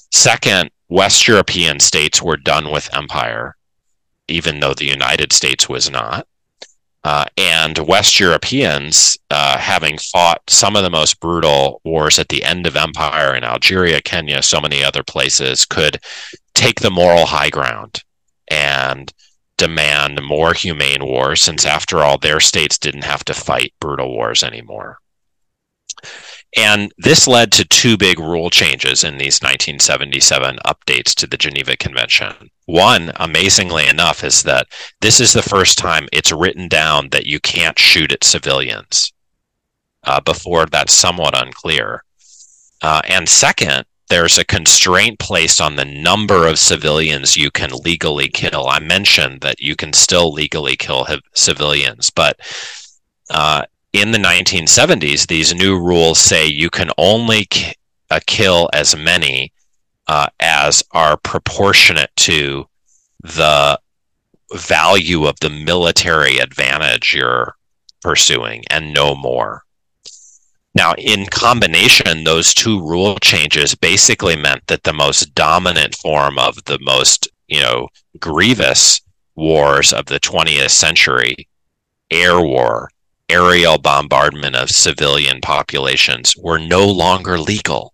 Second, 0.10 0.72
West 0.88 1.28
European 1.28 1.82
states 1.82 2.22
were 2.22 2.38
done 2.38 2.72
with 2.72 2.96
empire, 2.96 3.58
even 4.30 4.62
though 4.62 4.74
the 4.74 4.86
United 4.86 5.34
States 5.34 5.67
was 5.67 5.91
not. 5.91 6.26
Uh, 7.04 7.26
and 7.38 7.78
West 7.80 8.22
Europeans, 8.22 9.17
uh, 9.32 9.58
having 9.58 9.98
fought 9.98 10.41
some 10.48 10.78
of 10.78 10.84
the 10.84 10.89
most 10.89 11.20
brutal 11.20 11.82
wars 11.84 12.17
at 12.17 12.30
the 12.30 12.46
end 12.46 12.65
of 12.65 12.78
empire 12.78 13.36
in 13.36 13.44
Algeria, 13.44 14.00
Kenya, 14.02 14.41
so 14.41 14.62
many 14.62 14.82
other 14.82 15.04
places, 15.04 15.65
could 15.65 16.00
take 16.54 16.80
the 16.80 16.91
moral 16.91 17.26
high 17.26 17.50
ground 17.50 18.02
and 18.48 19.12
demand 19.62 20.19
more 20.24 20.56
humane 20.56 21.06
wars, 21.06 21.39
since 21.43 21.67
after 21.67 22.00
all, 22.00 22.17
their 22.17 22.39
states 22.39 22.80
didn't 22.80 23.04
have 23.04 23.24
to 23.24 23.32
fight 23.36 23.76
brutal 23.80 24.12
wars 24.12 24.43
anymore. 24.43 24.97
And 26.58 26.91
this 26.97 27.28
led 27.28 27.52
to 27.52 27.65
two 27.65 27.95
big 27.95 28.17
rule 28.17 28.50
changes 28.50 29.04
in 29.04 29.19
these 29.19 29.39
1977 29.39 30.58
updates 30.65 31.13
to 31.13 31.28
the 31.28 31.38
Geneva 31.38 31.78
Convention. 31.78 32.50
One, 32.65 33.12
amazingly 33.17 33.88
enough, 33.88 34.24
is 34.24 34.41
that 34.43 34.65
this 35.00 35.19
is 35.19 35.32
the 35.32 35.43
first 35.43 35.78
time 35.78 36.08
it's 36.12 36.32
written 36.32 36.67
down 36.67 37.10
that 37.10 37.28
you 37.28 37.39
can't 37.39 37.78
shoot 37.78 38.12
at 38.12 38.24
civilians. 38.24 39.13
Uh, 40.04 40.21
before, 40.21 40.65
that's 40.65 40.91
somewhat 40.91 41.39
unclear. 41.39 42.04
Uh, 42.82 43.02
and 43.08 43.30
second, 43.30 43.86
there's 44.12 44.38
a 44.38 44.43
constraint 44.43 45.19
placed 45.19 45.62
on 45.62 45.78
the 45.78 45.86
number 45.86 46.45
of 46.45 46.60
civilians 46.60 47.38
you 47.38 47.50
can 47.50 47.69
legally 47.86 48.28
kill. 48.28 48.67
I 48.67 48.80
mentioned 48.80 49.39
that 49.39 49.62
you 49.62 49.78
can 49.78 49.93
still 49.93 50.34
legally 50.34 50.76
kill 50.76 51.08
civilians, 51.34 52.10
but 52.10 52.38
uh, 53.30 53.63
in 53.93 54.12
the 54.12 54.17
1970s, 54.17 55.28
these 55.28 55.56
new 55.56 55.80
rules 55.80 56.19
say 56.19 56.45
you 56.45 56.69
can 56.69 56.91
only 56.97 57.45
k- 57.45 57.74
uh, 58.10 58.19
kill 58.28 58.69
as 58.74 58.97
many 58.97 59.54
uh, 60.08 60.28
as 60.41 60.84
are 60.91 61.15
proportionate 61.15 62.12
to 62.17 62.65
the 63.21 63.80
value 64.54 65.24
of 65.24 65.39
the 65.39 65.50
military 65.50 66.39
advantage 66.39 67.13
you're 67.13 67.56
pursuing 68.02 68.65
and 68.69 68.93
no 68.93 69.15
more. 69.15 69.63
Now, 70.74 70.94
in 70.98 71.26
combination, 71.26 72.24
those 72.24 72.54
two 72.54 72.80
rule 72.80 73.18
changes 73.18 73.76
basically 73.76 74.38
meant 74.38 74.66
that 74.68 74.84
the 74.84 74.94
most 74.94 75.36
dominant 75.36 75.96
form 75.96 76.40
of 76.40 76.64
the 76.64 76.80
most, 76.82 77.28
you 77.48 77.60
know, 77.60 77.90
grievous 78.20 79.02
wars 79.36 79.92
of 79.92 80.06
the 80.06 80.20
20th 80.20 80.70
century, 80.70 81.48
air 82.10 82.40
war, 82.40 82.90
aerial 83.28 83.78
bombardment 83.78 84.56
of 84.56 84.70
civilian 84.70 85.42
populations, 85.42 86.36
were 86.38 86.60
no 86.60 86.88
longer 86.88 87.38
legal. 87.38 87.94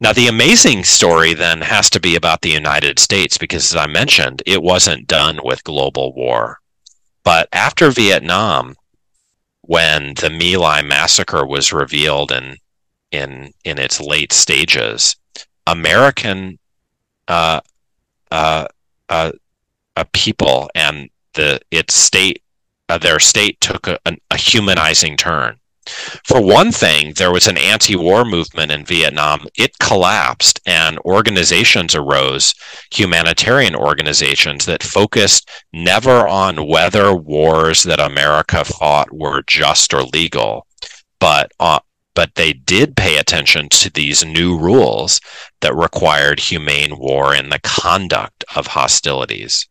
Now, 0.00 0.12
the 0.12 0.28
amazing 0.28 0.84
story 0.84 1.34
then 1.34 1.60
has 1.62 1.88
to 1.90 2.00
be 2.00 2.14
about 2.14 2.42
the 2.42 2.50
United 2.50 2.98
States 2.98 3.38
because, 3.38 3.72
as 3.72 3.76
I 3.76 3.86
mentioned, 3.86 4.42
it 4.46 4.62
wasn't 4.62 5.06
done 5.06 5.40
with 5.42 5.64
global 5.64 6.12
war. 6.14 6.58
But 7.24 7.48
after 7.52 7.90
Vietnam, 7.90 8.76
when 9.66 10.14
the 10.14 10.30
My 10.30 10.56
Lai 10.58 10.82
massacre 10.82 11.46
was 11.46 11.72
revealed 11.72 12.32
in 12.32 12.56
in 13.10 13.52
in 13.64 13.78
its 13.78 14.00
late 14.00 14.32
stages, 14.32 15.16
American 15.66 16.58
uh, 17.28 17.60
uh, 18.30 18.66
uh, 19.08 19.32
people 20.12 20.70
and 20.74 21.08
the 21.34 21.60
its 21.70 21.94
state 21.94 22.42
uh, 22.88 22.98
their 22.98 23.18
state 23.18 23.60
took 23.60 23.86
a, 23.86 23.98
a 24.30 24.36
humanizing 24.36 25.16
turn. 25.16 25.56
For 26.24 26.40
one 26.40 26.72
thing, 26.72 27.12
there 27.14 27.32
was 27.32 27.46
an 27.46 27.58
anti 27.58 27.94
war 27.96 28.24
movement 28.24 28.72
in 28.72 28.84
Vietnam. 28.84 29.46
It 29.56 29.78
collapsed, 29.78 30.60
and 30.64 30.98
organizations 31.00 31.94
arose, 31.94 32.54
humanitarian 32.90 33.74
organizations 33.74 34.64
that 34.66 34.82
focused 34.82 35.50
never 35.72 36.26
on 36.26 36.66
whether 36.66 37.14
wars 37.14 37.82
that 37.82 38.00
America 38.00 38.64
fought 38.64 39.12
were 39.12 39.42
just 39.46 39.92
or 39.92 40.04
legal, 40.04 40.66
but 41.20 41.52
uh, 41.60 41.80
but 42.14 42.34
they 42.34 42.52
did 42.52 42.96
pay 42.96 43.18
attention 43.18 43.68
to 43.68 43.90
these 43.90 44.24
new 44.24 44.56
rules 44.56 45.20
that 45.60 45.74
required 45.74 46.38
humane 46.38 46.96
war 46.98 47.34
in 47.34 47.50
the 47.50 47.60
conduct 47.60 48.44
of 48.56 48.68
hostilities. 48.68 49.68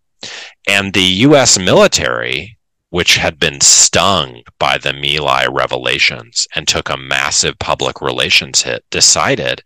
And 0.67 0.93
the 0.93 1.01
US 1.27 1.57
military 1.57 2.57
which 2.93 3.15
had 3.15 3.39
been 3.39 3.59
stung 3.59 4.43
by 4.59 4.77
the 4.77 4.93
My 4.93 5.47
revelations 5.47 6.47
and 6.53 6.67
took 6.67 6.89
a 6.89 6.95
massive 6.95 7.57
public 7.57 8.01
relations 8.01 8.61
hit, 8.61 8.85
decided 8.91 9.63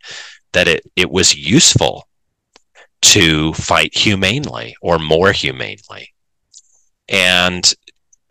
that 0.52 0.66
it, 0.66 0.80
it 0.96 1.10
was 1.10 1.36
useful 1.36 2.08
to 3.02 3.52
fight 3.52 3.94
humanely 3.94 4.74
or 4.80 4.98
more 4.98 5.32
humanely. 5.32 6.14
And 7.06 7.70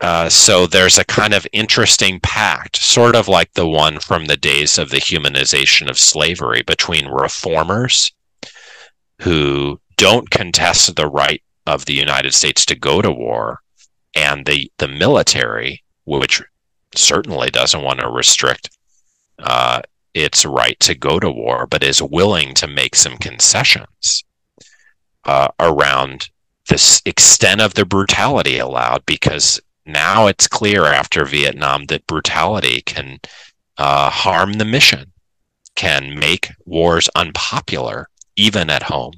uh, 0.00 0.28
so 0.30 0.66
there's 0.66 0.98
a 0.98 1.04
kind 1.04 1.32
of 1.32 1.46
interesting 1.52 2.18
pact, 2.18 2.78
sort 2.78 3.14
of 3.14 3.28
like 3.28 3.52
the 3.52 3.68
one 3.68 4.00
from 4.00 4.24
the 4.24 4.36
days 4.36 4.78
of 4.78 4.90
the 4.90 4.96
humanization 4.96 5.88
of 5.88 5.96
slavery 5.96 6.62
between 6.66 7.06
reformers 7.06 8.10
who 9.20 9.80
don't 9.96 10.28
contest 10.30 10.96
the 10.96 11.06
right 11.06 11.40
of 11.68 11.84
the 11.84 11.94
United 11.94 12.34
States 12.34 12.66
to 12.66 12.74
go 12.74 13.00
to 13.00 13.12
war 13.12 13.60
and 14.26 14.46
the 14.46 14.60
the 14.78 14.88
military, 14.88 15.82
which 16.04 16.42
certainly 16.94 17.50
doesn't 17.50 17.84
want 17.84 18.00
to 18.00 18.08
restrict 18.20 18.70
uh, 19.38 19.80
its 20.14 20.44
right 20.44 20.78
to 20.80 20.94
go 20.94 21.20
to 21.20 21.30
war, 21.30 21.66
but 21.66 21.84
is 21.84 22.02
willing 22.02 22.54
to 22.54 22.66
make 22.80 22.96
some 22.96 23.16
concessions 23.18 24.24
uh, 25.24 25.48
around 25.60 26.30
the 26.68 27.02
extent 27.04 27.60
of 27.60 27.74
the 27.74 27.84
brutality 27.84 28.58
allowed, 28.58 29.02
because 29.06 29.60
now 29.86 30.26
it's 30.26 30.48
clear 30.48 30.84
after 30.84 31.24
Vietnam 31.24 31.84
that 31.86 32.06
brutality 32.06 32.82
can 32.82 33.18
uh, 33.78 34.10
harm 34.10 34.54
the 34.54 34.64
mission, 34.64 35.12
can 35.74 36.18
make 36.18 36.50
wars 36.66 37.08
unpopular, 37.14 38.08
even 38.36 38.70
at 38.70 38.82
home. 38.82 39.14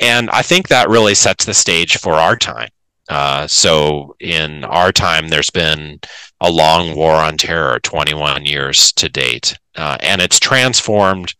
And 0.00 0.30
I 0.30 0.42
think 0.42 0.68
that 0.68 0.88
really 0.88 1.14
sets 1.14 1.44
the 1.44 1.54
stage 1.54 1.98
for 1.98 2.14
our 2.14 2.36
time. 2.36 2.68
Uh, 3.08 3.46
so 3.46 4.16
in 4.20 4.64
our 4.64 4.90
time, 4.90 5.28
there's 5.28 5.50
been 5.50 6.00
a 6.40 6.50
long 6.50 6.96
war 6.96 7.14
on 7.14 7.36
terror, 7.36 7.78
21 7.80 8.46
years 8.46 8.92
to 8.92 9.08
date, 9.08 9.56
uh, 9.76 9.96
and 10.00 10.22
it's 10.22 10.40
transformed 10.40 11.34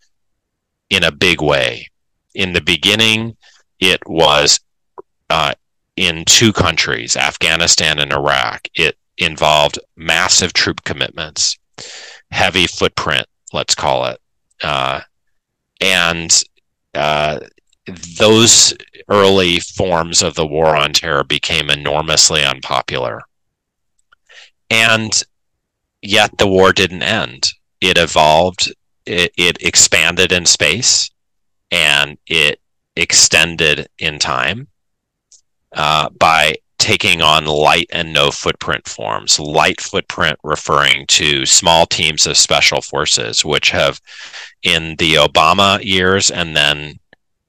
in 0.91 1.05
a 1.05 1.13
big 1.13 1.41
way. 1.41 1.89
In 2.35 2.53
the 2.53 2.61
beginning, 2.61 3.37
it 3.81 4.01
was 4.07 4.61
uh, 5.31 5.53
in 5.97 6.25
two 6.25 6.53
countries, 6.53 7.17
Afghanistan 7.17 7.99
and 7.99 8.13
Iraq. 8.13 8.69
It 8.75 8.97
involved 9.19 9.79
massive 9.97 10.53
troop 10.53 10.85
commitments, 10.85 11.59
heavy 12.31 12.67
footprint, 12.67 13.27
let's 13.53 13.75
call 13.75 14.07
it, 14.07 14.21
uh, 14.63 15.01
and 15.81 16.43
uh, 16.95 17.41
those 18.19 18.75
early 19.09 19.61
forms 19.61 20.23
of 20.23 20.35
the 20.35 20.47
war 20.47 20.77
on 20.77 20.93
terror 20.93 21.25
became 21.25 21.71
enormously 21.71 22.45
unpopular. 22.45 23.23
And 24.71 25.23
yet 26.03 26.37
the 26.39 26.49
war 26.49 26.73
didn't 26.73 27.03
end. 27.03 27.49
It 27.81 27.99
evolved, 27.99 28.73
it, 29.07 29.33
it 29.37 29.63
expanded 29.63 30.33
in 30.33 30.47
space, 30.47 31.11
and 31.71 32.17
it 32.27 32.61
extended 32.97 33.89
in 33.99 34.19
time 34.19 34.69
uh, 35.73 36.09
by 36.11 36.55
taking 36.79 37.23
on 37.23 37.47
light 37.47 37.87
and 37.93 38.13
no 38.13 38.31
footprint 38.31 38.87
forms. 38.87 39.39
Light 39.39 39.81
footprint 39.81 40.39
referring 40.45 41.07
to 41.07 41.47
small 41.47 41.87
teams 41.87 42.27
of 42.27 42.37
special 42.37 42.81
forces, 42.81 43.45
which 43.45 43.71
have 43.71 44.01
in 44.63 44.97
the 44.97 45.15
Obama 45.15 45.83
years 45.83 46.31
and 46.31 46.55
then 46.57 46.99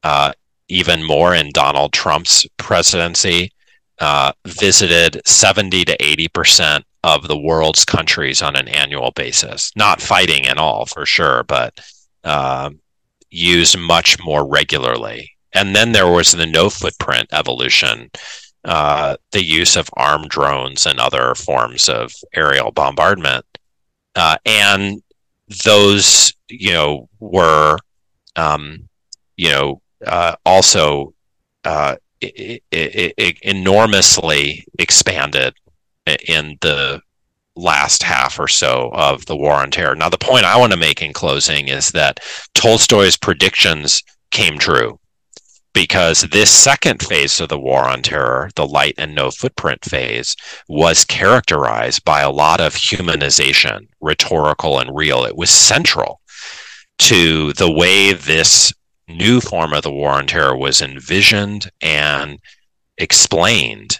uh, 0.03 0.31
even 0.67 1.03
more 1.03 1.35
in 1.35 1.51
Donald 1.51 1.93
Trump's 1.93 2.45
presidency, 2.57 3.51
uh, 3.99 4.31
visited 4.45 5.21
70 5.25 5.85
to 5.85 6.03
80 6.03 6.27
percent 6.29 6.85
of 7.05 7.27
the 7.27 7.37
world's 7.37 7.85
countries 7.85 8.41
on 8.41 8.55
an 8.55 8.67
annual 8.67 9.11
basis. 9.11 9.71
Not 9.75 10.01
fighting 10.01 10.47
at 10.47 10.57
all, 10.57 10.87
for 10.87 11.05
sure, 11.05 11.43
but 11.43 11.79
uh, 12.23 12.71
used 13.29 13.77
much 13.77 14.17
more 14.23 14.47
regularly. 14.47 15.29
And 15.53 15.75
then 15.75 15.91
there 15.91 16.11
was 16.11 16.31
the 16.31 16.47
no 16.47 16.69
footprint 16.69 17.27
evolution, 17.31 18.09
uh, 18.63 19.17
the 19.31 19.43
use 19.43 19.75
of 19.75 19.89
armed 19.93 20.29
drones 20.29 20.87
and 20.87 20.99
other 20.99 21.35
forms 21.35 21.87
of 21.87 22.11
aerial 22.33 22.71
bombardment. 22.71 23.45
Uh, 24.15 24.37
and 24.45 25.01
those, 25.63 26.33
you 26.49 26.71
know, 26.71 27.07
were, 27.19 27.77
um, 28.35 28.89
you 29.37 29.49
know, 29.51 29.81
uh, 30.05 30.35
also 30.45 31.13
uh, 31.63 31.95
enormously 33.41 34.65
expanded 34.79 35.53
in 36.27 36.57
the 36.61 37.01
last 37.55 38.03
half 38.03 38.39
or 38.39 38.47
so 38.47 38.91
of 38.93 39.25
the 39.25 39.35
war 39.35 39.53
on 39.53 39.71
terror. 39.71 39.95
Now, 39.95 40.09
the 40.09 40.17
point 40.17 40.45
I 40.45 40.57
want 40.57 40.71
to 40.73 40.77
make 40.77 41.01
in 41.01 41.13
closing 41.13 41.67
is 41.67 41.91
that 41.91 42.19
Tolstoy's 42.53 43.17
predictions 43.17 44.03
came 44.31 44.57
true 44.57 44.99
because 45.73 46.21
this 46.21 46.49
second 46.49 47.01
phase 47.03 47.39
of 47.41 47.49
the 47.49 47.59
war 47.59 47.83
on 47.83 48.01
terror, 48.01 48.49
the 48.55 48.65
light 48.65 48.95
and 48.97 49.13
no 49.13 49.29
footprint 49.29 49.83
phase, 49.83 50.35
was 50.69 51.03
characterized 51.03 52.03
by 52.05 52.21
a 52.21 52.31
lot 52.31 52.61
of 52.61 52.73
humanization, 52.73 53.87
rhetorical 53.99 54.79
and 54.79 54.95
real. 54.95 55.25
It 55.25 55.35
was 55.35 55.49
central 55.49 56.21
to 56.99 57.51
the 57.53 57.69
way 57.69 58.13
this 58.13 58.73
new 59.07 59.41
form 59.41 59.73
of 59.73 59.83
the 59.83 59.91
war 59.91 60.11
on 60.11 60.27
terror 60.27 60.55
was 60.55 60.81
envisioned 60.81 61.71
and 61.81 62.39
explained 62.97 63.99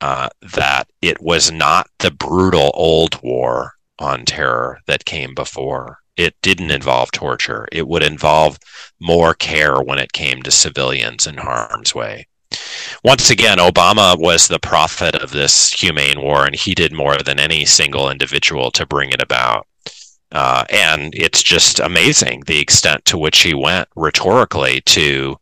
uh, 0.00 0.28
that 0.54 0.88
it 1.00 1.20
was 1.20 1.50
not 1.50 1.88
the 1.98 2.10
brutal 2.10 2.70
old 2.74 3.20
war 3.22 3.72
on 3.98 4.24
terror 4.24 4.80
that 4.86 5.04
came 5.04 5.34
before. 5.34 5.98
It 6.16 6.34
didn't 6.42 6.70
involve 6.70 7.10
torture. 7.10 7.66
It 7.72 7.88
would 7.88 8.02
involve 8.02 8.58
more 9.00 9.34
care 9.34 9.80
when 9.80 9.98
it 9.98 10.12
came 10.12 10.42
to 10.42 10.50
civilians 10.50 11.26
in 11.26 11.36
harm's 11.36 11.94
way. 11.94 12.26
Once 13.02 13.30
again, 13.30 13.58
Obama 13.58 14.16
was 14.18 14.46
the 14.46 14.60
prophet 14.60 15.16
of 15.16 15.32
this 15.32 15.72
humane 15.72 16.20
war, 16.20 16.46
and 16.46 16.54
he 16.54 16.74
did 16.74 16.92
more 16.92 17.16
than 17.18 17.40
any 17.40 17.64
single 17.64 18.10
individual 18.10 18.70
to 18.70 18.86
bring 18.86 19.10
it 19.10 19.22
about. 19.22 19.66
Uh, 20.34 20.64
and 20.68 21.14
it's 21.14 21.42
just 21.42 21.78
amazing 21.78 22.42
the 22.46 22.58
extent 22.58 23.04
to 23.04 23.16
which 23.16 23.38
he 23.38 23.54
went 23.54 23.88
rhetorically 23.94 24.80
to 24.80 25.36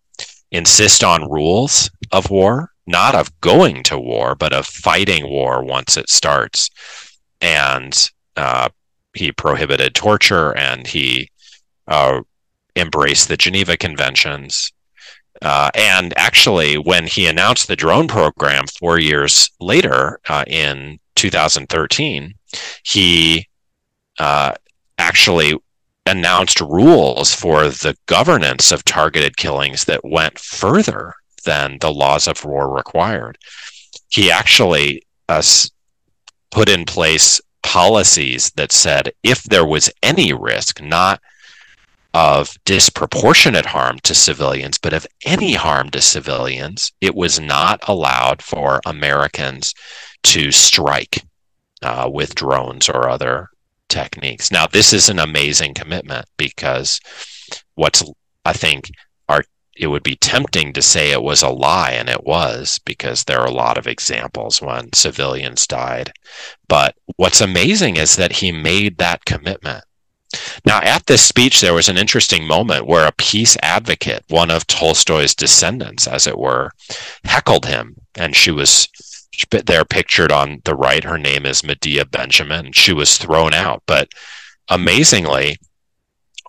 insist 0.51 1.03
on 1.03 1.31
rules 1.31 1.91
of 2.13 2.31
war, 2.31 2.71
not 2.87 3.15
of 3.15 3.41
going 3.41 3.83
to 3.83 3.99
war, 3.99 4.35
but 4.35 4.53
of 4.53 4.67
fighting 4.67 5.29
war 5.29 5.65
once 5.65 5.97
it 5.97 6.11
starts. 6.11 6.69
And 7.41 8.11
uh, 8.37 8.69
he 9.15 9.33
prohibited 9.33 9.95
torture 9.95 10.55
and 10.57 10.87
he 10.87 11.31
uh, 11.89 12.21
embraced 12.77 13.29
the 13.29 13.39
Geneva 13.39 13.79
Conventions. 13.79 14.73
Uh, 15.41 15.71
and 15.75 16.13
actually, 16.19 16.77
when 16.77 17.07
he 17.07 17.27
announced 17.27 17.67
the 17.67 17.77
drone 17.77 18.09
program 18.09 18.65
four 18.79 18.99
years 18.99 19.51
later 19.59 20.21
uh, 20.29 20.45
in 20.47 20.99
2013, 21.17 22.35
he 22.85 23.49
uh, 24.19 24.53
actually 24.99 25.57
announced 26.07 26.61
rules 26.61 27.35
for 27.35 27.69
the 27.69 27.97
governance 28.07 28.73
of 28.73 28.85
targeted 28.85 29.37
killings 29.37 29.85
that 29.85 30.05
went 30.05 30.39
further 30.39 31.15
than 31.45 31.79
the 31.81 31.93
laws 31.93 32.27
of 32.27 32.45
war 32.45 32.69
required. 32.75 33.39
He 34.09 34.31
actually 34.31 35.03
uh, 35.29 35.43
put 36.51 36.69
in 36.69 36.85
place 36.85 37.41
policies 37.63 38.51
that 38.57 38.73
said 38.73 39.13
if 39.23 39.43
there 39.45 39.67
was 39.67 39.91
any 40.03 40.33
risk, 40.33 40.83
not 40.83 41.21
of 42.15 42.55
disproportionate 42.67 43.65
harm 43.65 43.99
to 44.01 44.15
civilians, 44.15 44.77
but 44.77 44.93
of 44.93 45.07
any 45.25 45.55
harm 45.55 45.89
to 45.91 46.01
civilians, 46.01 46.93
it 47.01 47.15
was 47.15 47.41
not 47.41 47.81
allowed 47.89 48.43
for 48.43 48.81
Americans 48.85 49.73
to 50.23 50.51
strike 50.51 51.23
uh, 51.83 52.09
with 52.13 52.35
drones 52.35 52.89
or 52.89 53.09
other 53.09 53.49
techniques. 53.93 54.51
Now, 54.51 54.67
this 54.67 54.93
is 54.93 55.09
an 55.09 55.19
amazing 55.19 55.75
commitment 55.75 56.27
because 56.37 56.99
what's, 57.75 58.03
I 58.45 58.55
think, 58.55 58.91
are 59.29 59.45
it 59.77 59.87
would 59.87 60.03
be 60.03 60.17
tempting 60.17 60.73
to 60.73 60.83
say 60.83 61.11
it 61.11 61.23
was 61.23 61.43
a 61.43 61.49
lie, 61.49 61.93
and 61.93 62.09
it 62.09 62.25
was 62.25 62.79
because 62.85 63.25
there 63.25 63.41
are 63.41 63.47
a 63.47 63.61
lot 63.65 63.79
of 63.79 63.87
examples 63.87 64.61
when 64.61 64.93
civilians 64.93 65.67
died. 65.67 66.13
But 66.69 66.95
what's 67.17 67.41
amazing 67.41 67.97
is 67.97 68.17
that 68.17 68.33
he 68.33 68.53
made 68.53 68.99
that 68.99 69.25
commitment. 69.25 69.85
Now, 70.65 70.81
at 70.81 71.07
this 71.07 71.23
speech, 71.23 71.61
there 71.61 71.75
was 71.75 71.89
an 71.89 71.99
interesting 71.99 72.47
moment 72.47 72.87
where 72.87 73.07
a 73.07 73.13
peace 73.13 73.57
advocate, 73.63 74.25
one 74.29 74.51
of 74.51 74.67
Tolstoy's 74.67 75.35
descendants, 75.35 76.07
as 76.07 76.27
it 76.27 76.39
were, 76.39 76.71
heckled 77.25 77.67
him, 77.67 77.97
and 78.15 78.35
she 78.35 78.51
was 78.51 78.89
there 79.51 79.85
pictured 79.85 80.33
on 80.33 80.61
the 80.65 80.75
right. 80.75 81.05
Her 81.05 81.19
name 81.19 81.47
is 81.47 81.65
Medea 81.65 82.05
Benjamin. 82.05 82.73
She 82.73 82.93
was 82.93 83.19
thrown 83.19 83.55
out, 83.55 83.83
but 83.87 84.09
amazingly, 84.69 85.57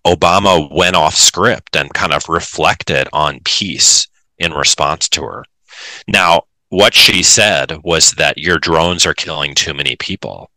Obama 0.06 0.70
went 0.76 0.96
off 0.96 1.16
script 1.16 1.76
and 1.76 1.94
kind 1.94 2.14
of 2.14 2.28
reflected 2.28 3.08
on 3.14 3.40
peace 3.46 4.08
in 4.38 4.54
response 4.54 5.08
to 5.10 5.24
her. 5.24 5.46
Now, 6.08 6.44
what 6.70 6.94
she 6.94 7.24
said 7.24 7.78
was 7.84 8.12
that 8.14 8.38
your 8.38 8.58
drones 8.58 9.06
are 9.06 9.14
killing 9.14 9.56
too 9.56 9.74
many 9.74 9.96
people. 9.96 10.50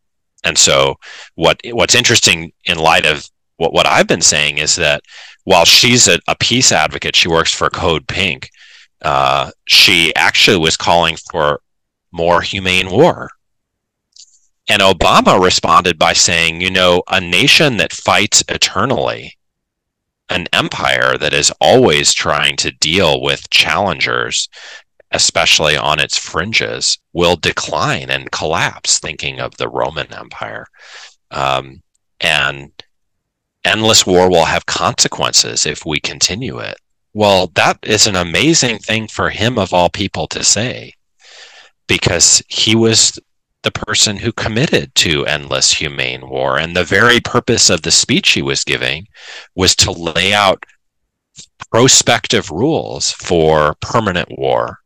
And 0.45 0.57
so 0.57 0.97
what 1.35 1.61
what's 1.73 1.95
interesting 1.95 2.53
in 2.65 2.79
light 2.79 3.05
of 3.05 3.27
what, 3.57 3.73
what 3.73 3.87
I've 3.87 4.07
been 4.07 4.23
saying 4.23 4.59
is 4.59 4.77
that 4.77 5.03
while 5.45 5.65
she's 5.65 6.09
a, 6.09 6.19
a 6.27 6.37
peace 6.37 6.73
advocate, 6.73 7.17
she 7.17 7.29
works 7.29 7.53
for 7.53 7.71
Code 7.71 8.07
Pink, 8.09 8.51
uh, 9.03 9.51
she 9.67 10.15
actually 10.17 10.59
was 10.59 10.77
calling 10.77 11.17
for 11.31 11.61
more 12.13 12.41
humane 12.43 12.91
war. 12.91 13.31
And 14.69 14.83
Obama 14.83 15.41
responded 15.41 15.99
by 15.99 16.13
saying, 16.13 16.61
you 16.61 16.71
know, 16.71 17.03
a 17.09 17.21
nation 17.21 17.77
that 17.77 17.93
fights 17.93 18.43
eternally, 18.49 19.37
an 20.29 20.49
empire 20.53 21.17
that 21.19 21.33
is 21.33 21.53
always 21.61 22.13
trying 22.13 22.57
to 22.57 22.73
deal 22.73 23.21
with 23.23 23.49
challengers, 23.51 24.49
especially 25.13 25.77
on 25.77 26.01
its 26.01 26.19
fringes, 26.19 26.99
will 27.13 27.37
decline 27.37 28.11
and 28.11 28.33
collapse, 28.33 28.99
thinking 28.99 29.41
of 29.41 29.57
the 29.57 29.69
Roman 29.69 30.13
Empire. 30.13 30.67
Um, 31.31 31.81
and 32.21 32.73
endless 33.65 34.05
war 34.05 34.29
will 34.29 34.47
have 34.47 34.67
consequences 34.67 35.65
if 35.65 35.87
we 35.87 36.01
continue 36.01 36.59
it. 36.59 36.77
Well, 37.15 37.53
that 37.55 37.79
is 37.83 38.09
an 38.09 38.17
amazing 38.17 38.79
thing 38.79 39.07
for 39.07 39.31
him, 39.31 39.59
of 39.59 39.73
all 39.73 39.91
people, 39.91 40.27
to 40.29 40.43
say 40.43 40.93
because 41.87 42.43
he 42.49 42.75
was 42.75 43.19
the 43.63 43.71
person 43.71 44.17
who 44.17 44.33
committed 44.33 44.95
to 44.95 45.27
endless 45.27 45.73
humane 45.73 46.29
war. 46.29 46.59
And 46.59 46.77
the 46.77 46.85
very 46.85 47.21
purpose 47.21 47.69
of 47.69 47.83
the 47.83 47.91
speech 47.91 48.31
he 48.31 48.43
was 48.43 48.65
giving 48.65 49.09
was 49.55 49.75
to 49.77 49.91
lay 49.91 50.33
out 50.33 50.65
prospective 51.71 52.51
rules 52.51 53.11
for 53.13 53.75
permanent 53.81 54.29
war 54.39 54.79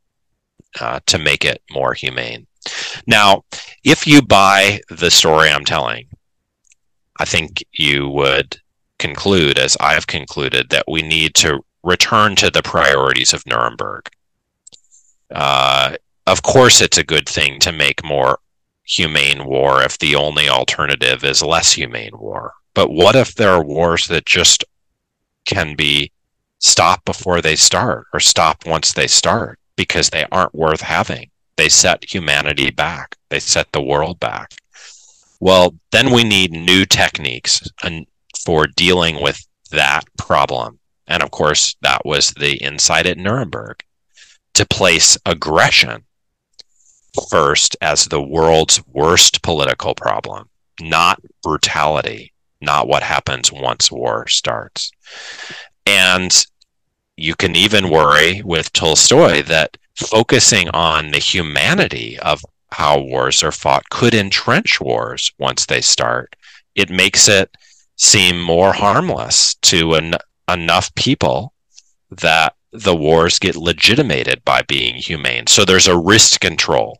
uh, 0.80 1.00
to 1.06 1.18
make 1.18 1.44
it 1.44 1.62
more 1.70 1.92
humane. 1.92 2.46
Now, 3.06 3.44
if 3.84 4.06
you 4.06 4.22
buy 4.22 4.80
the 4.88 5.10
story 5.10 5.50
I'm 5.50 5.64
telling, 5.64 6.06
I 7.18 7.24
think 7.24 7.62
you 7.72 8.08
would 8.08 8.58
conclude, 8.98 9.58
as 9.58 9.76
I've 9.80 10.06
concluded, 10.06 10.70
that 10.70 10.84
we 10.88 11.02
need 11.02 11.34
to 11.36 11.60
return 11.82 12.36
to 12.36 12.50
the 12.50 12.62
priorities 12.62 13.32
of 13.32 13.46
Nuremberg. 13.46 14.08
Uh, 15.30 15.96
of 16.26 16.42
course 16.42 16.80
it's 16.80 16.98
a 16.98 17.04
good 17.04 17.28
thing 17.28 17.58
to 17.60 17.72
make 17.72 18.04
more 18.04 18.38
humane 18.84 19.44
war 19.44 19.82
if 19.82 19.98
the 19.98 20.14
only 20.14 20.48
alternative 20.48 21.24
is 21.24 21.42
less 21.42 21.72
humane 21.72 22.16
war. 22.18 22.52
But 22.74 22.90
what 22.90 23.16
if 23.16 23.34
there 23.34 23.50
are 23.50 23.64
wars 23.64 24.08
that 24.08 24.26
just 24.26 24.64
can 25.44 25.74
be 25.76 26.12
stopped 26.58 27.04
before 27.04 27.40
they 27.40 27.56
start 27.56 28.06
or 28.12 28.20
stopped 28.20 28.66
once 28.66 28.92
they 28.92 29.06
start 29.06 29.58
because 29.76 30.10
they 30.10 30.26
aren't 30.32 30.54
worth 30.54 30.80
having? 30.80 31.30
They 31.56 31.68
set 31.68 32.04
humanity 32.12 32.70
back, 32.70 33.16
they 33.28 33.40
set 33.40 33.70
the 33.72 33.82
world 33.82 34.18
back. 34.18 34.54
Well, 35.40 35.74
then 35.90 36.12
we 36.12 36.24
need 36.24 36.52
new 36.52 36.84
techniques 36.84 37.62
for 38.44 38.66
dealing 38.66 39.22
with 39.22 39.40
that 39.70 40.04
problem. 40.18 40.78
And 41.06 41.22
of 41.22 41.30
course, 41.30 41.76
that 41.82 42.04
was 42.04 42.30
the 42.32 42.56
insight 42.56 43.06
at 43.06 43.18
Nuremberg 43.18 43.82
to 44.54 44.66
place 44.66 45.16
aggression 45.26 46.04
first 47.30 47.76
as 47.80 48.04
the 48.06 48.22
world's 48.22 48.84
worst 48.86 49.42
political 49.42 49.94
problem, 49.94 50.48
not 50.80 51.20
brutality, 51.42 52.32
not 52.60 52.88
what 52.88 53.02
happens 53.02 53.52
once 53.52 53.90
war 53.90 54.26
starts. 54.28 54.90
And 55.86 56.32
you 57.16 57.34
can 57.34 57.56
even 57.56 57.90
worry 57.90 58.42
with 58.42 58.72
Tolstoy 58.72 59.42
that 59.42 59.76
focusing 59.94 60.68
on 60.70 61.10
the 61.10 61.18
humanity 61.18 62.18
of 62.20 62.44
how 62.72 63.00
wars 63.00 63.42
are 63.42 63.52
fought 63.52 63.88
could 63.90 64.14
entrench 64.14 64.80
wars 64.80 65.32
once 65.38 65.66
they 65.66 65.80
start. 65.80 66.36
It 66.74 66.90
makes 66.90 67.28
it 67.28 67.54
seem 67.96 68.40
more 68.40 68.72
harmless 68.72 69.54
to 69.56 69.94
en- 69.94 70.14
enough 70.48 70.94
people 70.94 71.52
that 72.10 72.54
the 72.72 72.94
wars 72.94 73.38
get 73.38 73.56
legitimated 73.56 74.44
by 74.44 74.62
being 74.62 74.94
humane. 74.94 75.46
So 75.46 75.64
there's 75.64 75.88
a 75.88 75.98
risk 75.98 76.40
control. 76.40 76.99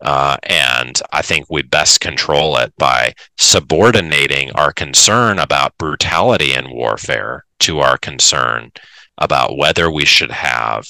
Uh, 0.00 0.36
and 0.44 1.00
I 1.12 1.22
think 1.22 1.46
we 1.48 1.62
best 1.62 2.00
control 2.00 2.56
it 2.56 2.72
by 2.76 3.14
subordinating 3.38 4.50
our 4.52 4.72
concern 4.72 5.38
about 5.38 5.78
brutality 5.78 6.54
in 6.54 6.70
warfare 6.70 7.44
to 7.60 7.80
our 7.80 7.96
concern 7.98 8.72
about 9.18 9.56
whether 9.56 9.90
we 9.90 10.04
should 10.04 10.32
have 10.32 10.86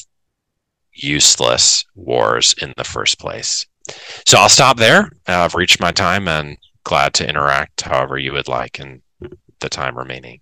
useless 0.94 1.84
wars 1.94 2.54
in 2.62 2.72
the 2.76 2.84
first 2.84 3.18
place. 3.18 3.66
So 4.26 4.38
I'll 4.38 4.48
stop 4.48 4.76
there. 4.76 5.10
I've 5.26 5.54
reached 5.54 5.80
my 5.80 5.92
time 5.92 6.28
and 6.28 6.56
glad 6.84 7.14
to 7.14 7.28
interact 7.28 7.82
however 7.82 8.18
you 8.18 8.32
would 8.32 8.48
like 8.48 8.80
in 8.80 9.02
the 9.60 9.68
time 9.68 9.96
remaining. 9.96 10.40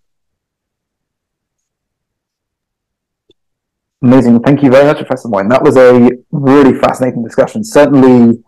Amazing. 4.02 4.40
Thank 4.40 4.62
you 4.62 4.70
very 4.70 4.86
much, 4.86 4.96
Professor 4.96 5.28
Moyn. 5.28 5.48
That 5.48 5.62
was 5.62 5.76
a 5.76 6.10
really 6.30 6.78
fascinating 6.78 7.22
discussion. 7.22 7.62
Certainly 7.62 8.42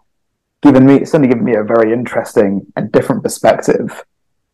given 0.63 0.87
me 0.87 1.05
certainly 1.05 1.29
given 1.29 1.45
me 1.45 1.55
a 1.57 1.65
very 1.65 1.93
interesting 1.93 2.67
and 2.77 2.91
different 2.93 3.23
perspective 3.23 4.05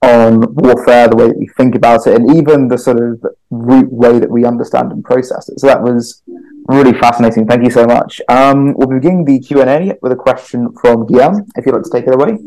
on 0.03 0.55
warfare, 0.55 1.09
the 1.09 1.16
way 1.16 1.26
that 1.28 1.38
we 1.38 1.49
think 1.57 1.74
about 1.74 2.07
it, 2.07 2.14
and 2.14 2.36
even 2.36 2.68
the 2.68 2.78
sort 2.78 3.01
of 3.01 3.24
root 3.51 3.92
way 3.92 4.18
that 4.18 4.30
we 4.30 4.44
understand 4.44 4.90
and 4.92 5.05
process 5.05 5.49
it. 5.49 5.61
So 5.61 5.66
that 5.66 5.82
was 5.82 6.22
really 6.66 6.99
fascinating. 6.99 7.46
Thank 7.46 7.64
you 7.64 7.70
so 7.70 7.84
much. 7.84 8.20
Um, 8.28 8.74
we'll 8.74 8.88
begin 8.88 9.24
the 9.24 9.38
Q 9.40 9.61
and 9.61 9.70
A 9.70 9.99
with 10.03 10.12
a 10.12 10.16
question 10.16 10.72
from 10.80 11.07
Guillaume. 11.07 11.46
If 11.57 11.66
you'd 11.66 11.74
like 11.74 11.84
to 11.84 11.90
take 11.90 12.07
it 12.07 12.14
away. 12.14 12.38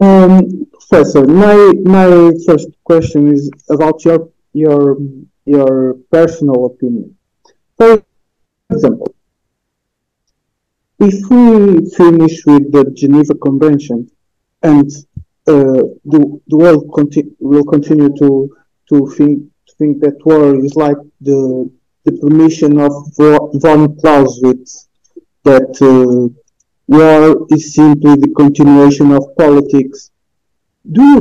Um, 0.00 0.66
Professor, 0.72 1.24
my 1.26 1.72
my 1.84 2.32
first 2.46 2.68
question 2.84 3.32
is 3.32 3.50
about 3.70 4.04
your 4.04 4.28
your 4.52 4.96
your 5.44 5.94
personal 6.10 6.66
opinion. 6.66 7.16
For 7.76 8.02
example, 8.70 9.14
if 10.98 11.28
we 11.30 11.90
finish 11.90 12.44
with 12.46 12.72
the 12.72 12.90
Geneva 12.94 13.34
Convention 13.34 14.10
and 14.62 14.90
uh, 15.46 15.82
the, 16.04 16.40
the 16.46 16.56
world 16.56 16.90
conti- 16.94 17.34
will 17.38 17.64
continue 17.64 18.14
to 18.16 18.56
to 18.88 19.06
think 19.16 19.42
to 19.66 19.74
think 19.78 20.00
that 20.00 20.16
war 20.24 20.56
is 20.64 20.74
like 20.76 20.96
the 21.20 21.70
the 22.04 22.12
permission 22.12 22.78
of 22.78 22.92
von 23.16 23.96
Clausewitz 23.98 24.88
that 25.42 25.72
uh, 25.82 26.28
war 26.86 27.46
is 27.50 27.74
simply 27.74 28.16
the 28.16 28.32
continuation 28.36 29.12
of 29.12 29.36
politics. 29.36 30.10
Do 30.90 31.02
you 31.02 31.20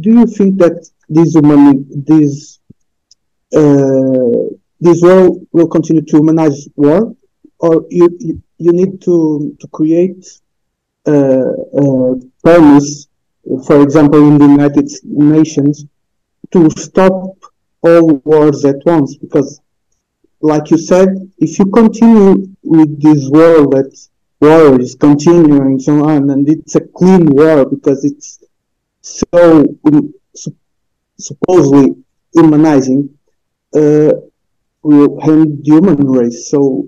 do 0.00 0.10
you 0.18 0.26
think 0.26 0.58
that 0.58 0.88
this 1.08 1.34
human 1.34 1.86
this 2.04 2.60
this 4.80 5.00
world 5.02 5.46
will 5.52 5.68
continue 5.68 6.02
to 6.02 6.16
humanize 6.16 6.68
war, 6.76 7.14
or 7.58 7.86
you 7.90 8.08
you, 8.58 8.72
need 8.72 9.00
to 9.02 9.56
to 9.60 9.66
create 9.68 10.26
uh, 11.06 11.52
uh, 11.80 12.14
premise, 12.42 13.08
for 13.66 13.82
example, 13.82 14.26
in 14.28 14.38
the 14.38 14.46
United 14.46 14.90
Nations, 15.04 15.84
to 16.50 16.70
stop 16.70 17.36
all 17.82 18.14
wars 18.24 18.64
at 18.64 18.84
once. 18.84 19.16
Because, 19.16 19.60
like 20.40 20.70
you 20.70 20.78
said, 20.78 21.08
if 21.38 21.58
you 21.58 21.66
continue 21.66 22.48
with 22.62 23.02
this 23.02 23.28
war 23.28 23.66
that 23.74 23.90
war 24.40 24.80
is 24.80 24.94
continuing 24.94 25.78
so 25.78 26.04
on, 26.04 26.30
and 26.30 26.48
it's 26.48 26.74
a 26.74 26.80
clean 26.80 27.26
war 27.26 27.64
because 27.66 28.04
it's 28.04 28.42
so 29.00 29.64
supposedly 31.18 31.94
humanizing, 32.32 33.08
uh, 33.08 33.23
will 33.74 35.18
end 35.22 35.60
human 35.64 36.06
race. 36.06 36.50
So, 36.50 36.86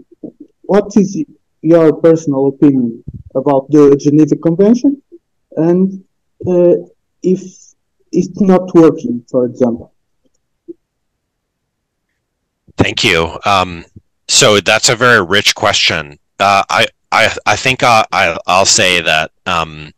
what 0.62 0.96
is 0.96 1.24
your 1.62 1.92
personal 1.94 2.48
opinion 2.48 3.02
about 3.34 3.70
the 3.70 3.96
Geneva 3.96 4.36
Convention, 4.36 5.02
and 5.56 6.04
uh, 6.46 6.74
if 7.22 7.42
it's 8.12 8.40
not 8.40 8.72
working, 8.74 9.24
for 9.28 9.46
example? 9.46 9.92
Thank 12.76 13.02
you. 13.04 13.38
Um, 13.44 13.84
so 14.28 14.60
that's 14.60 14.90
a 14.90 14.96
very 14.96 15.24
rich 15.24 15.54
question. 15.54 16.18
Uh, 16.38 16.62
I, 16.68 16.86
I, 17.10 17.34
I 17.46 17.56
think 17.56 17.82
I, 17.82 18.04
I, 18.12 18.36
will 18.46 18.66
say 18.66 19.00
that 19.00 19.30
um, 19.46 19.92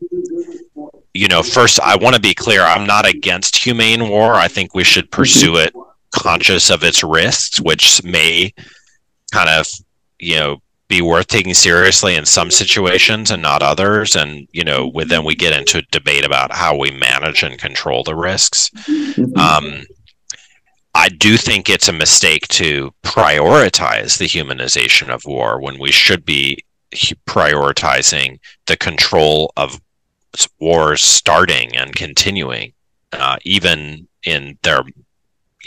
you 1.12 1.26
know, 1.26 1.42
first 1.42 1.80
I 1.80 1.96
want 1.96 2.14
to 2.14 2.20
be 2.20 2.34
clear. 2.34 2.62
I'm 2.62 2.86
not 2.86 3.04
against 3.06 3.56
humane 3.56 4.08
war. 4.08 4.34
I 4.34 4.46
think 4.46 4.74
we 4.74 4.84
should 4.84 5.10
pursue 5.10 5.56
it 5.56 5.74
conscious 6.12 6.70
of 6.70 6.82
its 6.82 7.02
risks, 7.02 7.60
which 7.60 8.02
may 8.02 8.52
kind 9.32 9.48
of, 9.48 9.66
you 10.18 10.36
know, 10.36 10.62
be 10.88 11.02
worth 11.02 11.26
taking 11.26 11.52
seriously 11.52 12.14
in 12.14 12.24
some 12.24 12.50
situations 12.50 13.30
and 13.30 13.42
not 13.42 13.62
others. 13.62 14.16
And, 14.16 14.48
you 14.52 14.64
know, 14.64 14.86
with, 14.86 15.10
then 15.10 15.24
we 15.24 15.34
get 15.34 15.56
into 15.56 15.78
a 15.78 15.82
debate 15.90 16.24
about 16.24 16.52
how 16.52 16.76
we 16.76 16.90
manage 16.90 17.42
and 17.42 17.58
control 17.58 18.02
the 18.04 18.16
risks. 18.16 18.70
Mm-hmm. 18.70 19.38
Um, 19.38 19.84
I 20.94 21.10
do 21.10 21.36
think 21.36 21.68
it's 21.68 21.88
a 21.88 21.92
mistake 21.92 22.48
to 22.48 22.92
prioritize 23.02 24.18
the 24.18 24.24
humanization 24.24 25.10
of 25.10 25.24
war 25.26 25.60
when 25.60 25.78
we 25.78 25.92
should 25.92 26.24
be 26.24 26.64
prioritizing 27.26 28.40
the 28.66 28.76
control 28.76 29.52
of 29.58 29.78
wars 30.58 31.04
starting 31.04 31.76
and 31.76 31.94
continuing, 31.94 32.72
uh, 33.12 33.36
even 33.44 34.08
in 34.24 34.58
their 34.62 34.80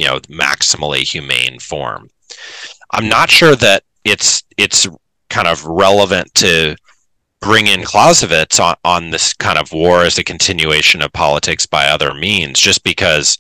you 0.02 0.08
know 0.08 0.20
maximally 0.22 1.02
humane 1.02 1.60
form. 1.60 2.10
I'm 2.92 3.08
not 3.08 3.30
sure 3.30 3.56
that 3.56 3.84
it's 4.04 4.44
it's 4.58 4.88
kind 5.30 5.48
of 5.48 5.64
relevant 5.64 6.34
to 6.36 6.76
bring 7.40 7.68
in 7.68 7.84
Clausewitz 7.84 8.60
on, 8.60 8.76
on 8.84 9.12
this 9.12 9.34
kind 9.34 9.60
of 9.60 9.72
war 9.72 10.02
as 10.02 10.18
a 10.18 10.24
continuation 10.24 11.02
of 11.02 11.14
politics 11.14 11.66
by 11.66 11.88
other 11.88 12.14
means, 12.14 12.60
just 12.60 12.84
because, 12.84 13.38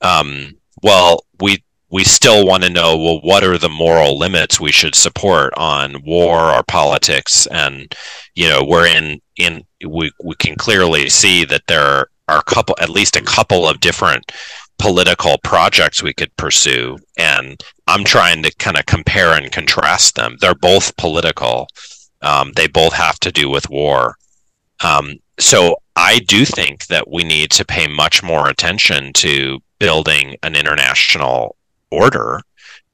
um, 0.00 0.52
well, 0.82 1.24
we 1.40 1.62
we 1.90 2.04
still 2.04 2.46
want 2.46 2.62
to 2.62 2.70
know 2.70 2.96
well 2.96 3.20
what 3.22 3.44
are 3.44 3.58
the 3.58 3.68
moral 3.68 4.18
limits 4.18 4.60
we 4.60 4.72
should 4.72 4.94
support 4.94 5.52
on 5.56 6.02
war 6.04 6.52
or 6.52 6.62
politics 6.64 7.46
and 7.46 7.94
you 8.34 8.48
know 8.48 8.64
we're 8.64 8.86
in 8.86 9.20
in 9.36 9.62
we, 9.86 10.10
we 10.22 10.34
can 10.36 10.56
clearly 10.56 11.08
see 11.08 11.44
that 11.44 11.62
there 11.68 12.08
are 12.28 12.38
a 12.38 12.42
couple 12.42 12.74
at 12.80 12.90
least 12.90 13.14
a 13.14 13.22
couple 13.22 13.68
of 13.68 13.78
different 13.78 14.32
political 14.78 15.38
projects 15.42 16.02
we 16.02 16.12
could 16.12 16.34
pursue 16.36 16.98
and 17.18 17.62
i'm 17.86 18.04
trying 18.04 18.42
to 18.42 18.54
kind 18.56 18.76
of 18.76 18.86
compare 18.86 19.32
and 19.32 19.52
contrast 19.52 20.14
them. 20.16 20.36
They're 20.40 20.54
both 20.54 20.96
political. 20.96 21.66
Um, 22.22 22.52
they 22.56 22.66
both 22.66 22.92
have 22.94 23.18
to 23.20 23.32
do 23.32 23.48
with 23.48 23.70
war. 23.70 24.16
Um, 24.82 25.14
so 25.38 25.76
i 25.94 26.18
do 26.20 26.44
think 26.44 26.86
that 26.86 27.10
we 27.10 27.24
need 27.24 27.50
to 27.52 27.64
pay 27.64 27.86
much 27.86 28.22
more 28.22 28.48
attention 28.48 29.12
to 29.14 29.60
building 29.78 30.36
an 30.42 30.56
international 30.56 31.56
order 31.90 32.40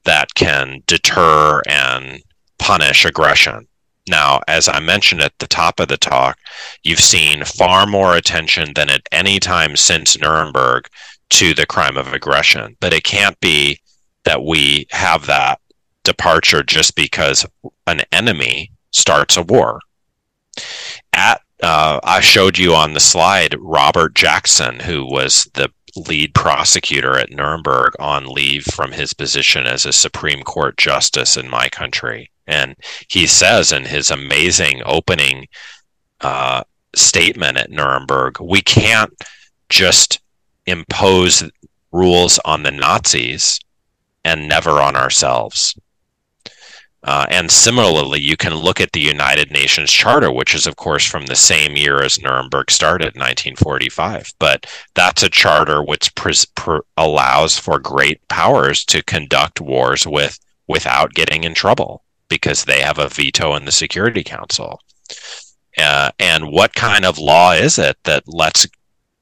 that 0.05 0.33
can 0.35 0.81
deter 0.87 1.61
and 1.67 2.21
punish 2.59 3.05
aggression. 3.05 3.67
Now, 4.07 4.41
as 4.47 4.67
I 4.67 4.79
mentioned 4.79 5.21
at 5.21 5.37
the 5.39 5.47
top 5.47 5.79
of 5.79 5.87
the 5.87 5.97
talk, 5.97 6.37
you've 6.83 6.99
seen 6.99 7.45
far 7.45 7.85
more 7.85 8.15
attention 8.15 8.73
than 8.75 8.89
at 8.89 9.07
any 9.11 9.39
time 9.39 9.77
since 9.77 10.17
Nuremberg 10.17 10.87
to 11.33 11.53
the 11.53 11.65
crime 11.65 11.97
of 11.97 12.13
aggression. 12.13 12.77
But 12.79 12.93
it 12.93 13.03
can't 13.03 13.39
be 13.39 13.79
that 14.23 14.43
we 14.43 14.87
have 14.91 15.25
that 15.25 15.59
departure 16.03 16.63
just 16.63 16.95
because 16.95 17.45
an 17.87 18.01
enemy 18.11 18.71
starts 18.91 19.37
a 19.37 19.41
war. 19.41 19.79
At 21.13 21.41
uh, 21.61 21.99
I 22.03 22.19
showed 22.19 22.57
you 22.57 22.75
on 22.75 22.93
the 22.93 22.99
slide 22.99 23.55
Robert 23.57 24.15
Jackson, 24.15 24.79
who 24.79 25.05
was 25.05 25.49
the 25.53 25.71
lead 25.95 26.33
prosecutor 26.33 27.17
at 27.17 27.31
Nuremberg 27.31 27.93
on 27.99 28.25
leave 28.25 28.65
from 28.65 28.91
his 28.91 29.13
position 29.13 29.65
as 29.65 29.85
a 29.85 29.93
Supreme 29.93 30.43
Court 30.43 30.77
justice 30.77 31.37
in 31.37 31.49
my 31.49 31.69
country. 31.69 32.29
And 32.47 32.75
he 33.07 33.27
says 33.27 33.71
in 33.71 33.85
his 33.85 34.11
amazing 34.11 34.81
opening 34.85 35.47
uh, 36.21 36.63
statement 36.95 37.57
at 37.57 37.71
Nuremberg, 37.71 38.41
we 38.41 38.61
can't 38.61 39.13
just 39.69 40.19
impose 40.65 41.43
rules 41.91 42.39
on 42.45 42.63
the 42.63 42.71
Nazis 42.71 43.59
and 44.23 44.47
never 44.47 44.71
on 44.81 44.95
ourselves. 44.95 45.75
Uh, 47.03 47.25
and 47.29 47.51
similarly, 47.51 48.21
you 48.21 48.37
can 48.37 48.55
look 48.55 48.79
at 48.79 48.93
the 48.93 48.99
United 48.99 49.51
Nations 49.51 49.91
Charter, 49.91 50.31
which 50.31 50.55
is, 50.55 50.65
of 50.65 50.77
course, 50.77 51.05
from 51.05 51.25
the 51.25 51.35
same 51.35 51.75
year 51.75 52.01
as 52.01 52.21
Nuremberg 52.21 52.71
started, 52.71 53.07
1945. 53.07 54.31
But 54.39 54.65
that's 54.93 55.21
a 55.21 55.29
charter 55.29 55.83
which 55.83 56.15
pres- 56.15 56.47
allows 56.95 57.57
for 57.57 57.77
great 57.77 58.25
powers 58.29 58.85
to 58.85 59.03
conduct 59.03 59.59
wars 59.59 60.07
with 60.07 60.39
without 60.67 61.13
getting 61.13 61.43
in 61.43 61.53
trouble 61.53 62.03
because 62.29 62.63
they 62.63 62.79
have 62.79 62.99
a 62.99 63.09
veto 63.09 63.53
in 63.55 63.65
the 63.65 63.71
Security 63.71 64.23
Council. 64.23 64.79
Uh, 65.77 66.09
and 66.19 66.51
what 66.51 66.73
kind 66.73 67.03
of 67.03 67.17
law 67.17 67.51
is 67.51 67.77
it 67.77 67.97
that 68.05 68.23
lets 68.27 68.65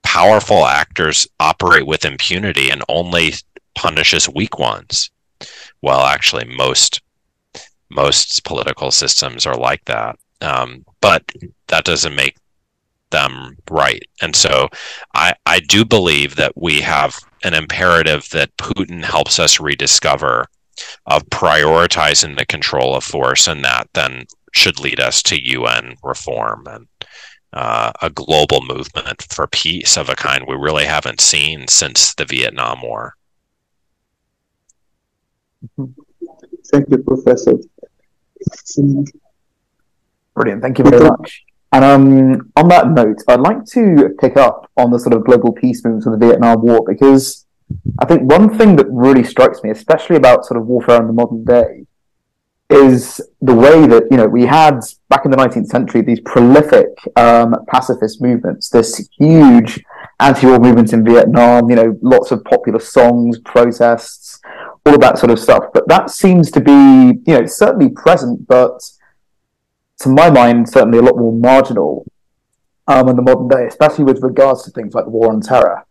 powerful 0.03 0.65
actors 0.65 1.27
operate 1.39 1.85
with 1.85 2.05
impunity 2.05 2.69
and 2.69 2.83
only 2.89 3.33
punishes 3.75 4.29
weak 4.29 4.59
ones? 4.59 5.09
Well, 5.81 6.01
actually, 6.01 6.45
most 6.45 7.01
most 7.89 8.43
political 8.45 8.89
systems 8.89 9.45
are 9.45 9.57
like 9.57 9.83
that. 9.85 10.17
Um, 10.39 10.85
but 11.01 11.23
that 11.67 11.83
doesn't 11.83 12.15
make 12.15 12.35
them 13.11 13.57
right. 13.69 14.03
And 14.21 14.35
so 14.35 14.69
I, 15.13 15.33
I 15.45 15.59
do 15.59 15.85
believe 15.85 16.35
that 16.37 16.53
we 16.55 16.81
have 16.81 17.19
an 17.43 17.53
imperative 17.53 18.27
that 18.31 18.55
Putin 18.57 19.03
helps 19.03 19.39
us 19.39 19.59
rediscover 19.59 20.47
of 21.05 21.23
prioritizing 21.25 22.37
the 22.37 22.45
control 22.45 22.95
of 22.95 23.03
force, 23.03 23.47
and 23.47 23.63
that 23.63 23.87
then 23.93 24.25
should 24.53 24.79
lead 24.79 24.99
us 24.99 25.21
to 25.23 25.43
UN 25.51 25.95
reform 26.01 26.65
and 26.67 26.87
uh, 27.53 27.91
a 28.01 28.09
global 28.09 28.61
movement 28.61 29.23
for 29.29 29.47
peace 29.47 29.97
of 29.97 30.09
a 30.09 30.15
kind 30.15 30.45
we 30.47 30.55
really 30.55 30.85
haven't 30.85 31.21
seen 31.21 31.67
since 31.67 32.13
the 32.15 32.25
Vietnam 32.25 32.81
War. 32.81 33.15
Thank 36.71 36.89
you, 36.89 36.97
Professor. 36.99 37.53
Brilliant. 40.33 40.61
Thank 40.61 40.79
you 40.79 40.85
very 40.85 41.03
much. 41.03 41.43
And 41.73 41.85
um, 41.85 42.51
on 42.55 42.67
that 42.67 42.89
note, 42.89 43.17
I'd 43.27 43.39
like 43.39 43.63
to 43.67 44.15
pick 44.19 44.35
up 44.35 44.69
on 44.75 44.91
the 44.91 44.99
sort 44.99 45.13
of 45.13 45.23
global 45.23 45.53
peace 45.53 45.83
movement 45.85 46.05
of 46.05 46.19
the 46.19 46.25
Vietnam 46.25 46.61
War 46.61 46.83
because 46.85 47.45
I 47.99 48.05
think 48.05 48.29
one 48.29 48.57
thing 48.57 48.75
that 48.75 48.87
really 48.89 49.23
strikes 49.23 49.63
me, 49.63 49.69
especially 49.69 50.17
about 50.17 50.45
sort 50.45 50.59
of 50.59 50.67
warfare 50.67 50.99
in 50.99 51.07
the 51.07 51.13
modern 51.13 51.45
day, 51.45 51.85
is 52.71 53.19
the 53.41 53.53
way 53.53 53.85
that 53.85 54.03
you 54.09 54.17
know 54.17 54.27
we 54.27 54.45
had 54.45 54.79
back 55.09 55.25
in 55.25 55.31
the 55.31 55.37
19th 55.37 55.67
century 55.67 56.01
these 56.01 56.21
prolific 56.21 56.87
um, 57.17 57.55
pacifist 57.67 58.21
movements, 58.21 58.69
this 58.69 59.09
huge 59.17 59.83
anti-war 60.19 60.59
movement 60.59 60.93
in 60.93 61.03
Vietnam. 61.03 61.69
You 61.69 61.75
know, 61.75 61.99
lots 62.01 62.31
of 62.31 62.43
popular 62.45 62.79
songs, 62.79 63.39
protests, 63.39 64.39
all 64.85 64.95
of 64.95 65.01
that 65.01 65.17
sort 65.17 65.31
of 65.31 65.39
stuff. 65.39 65.65
But 65.73 65.87
that 65.89 66.09
seems 66.09 66.49
to 66.51 66.61
be, 66.61 66.71
you 66.71 67.39
know, 67.39 67.45
certainly 67.45 67.89
present, 67.89 68.47
but 68.47 68.79
to 69.99 70.09
my 70.09 70.29
mind, 70.29 70.69
certainly 70.69 70.97
a 70.97 71.01
lot 71.01 71.17
more 71.17 71.33
marginal 71.33 72.05
um, 72.87 73.09
in 73.09 73.15
the 73.15 73.21
modern 73.21 73.47
day, 73.47 73.65
especially 73.67 74.05
with 74.05 74.23
regards 74.23 74.63
to 74.63 74.71
things 74.71 74.93
like 74.93 75.05
the 75.05 75.11
war 75.11 75.31
on 75.31 75.41
terror. 75.41 75.85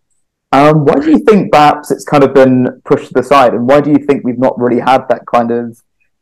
Um, 0.52 0.84
why 0.84 0.96
do 0.96 1.10
you 1.10 1.18
think 1.20 1.52
perhaps 1.52 1.92
it's 1.92 2.04
kind 2.04 2.24
of 2.24 2.34
been 2.34 2.80
pushed 2.84 3.08
to 3.08 3.14
the 3.14 3.22
side, 3.22 3.54
and 3.54 3.68
why 3.68 3.80
do 3.80 3.90
you 3.90 3.98
think 3.98 4.24
we've 4.24 4.38
not 4.38 4.58
really 4.58 4.80
had 4.80 5.08
that 5.08 5.22
kind 5.32 5.52
of 5.52 5.80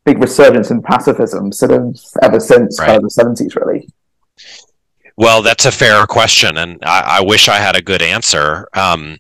big 0.08 0.22
resurgence 0.22 0.70
in 0.70 0.80
pacifism 0.80 1.52
sort 1.52 1.72
of 1.72 2.00
ever 2.22 2.40
since 2.40 2.78
right. 2.78 2.86
kind 2.86 2.96
of 2.96 3.02
the 3.02 3.10
seventies, 3.10 3.54
really? 3.54 3.88
Well, 5.16 5.42
that's 5.42 5.66
a 5.66 5.72
fair 5.72 6.06
question, 6.06 6.56
and 6.56 6.78
I, 6.82 7.18
I, 7.18 7.22
wish 7.22 7.48
I 7.48 7.56
had 7.56 7.76
a 7.76 7.82
good 7.82 8.02
answer. 8.02 8.68
Um, 8.72 9.18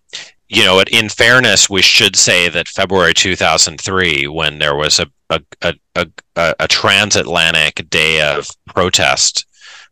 you 0.48 0.64
know, 0.64 0.80
in 0.80 1.08
fairness, 1.08 1.68
we 1.68 1.82
should 1.82 2.16
say 2.16 2.48
that 2.48 2.68
February 2.68 3.12
2003, 3.12 4.28
when 4.28 4.58
there 4.58 4.76
was 4.76 4.98
a 4.98 5.06
a, 5.30 5.42
a, 5.60 5.74
a, 6.36 6.54
a 6.58 6.68
transatlantic 6.68 7.90
day 7.90 8.22
of 8.22 8.48
protest 8.66 9.44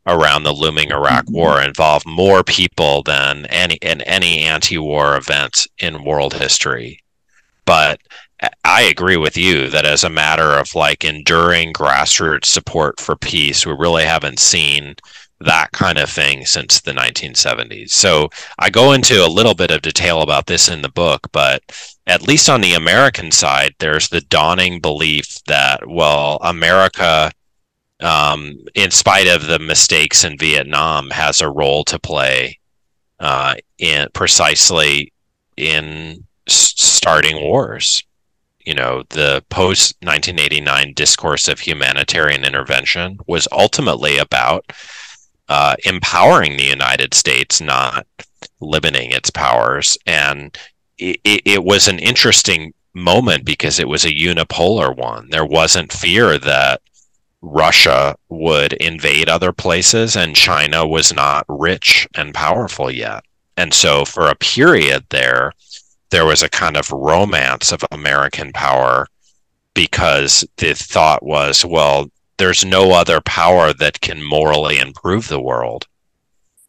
around 0.06 0.44
the 0.44 0.52
looming 0.52 0.90
Iraq 0.92 1.26
mm-hmm. 1.26 1.36
War, 1.36 1.60
involved 1.60 2.06
more 2.06 2.42
people 2.42 3.02
than 3.02 3.44
any 3.46 3.74
in 3.82 4.00
any 4.02 4.44
anti-war 4.44 5.18
event 5.18 5.66
in 5.78 6.04
world 6.04 6.32
history. 6.32 7.00
But 7.66 8.00
I 8.64 8.82
agree 8.82 9.16
with 9.16 9.36
you 9.36 9.68
that 9.70 9.86
as 9.86 10.04
a 10.04 10.10
matter 10.10 10.58
of 10.58 10.74
like 10.74 11.04
enduring 11.04 11.72
grassroots 11.72 12.46
support 12.46 13.00
for 13.00 13.16
peace, 13.16 13.64
we 13.64 13.72
really 13.72 14.04
haven't 14.04 14.38
seen 14.38 14.96
that 15.40 15.70
kind 15.72 15.98
of 15.98 16.10
thing 16.10 16.44
since 16.46 16.80
the 16.80 16.92
1970s. 16.92 17.90
So 17.90 18.30
I 18.58 18.70
go 18.70 18.92
into 18.92 19.24
a 19.24 19.28
little 19.28 19.54
bit 19.54 19.70
of 19.70 19.82
detail 19.82 20.22
about 20.22 20.46
this 20.46 20.68
in 20.68 20.82
the 20.82 20.88
book, 20.90 21.28
but 21.32 21.62
at 22.06 22.26
least 22.26 22.48
on 22.48 22.60
the 22.60 22.74
American 22.74 23.30
side, 23.30 23.74
there's 23.78 24.08
the 24.08 24.22
dawning 24.22 24.80
belief 24.80 25.38
that, 25.46 25.86
well, 25.86 26.38
America, 26.42 27.30
um, 28.00 28.56
in 28.74 28.90
spite 28.90 29.28
of 29.28 29.46
the 29.46 29.58
mistakes 29.58 30.24
in 30.24 30.38
Vietnam, 30.38 31.10
has 31.10 31.40
a 31.40 31.50
role 31.50 31.84
to 31.84 31.98
play 31.98 32.58
uh, 33.20 33.54
in 33.78 34.08
precisely 34.12 35.12
in 35.56 36.24
starting 36.46 37.42
wars. 37.42 38.02
You 38.66 38.74
know, 38.74 39.04
the 39.10 39.44
post 39.48 39.96
1989 40.02 40.92
discourse 40.94 41.48
of 41.48 41.60
humanitarian 41.60 42.44
intervention 42.44 43.18
was 43.26 43.48
ultimately 43.52 44.18
about 44.18 44.72
uh, 45.48 45.76
empowering 45.84 46.56
the 46.56 46.64
United 46.64 47.14
States, 47.14 47.60
not 47.60 48.06
limiting 48.60 49.12
its 49.12 49.30
powers. 49.30 49.96
And 50.06 50.56
it, 50.98 51.20
it, 51.24 51.64
was 51.64 51.88
an 51.88 51.98
interesting 51.98 52.72
moment 52.94 53.44
because 53.44 53.78
it 53.78 53.88
was 53.88 54.04
a 54.04 54.12
unipolar 54.12 54.96
one. 54.96 55.28
There 55.30 55.44
wasn't 55.44 55.92
fear 55.92 56.38
that 56.38 56.80
Russia 57.42 58.16
would 58.28 58.72
invade 58.74 59.28
other 59.28 59.52
places, 59.52 60.16
and 60.16 60.34
China 60.34 60.86
was 60.86 61.12
not 61.12 61.44
rich 61.48 62.08
and 62.16 62.34
powerful 62.34 62.90
yet. 62.90 63.24
And 63.56 63.72
so, 63.72 64.04
for 64.04 64.28
a 64.28 64.34
period 64.34 65.04
there, 65.10 65.52
there 66.10 66.26
was 66.26 66.42
a 66.42 66.48
kind 66.48 66.76
of 66.76 66.90
romance 66.92 67.72
of 67.72 67.84
American 67.90 68.52
power 68.52 69.06
because 69.74 70.44
the 70.56 70.74
thought 70.74 71.22
was, 71.22 71.64
well, 71.64 72.10
there's 72.38 72.64
no 72.64 72.92
other 72.92 73.20
power 73.20 73.72
that 73.72 74.00
can 74.00 74.22
morally 74.22 74.78
improve 74.78 75.28
the 75.28 75.40
world. 75.40 75.86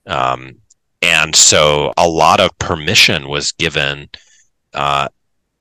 Um, 0.05 0.55
and 1.01 1.35
so 1.35 1.93
a 1.97 2.07
lot 2.07 2.39
of 2.39 2.57
permission 2.59 3.27
was 3.27 3.51
given 3.51 4.09
uh, 4.73 5.09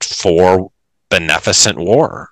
for 0.01 0.71
beneficent 1.09 1.77
war 1.77 2.29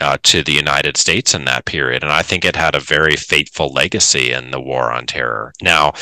uh, 0.00 0.16
to 0.22 0.42
the 0.42 0.52
United 0.52 0.96
States 0.96 1.34
in 1.34 1.44
that 1.44 1.66
period. 1.66 2.02
And 2.02 2.12
I 2.12 2.22
think 2.22 2.44
it 2.44 2.56
had 2.56 2.74
a 2.74 2.80
very 2.80 3.16
fateful 3.16 3.72
legacy 3.72 4.32
in 4.32 4.50
the 4.50 4.60
war 4.60 4.90
on 4.90 5.06
terror. 5.06 5.52
Now, 5.62 5.92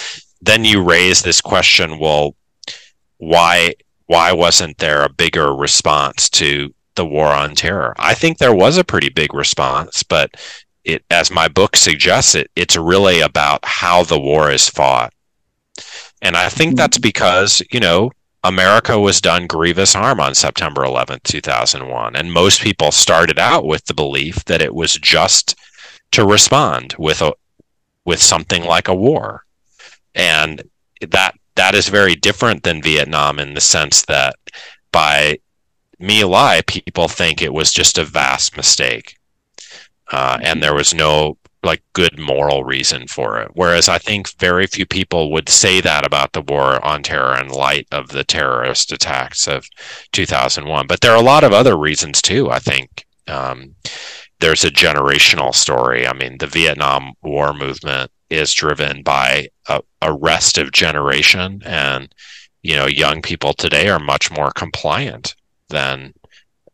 then 0.40 0.64
you 0.64 0.82
raise 0.82 1.22
this 1.22 1.40
question 1.40 1.98
well, 1.98 2.34
why? 3.18 3.74
Why 4.08 4.32
wasn't 4.32 4.78
there 4.78 5.04
a 5.04 5.12
bigger 5.12 5.54
response 5.54 6.28
to 6.30 6.74
the 6.94 7.06
war 7.06 7.28
on 7.28 7.54
terror? 7.54 7.94
I 7.98 8.14
think 8.14 8.38
there 8.38 8.54
was 8.54 8.76
a 8.78 8.84
pretty 8.84 9.10
big 9.10 9.34
response, 9.34 10.02
but 10.02 10.34
it, 10.84 11.04
as 11.10 11.30
my 11.30 11.46
book 11.46 11.76
suggests, 11.76 12.34
it 12.34 12.50
it's 12.56 12.76
really 12.76 13.20
about 13.20 13.64
how 13.64 14.02
the 14.02 14.18
war 14.18 14.50
is 14.50 14.68
fought, 14.68 15.12
and 16.22 16.36
I 16.36 16.48
think 16.48 16.76
that's 16.76 16.96
mm-hmm. 16.96 17.02
because 17.02 17.62
you 17.70 17.80
know 17.80 18.10
America 18.44 18.98
was 18.98 19.20
done 19.20 19.46
grievous 19.46 19.92
harm 19.92 20.20
on 20.20 20.34
September 20.34 20.82
11th, 20.82 21.24
2001, 21.24 22.16
and 22.16 22.32
most 22.32 22.62
people 22.62 22.90
started 22.90 23.38
out 23.38 23.66
with 23.66 23.84
the 23.84 23.94
belief 23.94 24.44
that 24.46 24.62
it 24.62 24.74
was 24.74 24.94
just 24.94 25.54
to 26.12 26.24
respond 26.24 26.94
with 26.98 27.20
a 27.20 27.34
with 28.06 28.22
something 28.22 28.64
like 28.64 28.88
a 28.88 28.94
war, 28.94 29.44
and 30.14 30.62
that 31.10 31.37
that 31.58 31.74
is 31.74 31.88
very 31.88 32.14
different 32.14 32.62
than 32.62 32.82
Vietnam 32.82 33.38
in 33.38 33.54
the 33.54 33.60
sense 33.60 34.04
that 34.06 34.36
by 34.92 35.38
My 36.00 36.22
Lai, 36.22 36.62
people 36.66 37.08
think 37.08 37.42
it 37.42 37.52
was 37.52 37.72
just 37.72 37.98
a 37.98 38.04
vast 38.04 38.56
mistake 38.56 39.18
uh, 40.10 40.38
and 40.42 40.62
there 40.62 40.74
was 40.74 40.94
no 40.94 41.36
like 41.64 41.82
good 41.92 42.18
moral 42.18 42.62
reason 42.62 43.06
for 43.08 43.40
it. 43.40 43.50
Whereas 43.54 43.88
I 43.88 43.98
think 43.98 44.30
very 44.38 44.66
few 44.66 44.86
people 44.86 45.32
would 45.32 45.48
say 45.48 45.80
that 45.80 46.06
about 46.06 46.32
the 46.32 46.42
war 46.42 46.84
on 46.84 47.02
terror 47.02 47.38
in 47.38 47.48
light 47.48 47.88
of 47.90 48.08
the 48.08 48.22
terrorist 48.22 48.92
attacks 48.92 49.48
of 49.48 49.66
2001. 50.12 50.86
But 50.86 51.00
there 51.00 51.10
are 51.10 51.18
a 51.18 51.20
lot 51.20 51.44
of 51.44 51.52
other 51.52 51.76
reasons 51.76 52.22
too. 52.22 52.48
I 52.48 52.60
think 52.60 53.04
um, 53.26 53.74
there's 54.38 54.64
a 54.64 54.70
generational 54.70 55.52
story. 55.52 56.06
I 56.06 56.12
mean, 56.12 56.38
the 56.38 56.46
Vietnam 56.46 57.12
War 57.22 57.52
movement 57.52 58.12
is 58.30 58.52
driven 58.52 59.02
by 59.02 59.48
a, 59.68 59.82
a 60.02 60.12
restive 60.12 60.72
generation, 60.72 61.62
and 61.64 62.14
you 62.62 62.74
know, 62.74 62.86
young 62.86 63.22
people 63.22 63.54
today 63.54 63.88
are 63.88 64.00
much 64.00 64.30
more 64.30 64.50
compliant 64.50 65.34
than 65.68 66.12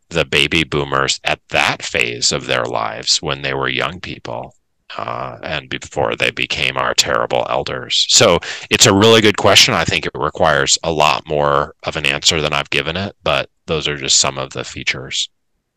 the 0.08 0.24
baby 0.24 0.64
boomers 0.64 1.20
at 1.24 1.40
that 1.48 1.82
phase 1.82 2.32
of 2.32 2.46
their 2.46 2.64
lives 2.64 3.20
when 3.20 3.42
they 3.42 3.54
were 3.54 3.68
young 3.68 4.00
people 4.00 4.54
uh, 4.96 5.38
and 5.42 5.68
before 5.68 6.14
they 6.14 6.30
became 6.30 6.76
our 6.76 6.94
terrible 6.94 7.46
elders. 7.50 8.06
So 8.08 8.38
it's 8.70 8.86
a 8.86 8.94
really 8.94 9.20
good 9.20 9.36
question. 9.36 9.74
I 9.74 9.84
think 9.84 10.06
it 10.06 10.12
requires 10.14 10.78
a 10.82 10.92
lot 10.92 11.26
more 11.26 11.74
of 11.82 11.96
an 11.96 12.06
answer 12.06 12.40
than 12.40 12.52
I've 12.52 12.70
given 12.70 12.96
it, 12.96 13.16
but 13.22 13.50
those 13.66 13.88
are 13.88 13.96
just 13.96 14.20
some 14.20 14.38
of 14.38 14.50
the 14.50 14.64
features 14.64 15.28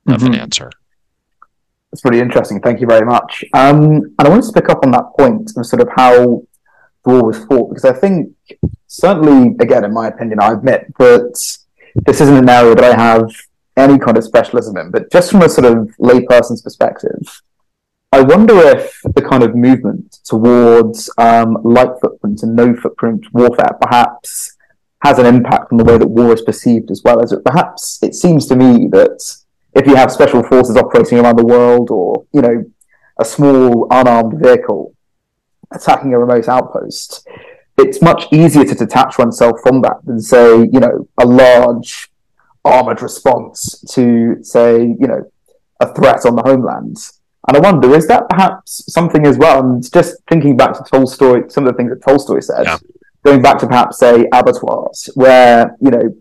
mm-hmm. 0.07 0.15
of 0.15 0.23
an 0.23 0.33
mm-hmm. 0.33 0.41
answer. 0.41 0.71
That's 1.91 2.03
really 2.03 2.19
interesting. 2.19 2.59
Thank 2.61 2.81
you 2.81 2.87
very 2.87 3.05
much. 3.05 3.43
Um, 3.53 4.15
and 4.19 4.27
I 4.27 4.29
wanted 4.29 4.53
to 4.53 4.61
pick 4.61 4.69
up 4.69 4.83
on 4.83 4.91
that 4.91 5.13
point 5.17 5.51
of 5.55 5.65
sort 5.65 5.81
of 5.81 5.89
how 5.95 6.43
the 7.03 7.09
war 7.09 7.23
was 7.23 7.45
fought, 7.45 7.69
because 7.69 7.85
I 7.85 7.93
think 7.93 8.35
certainly, 8.87 9.55
again, 9.59 9.85
in 9.85 9.93
my 9.93 10.07
opinion, 10.07 10.39
I 10.41 10.51
admit 10.51 10.93
that 10.99 11.57
this 12.05 12.21
isn't 12.21 12.37
an 12.37 12.49
area 12.49 12.75
that 12.75 12.83
I 12.83 12.95
have 12.95 13.31
any 13.77 13.97
kind 13.97 14.17
of 14.17 14.23
specialism 14.23 14.75
in, 14.77 14.91
but 14.91 15.11
just 15.11 15.31
from 15.31 15.43
a 15.43 15.49
sort 15.49 15.65
of 15.65 15.89
layperson's 15.99 16.61
perspective, 16.61 17.41
I 18.11 18.21
wonder 18.21 18.57
if 18.59 18.99
the 19.15 19.21
kind 19.21 19.43
of 19.43 19.55
movement 19.55 20.19
towards 20.23 21.09
um, 21.17 21.57
light 21.63 21.91
footprint 22.01 22.41
and 22.43 22.55
no 22.55 22.75
footprint 22.75 23.27
warfare 23.33 23.77
perhaps 23.81 24.55
has 25.03 25.19
an 25.19 25.25
impact 25.25 25.71
on 25.71 25.77
the 25.77 25.83
way 25.83 25.97
that 25.97 26.07
war 26.07 26.33
is 26.33 26.41
perceived 26.41 26.89
as 26.89 27.01
well 27.03 27.21
as 27.21 27.31
it 27.31 27.43
perhaps 27.45 27.99
it 28.01 28.15
seems 28.15 28.47
to 28.47 28.55
me 28.55 28.87
that 28.91 29.19
if 29.77 29.87
you 29.87 29.95
have 29.95 30.11
special 30.11 30.43
forces 30.43 30.75
operating 30.75 31.19
around 31.19 31.37
the 31.37 31.45
world 31.45 31.89
or 31.89 32.25
you 32.33 32.41
know 32.41 32.63
a 33.19 33.25
small 33.25 33.87
unarmed 33.91 34.39
vehicle 34.41 34.93
attacking 35.71 36.13
a 36.13 36.19
remote 36.19 36.47
outpost 36.47 37.27
it's 37.77 38.01
much 38.01 38.25
easier 38.31 38.65
to 38.65 38.75
detach 38.75 39.17
oneself 39.17 39.57
from 39.61 39.81
that 39.81 39.97
than 40.05 40.19
say 40.19 40.57
you 40.73 40.79
know 40.79 41.07
a 41.17 41.25
large 41.25 42.09
armored 42.67 43.01
response 43.01 43.79
to, 43.93 44.37
say, 44.41 44.81
you 44.81 45.07
know, 45.07 45.31
a 45.79 45.93
threat 45.93 46.25
on 46.25 46.35
the 46.35 46.43
homeland. 46.43 46.97
And 47.47 47.57
I 47.57 47.59
wonder, 47.59 47.95
is 47.95 48.07
that 48.07 48.27
perhaps 48.29 48.83
something 48.91 49.25
as 49.25 49.37
well? 49.37 49.59
And 49.63 49.91
just 49.91 50.15
thinking 50.29 50.57
back 50.57 50.73
to 50.73 50.83
Tolstoy, 50.83 51.47
some 51.47 51.65
of 51.65 51.73
the 51.73 51.77
things 51.77 51.91
that 51.91 52.03
Tolstoy 52.03 52.41
said, 52.41 52.65
yeah. 52.65 52.77
going 53.23 53.41
back 53.41 53.57
to 53.59 53.67
perhaps, 53.67 53.99
say, 53.99 54.27
abattoirs, 54.33 55.09
where, 55.15 55.75
you 55.79 55.91
know, 55.91 56.15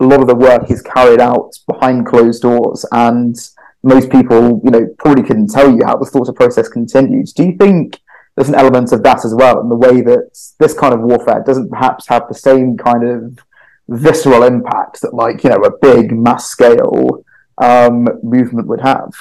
a 0.00 0.04
lot 0.04 0.20
of 0.20 0.28
the 0.28 0.34
work 0.34 0.70
is 0.70 0.82
carried 0.82 1.20
out 1.20 1.52
behind 1.66 2.06
closed 2.06 2.42
doors 2.42 2.84
and 2.92 3.36
most 3.82 4.10
people, 4.10 4.60
you 4.64 4.70
know, 4.70 4.86
probably 4.98 5.22
couldn't 5.22 5.50
tell 5.50 5.70
you 5.70 5.84
how 5.84 5.96
the 5.96 6.04
thought 6.04 6.28
of 6.28 6.34
process 6.34 6.68
continues. 6.68 7.32
Do 7.32 7.44
you 7.44 7.56
think 7.56 8.00
there's 8.34 8.48
an 8.48 8.54
element 8.54 8.92
of 8.92 9.02
that 9.02 9.24
as 9.24 9.34
well 9.34 9.60
in 9.60 9.68
the 9.68 9.76
way 9.76 10.00
that 10.00 10.30
this 10.58 10.74
kind 10.74 10.94
of 10.94 11.00
warfare 11.00 11.42
doesn't 11.44 11.70
perhaps 11.70 12.06
have 12.08 12.28
the 12.28 12.34
same 12.34 12.76
kind 12.76 13.04
of 13.04 13.38
visceral 13.88 14.42
impact 14.42 15.00
that 15.00 15.14
like 15.14 15.42
you 15.42 15.50
know 15.50 15.62
a 15.62 15.78
big 15.78 16.12
mass 16.12 16.48
scale 16.48 17.24
um, 17.58 18.06
movement 18.22 18.68
would 18.68 18.80
have. 18.80 19.12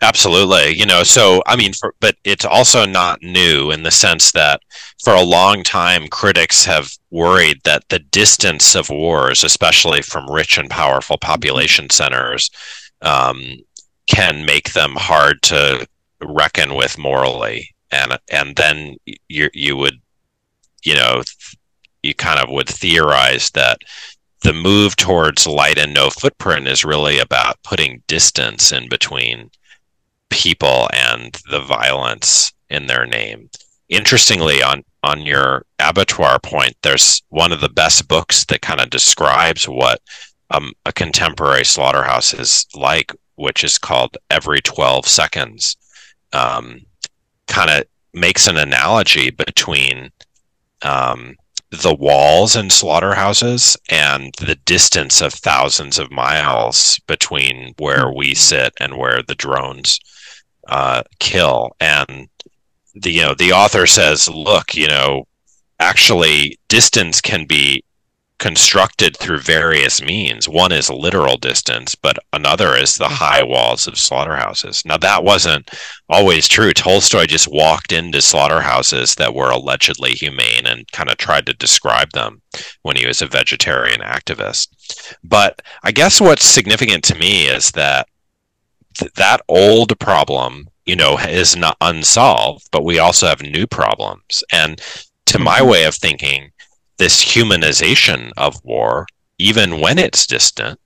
Absolutely, 0.00 0.76
you 0.76 0.86
know. 0.86 1.02
So 1.02 1.42
I 1.46 1.56
mean, 1.56 1.72
for, 1.72 1.92
but 2.00 2.14
it's 2.24 2.44
also 2.44 2.86
not 2.86 3.20
new 3.22 3.72
in 3.72 3.82
the 3.82 3.90
sense 3.90 4.30
that 4.32 4.60
for 5.02 5.12
a 5.14 5.22
long 5.22 5.64
time 5.64 6.06
critics 6.06 6.64
have 6.66 6.92
worried 7.10 7.60
that 7.64 7.88
the 7.88 7.98
distance 7.98 8.76
of 8.76 8.90
wars, 8.90 9.42
especially 9.42 10.02
from 10.02 10.30
rich 10.30 10.56
and 10.56 10.70
powerful 10.70 11.18
population 11.18 11.90
centers, 11.90 12.48
um, 13.02 13.42
can 14.06 14.44
make 14.46 14.72
them 14.72 14.94
hard 14.96 15.42
to 15.42 15.84
reckon 16.22 16.76
with 16.76 16.96
morally, 16.96 17.74
and 17.90 18.16
and 18.30 18.54
then 18.54 18.96
you 19.28 19.50
you 19.52 19.76
would 19.76 20.00
you 20.84 20.94
know 20.94 21.22
you 22.02 22.14
kind 22.14 22.40
of 22.40 22.48
would 22.50 22.68
theorize 22.68 23.50
that 23.50 23.78
the 24.42 24.52
move 24.52 24.96
towards 24.96 25.46
light 25.46 25.78
and 25.78 25.92
no 25.94 26.10
footprint 26.10 26.68
is 26.68 26.84
really 26.84 27.18
about 27.18 27.62
putting 27.64 28.02
distance 28.06 28.72
in 28.72 28.88
between 28.88 29.50
people 30.30 30.88
and 30.92 31.36
the 31.50 31.60
violence 31.60 32.52
in 32.70 32.86
their 32.86 33.06
name. 33.06 33.48
Interestingly, 33.88 34.62
on 34.62 34.84
on 35.02 35.22
your 35.22 35.64
abattoir 35.78 36.38
point, 36.40 36.74
there's 36.82 37.22
one 37.28 37.52
of 37.52 37.60
the 37.60 37.68
best 37.68 38.08
books 38.08 38.44
that 38.46 38.62
kind 38.62 38.80
of 38.80 38.90
describes 38.90 39.68
what 39.68 40.00
um, 40.50 40.72
a 40.84 40.92
contemporary 40.92 41.64
slaughterhouse 41.64 42.34
is 42.34 42.66
like, 42.74 43.12
which 43.36 43.62
is 43.62 43.78
called 43.78 44.16
Every 44.30 44.60
12 44.60 45.06
Seconds. 45.06 45.76
Um, 46.32 46.80
kind 47.46 47.70
of 47.70 47.84
makes 48.12 48.46
an 48.48 48.56
analogy 48.56 49.30
between 49.30 50.10
um, 50.82 51.36
the 51.70 51.94
walls 51.94 52.56
in 52.56 52.70
slaughterhouses 52.70 53.76
and 53.90 54.34
the 54.38 54.56
distance 54.64 55.20
of 55.20 55.32
thousands 55.32 55.98
of 55.98 56.10
miles 56.10 56.98
between 57.06 57.74
where 57.78 58.10
we 58.12 58.34
sit 58.34 58.72
and 58.80 58.96
where 58.96 59.22
the 59.22 59.34
drones 59.34 60.00
uh, 60.68 61.02
kill. 61.18 61.74
And 61.80 62.28
the 62.94 63.10
you 63.10 63.22
know 63.22 63.34
the 63.34 63.52
author 63.52 63.86
says, 63.86 64.28
look, 64.28 64.74
you 64.74 64.88
know, 64.88 65.24
actually 65.80 66.58
distance 66.68 67.20
can 67.20 67.46
be 67.46 67.82
constructed 68.38 69.16
through 69.16 69.40
various 69.40 70.00
means. 70.00 70.48
One 70.48 70.72
is 70.72 70.88
literal 70.88 71.36
distance, 71.36 71.94
but 71.94 72.18
another 72.32 72.76
is 72.76 72.94
the 72.94 73.08
high 73.08 73.42
walls 73.42 73.86
of 73.86 73.98
slaughterhouses. 73.98 74.84
Now, 74.84 74.96
that 74.98 75.24
wasn't 75.24 75.70
always 76.08 76.48
true. 76.48 76.72
Tolstoy 76.72 77.26
just 77.26 77.48
walked 77.50 77.92
into 77.92 78.22
slaughterhouses 78.22 79.14
that 79.16 79.34
were 79.34 79.50
allegedly 79.50 80.12
humane 80.12 80.66
and 80.66 80.90
kind 80.92 81.10
of 81.10 81.16
tried 81.16 81.46
to 81.46 81.54
describe 81.54 82.10
them 82.12 82.40
when 82.82 82.96
he 82.96 83.06
was 83.06 83.20
a 83.20 83.26
vegetarian 83.26 84.00
activist. 84.00 84.68
But 85.24 85.60
I 85.82 85.90
guess 85.90 86.20
what's 86.20 86.44
significant 86.44 87.04
to 87.04 87.18
me 87.18 87.48
is 87.48 87.72
that 87.72 88.08
th- 88.98 89.12
that 89.14 89.40
old 89.48 89.98
problem 89.98 90.68
you 90.84 90.96
know 90.96 91.18
is 91.18 91.56
not 91.56 91.76
unsolved 91.80 92.66
but 92.72 92.84
we 92.84 92.98
also 92.98 93.26
have 93.26 93.42
new 93.42 93.66
problems 93.66 94.42
and 94.52 94.80
to 95.28 95.38
my 95.38 95.58
mm-hmm. 95.58 95.70
way 95.70 95.84
of 95.84 95.94
thinking 95.94 96.50
this 96.98 97.24
humanization 97.24 98.32
of 98.36 98.62
war, 98.64 99.06
even 99.38 99.80
when 99.80 99.98
it's 99.98 100.26
distant, 100.26 100.78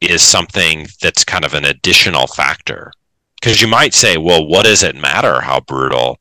is 0.00 0.22
something 0.22 0.86
that's 1.02 1.24
kind 1.24 1.44
of 1.44 1.52
an 1.52 1.64
additional 1.64 2.26
factor. 2.26 2.92
Because 3.40 3.60
you 3.60 3.68
might 3.68 3.94
say, 3.94 4.16
well, 4.16 4.46
what 4.46 4.64
does 4.64 4.82
it 4.82 4.96
matter 4.96 5.40
how 5.40 5.60
brutal 5.60 6.18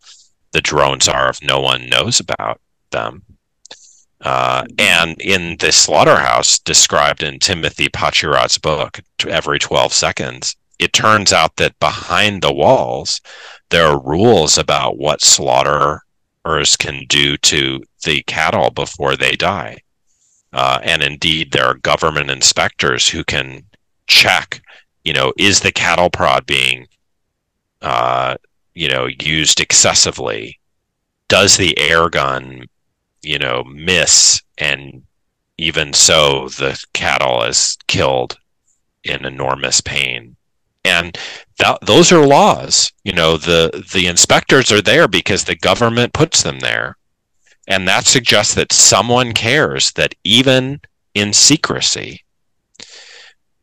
the 0.52 0.62
drones 0.62 1.08
are 1.08 1.30
if 1.30 1.42
no 1.44 1.60
one 1.60 1.90
knows 1.90 2.20
about 2.20 2.60
them? 2.92 3.24
Uh, 4.22 4.66
and 4.78 5.22
in 5.22 5.56
the 5.60 5.72
slaughterhouse 5.72 6.60
described 6.60 7.24
in 7.24 7.40
Timothy 7.40 7.88
Pachirat's 7.88 8.58
book, 8.58 9.00
Every 9.26 9.60
12 9.60 9.94
Seconds, 9.94 10.56
it 10.80 10.94
turns 10.94 11.34
out 11.34 11.58
that 11.58 11.78
behind 11.80 12.42
the 12.42 12.54
walls, 12.54 13.20
there 13.70 13.86
are 13.86 14.02
rules 14.02 14.58
about 14.58 14.98
what 14.98 15.22
slaughterers 15.22 16.78
can 16.78 17.06
do 17.08 17.38
to 17.38 17.84
the 18.06 18.24
cattle 18.24 18.72
before 18.72 19.16
they 19.16 19.34
die. 19.34 19.78
Uh, 20.54 20.80
and 20.82 21.04
indeed, 21.04 21.52
there 21.52 21.66
are 21.66 21.76
government 21.76 22.32
inspectors 22.32 23.08
who 23.08 23.24
can 23.24 23.64
check, 24.08 24.62
you 25.04 25.14
know, 25.14 25.34
is 25.38 25.60
the 25.60 25.72
cattle 25.72 26.10
prod 26.10 26.46
being, 26.46 26.88
uh, 27.82 28.36
you 28.74 28.88
know, 28.88 29.08
used 29.22 29.60
excessively? 29.60 30.60
Does 31.28 31.58
the 31.58 31.78
air 31.78 32.10
gun, 32.10 32.66
you 33.22 33.38
know, 33.38 33.64
miss? 33.66 34.42
And 34.58 35.04
even 35.58 35.94
so, 35.94 36.48
the 36.50 36.84
cattle 36.94 37.44
is 37.44 37.78
killed 37.88 38.38
in 39.04 39.26
enormous 39.26 39.82
pain 39.82 40.38
and 40.90 41.18
those 41.82 42.12
are 42.12 42.26
laws 42.26 42.92
you 43.04 43.14
know 43.14 43.38
the 43.38 43.84
the 43.94 44.08
inspectors 44.08 44.72
are 44.72 44.82
there 44.82 45.08
because 45.08 45.44
the 45.44 45.56
government 45.56 46.14
puts 46.14 46.44
them 46.44 46.60
there. 46.60 46.98
And 47.68 47.88
that 47.88 48.08
suggests 48.08 48.56
that 48.56 48.74
someone 48.74 49.32
cares 49.34 49.92
that 49.92 50.16
even 50.24 50.82
in 51.14 51.34
secrecy 51.34 52.24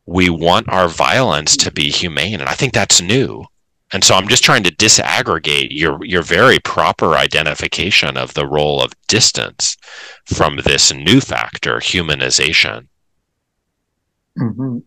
we 0.04 0.30
want 0.30 0.68
our 0.68 0.88
violence 0.88 1.56
to 1.56 1.72
be 1.72 1.90
humane. 1.90 2.40
And 2.40 2.48
i 2.48 2.54
think 2.54 2.72
that's 2.72 3.00
new. 3.00 3.44
And 3.92 4.02
so 4.02 4.14
i'm 4.16 4.28
just 4.28 4.44
trying 4.44 4.64
to 4.64 4.74
disaggregate 4.74 5.68
your 5.70 6.04
your 6.04 6.22
very 6.22 6.58
proper 6.58 7.16
identification 7.16 8.16
of 8.16 8.34
the 8.34 8.46
role 8.46 8.82
of 8.82 8.92
distance 9.06 9.76
from 10.24 10.56
this 10.64 10.92
new 10.92 11.20
factor 11.20 11.76
humanization. 11.78 12.88
Mm-hmm 14.38 14.78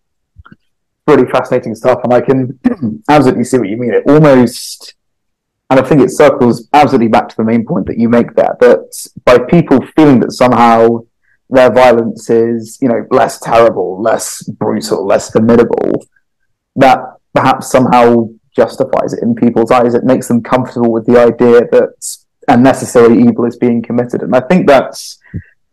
really 1.09 1.29
fascinating 1.29 1.75
stuff, 1.75 1.99
and 2.03 2.13
I 2.13 2.21
can 2.21 2.59
absolutely 3.09 3.43
see 3.43 3.57
what 3.57 3.69
you 3.69 3.77
mean. 3.77 3.93
It 3.93 4.03
almost, 4.07 4.95
and 5.69 5.79
I 5.79 5.83
think 5.83 6.01
it 6.01 6.11
circles 6.11 6.67
absolutely 6.73 7.09
back 7.09 7.29
to 7.29 7.35
the 7.35 7.43
main 7.43 7.65
point 7.65 7.87
that 7.87 7.97
you 7.97 8.09
make 8.09 8.35
there 8.35 8.55
that 8.59 9.09
by 9.25 9.39
people 9.39 9.79
feeling 9.95 10.19
that 10.21 10.31
somehow 10.31 10.99
their 11.49 11.71
violence 11.71 12.29
is, 12.29 12.77
you 12.81 12.87
know, 12.87 13.05
less 13.09 13.39
terrible, 13.39 14.01
less 14.01 14.43
brutal, 14.43 15.05
less 15.05 15.31
formidable, 15.31 16.05
that 16.75 16.99
perhaps 17.33 17.71
somehow 17.71 18.29
justifies 18.55 19.13
it 19.13 19.23
in 19.23 19.35
people's 19.35 19.71
eyes. 19.71 19.95
It 19.95 20.03
makes 20.03 20.27
them 20.27 20.43
comfortable 20.43 20.91
with 20.91 21.05
the 21.05 21.19
idea 21.19 21.61
that 21.71 22.17
unnecessary 22.47 23.19
evil 23.21 23.45
is 23.45 23.57
being 23.57 23.81
committed, 23.81 24.21
and 24.21 24.35
I 24.35 24.41
think 24.41 24.67
that's 24.67 25.19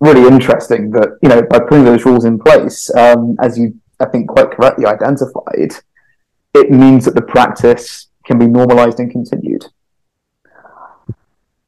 really 0.01 0.27
interesting 0.29 0.91
that 0.91 1.19
you 1.23 1.29
know 1.29 1.43
by 1.43 1.59
putting 1.59 1.85
those 1.85 2.05
rules 2.05 2.25
in 2.25 2.39
place, 2.39 2.95
um, 2.95 3.37
as 3.41 3.59
you 3.59 3.75
I 4.01 4.07
think, 4.07 4.29
quite 4.29 4.51
correctly 4.51 4.87
identified, 4.87 5.73
it 6.55 6.71
means 6.71 7.05
that 7.05 7.15
the 7.15 7.23
practice 7.23 8.09
can 8.25 8.39
be 8.39 8.47
normalized 8.47 9.01
and 9.01 9.11
continued. 9.11 9.65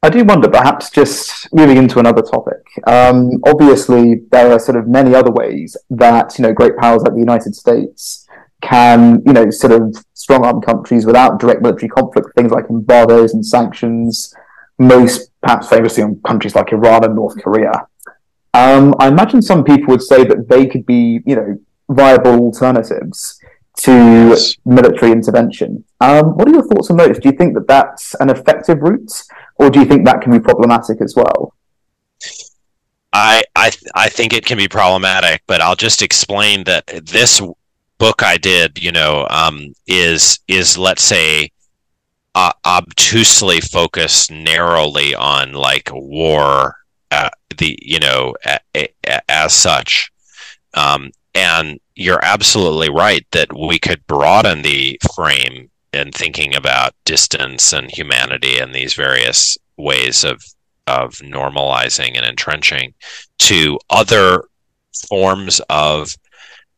I 0.01 0.09
do 0.09 0.23
wonder, 0.23 0.47
perhaps 0.47 0.89
just 0.89 1.53
moving 1.53 1.75
into 1.77 1.99
another 1.99 2.21
topic. 2.21 2.65
Um, 2.87 3.41
obviously, 3.45 4.21
there 4.31 4.51
are 4.51 4.59
sort 4.59 4.77
of 4.77 4.87
many 4.87 5.13
other 5.13 5.31
ways 5.31 5.75
that 5.89 6.37
you 6.37 6.43
know 6.43 6.53
great 6.53 6.77
powers 6.77 7.01
like 7.03 7.13
the 7.13 7.19
United 7.19 7.53
States 7.53 8.25
can, 8.61 9.21
you 9.25 9.33
know, 9.33 9.49
sort 9.49 9.73
of 9.73 10.03
strong 10.13 10.45
arm 10.45 10.61
countries 10.61 11.05
without 11.05 11.39
direct 11.39 11.61
military 11.61 11.89
conflict. 11.89 12.29
Things 12.35 12.51
like 12.51 12.69
embargoes 12.69 13.33
and 13.33 13.45
sanctions, 13.45 14.33
most 14.77 15.31
perhaps 15.41 15.67
famously 15.67 16.03
on 16.03 16.21
countries 16.25 16.55
like 16.55 16.71
Iran 16.71 17.03
and 17.03 17.15
North 17.15 17.41
Korea. 17.41 17.87
Um, 18.53 18.95
I 18.99 19.07
imagine 19.07 19.41
some 19.41 19.63
people 19.63 19.91
would 19.91 20.01
say 20.01 20.23
that 20.23 20.47
they 20.49 20.65
could 20.65 20.85
be, 20.85 21.21
you 21.25 21.35
know, 21.35 21.59
viable 21.89 22.39
alternatives 22.39 23.39
to 23.77 23.91
yes. 23.91 24.55
military 24.65 25.11
intervention. 25.11 25.83
Um, 26.01 26.37
what 26.37 26.47
are 26.47 26.51
your 26.53 26.67
thoughts 26.67 26.89
on 26.89 26.97
those? 26.97 27.19
Do 27.19 27.29
you 27.29 27.35
think 27.35 27.53
that 27.55 27.67
that's 27.67 28.15
an 28.15 28.29
effective 28.29 28.81
route, 28.81 29.11
or 29.55 29.69
do 29.69 29.79
you 29.79 29.85
think 29.85 30.05
that 30.05 30.21
can 30.21 30.31
be 30.31 30.39
problematic 30.39 31.01
as 31.01 31.15
well? 31.15 31.53
I 33.11 33.43
I 33.55 33.71
I 33.95 34.09
think 34.09 34.33
it 34.33 34.45
can 34.45 34.57
be 34.57 34.67
problematic, 34.67 35.41
but 35.47 35.61
I'll 35.61 35.75
just 35.75 36.01
explain 36.01 36.63
that 36.65 36.85
this 37.05 37.41
book 37.97 38.21
I 38.23 38.37
did, 38.37 38.81
you 38.81 38.91
know, 38.91 39.27
um, 39.29 39.73
is 39.87 40.39
is 40.47 40.77
let's 40.77 41.03
say 41.03 41.51
uh, 42.35 42.51
obtusely 42.65 43.61
focused 43.61 44.31
narrowly 44.31 45.15
on 45.15 45.53
like 45.53 45.89
war, 45.91 46.75
uh, 47.11 47.29
the 47.57 47.77
you 47.81 47.99
know, 47.99 48.35
a, 48.45 48.59
a, 48.75 49.31
as 49.31 49.53
such. 49.53 50.11
Um, 50.75 51.11
and 51.33 51.79
you're 51.95 52.23
absolutely 52.23 52.89
right 52.89 53.25
that 53.31 53.51
we 53.53 53.79
could 53.79 54.05
broaden 54.07 54.61
the 54.61 54.99
frame 55.15 55.69
in 55.93 56.11
thinking 56.11 56.55
about 56.55 56.93
distance 57.05 57.73
and 57.73 57.89
humanity 57.91 58.57
and 58.59 58.73
these 58.73 58.93
various 58.93 59.57
ways 59.77 60.23
of 60.23 60.43
of 60.87 61.13
normalizing 61.17 62.17
and 62.17 62.25
entrenching 62.25 62.93
to 63.37 63.77
other 63.91 64.43
forms 65.07 65.61
of 65.69 66.15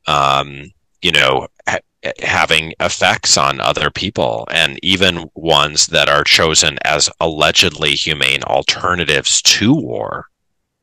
um, 0.08 0.64
you 1.02 1.12
know 1.12 1.48
ha- 1.68 1.80
having 2.20 2.74
effects 2.80 3.38
on 3.38 3.62
other 3.62 3.90
people 3.90 4.48
and 4.52 4.80
even 4.84 5.30
ones 5.36 5.88
that 5.88 6.10
are 6.10 6.24
chosen 6.24 6.78
as 6.84 7.10
allegedly 7.20 7.92
humane 7.92 8.44
alternatives 8.44 9.42
to 9.42 9.74
war. 9.74 10.28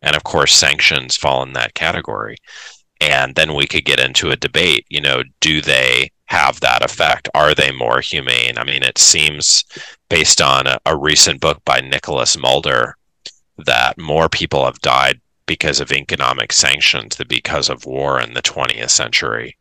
And 0.00 0.14
of 0.14 0.22
course 0.22 0.54
sanctions 0.54 1.16
fall 1.16 1.42
in 1.42 1.52
that 1.54 1.74
category 1.74 2.36
and 3.00 3.34
then 3.34 3.54
we 3.54 3.66
could 3.66 3.84
get 3.84 4.00
into 4.00 4.30
a 4.30 4.36
debate 4.36 4.86
you 4.88 5.00
know 5.00 5.22
do 5.40 5.60
they 5.60 6.10
have 6.26 6.60
that 6.60 6.84
effect? 6.84 7.26
Are 7.32 7.54
they 7.54 7.72
more 7.72 8.00
humane? 8.00 8.58
I 8.58 8.64
mean 8.64 8.82
it 8.82 8.98
seems 8.98 9.64
based 10.08 10.40
on 10.40 10.66
a, 10.66 10.78
a 10.86 10.96
recent 10.96 11.40
book 11.40 11.64
by 11.64 11.80
nicholas 11.80 12.36
mulder 12.36 12.96
that 13.58 13.98
more 13.98 14.28
people 14.28 14.64
have 14.64 14.80
died 14.80 15.20
because 15.46 15.80
of 15.80 15.90
economic 15.90 16.52
sanctions 16.52 17.16
than 17.16 17.26
because 17.28 17.70
of 17.70 17.86
war 17.86 18.20
in 18.20 18.34
the 18.34 18.42
20th 18.42 18.90
century. 18.90 19.56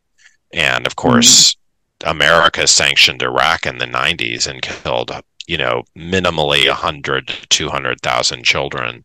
And 0.52 0.86
of 0.86 0.96
course 0.96 1.54
mm-hmm. 1.54 2.10
america 2.10 2.66
sanctioned 2.66 3.22
iraq 3.22 3.66
in 3.66 3.78
the 3.78 3.86
90s 3.86 4.46
and 4.46 4.62
killed 4.62 5.10
you 5.46 5.56
know 5.56 5.82
minimally 5.96 6.68
100 6.68 7.32
200,000 7.48 8.44
children 8.44 9.04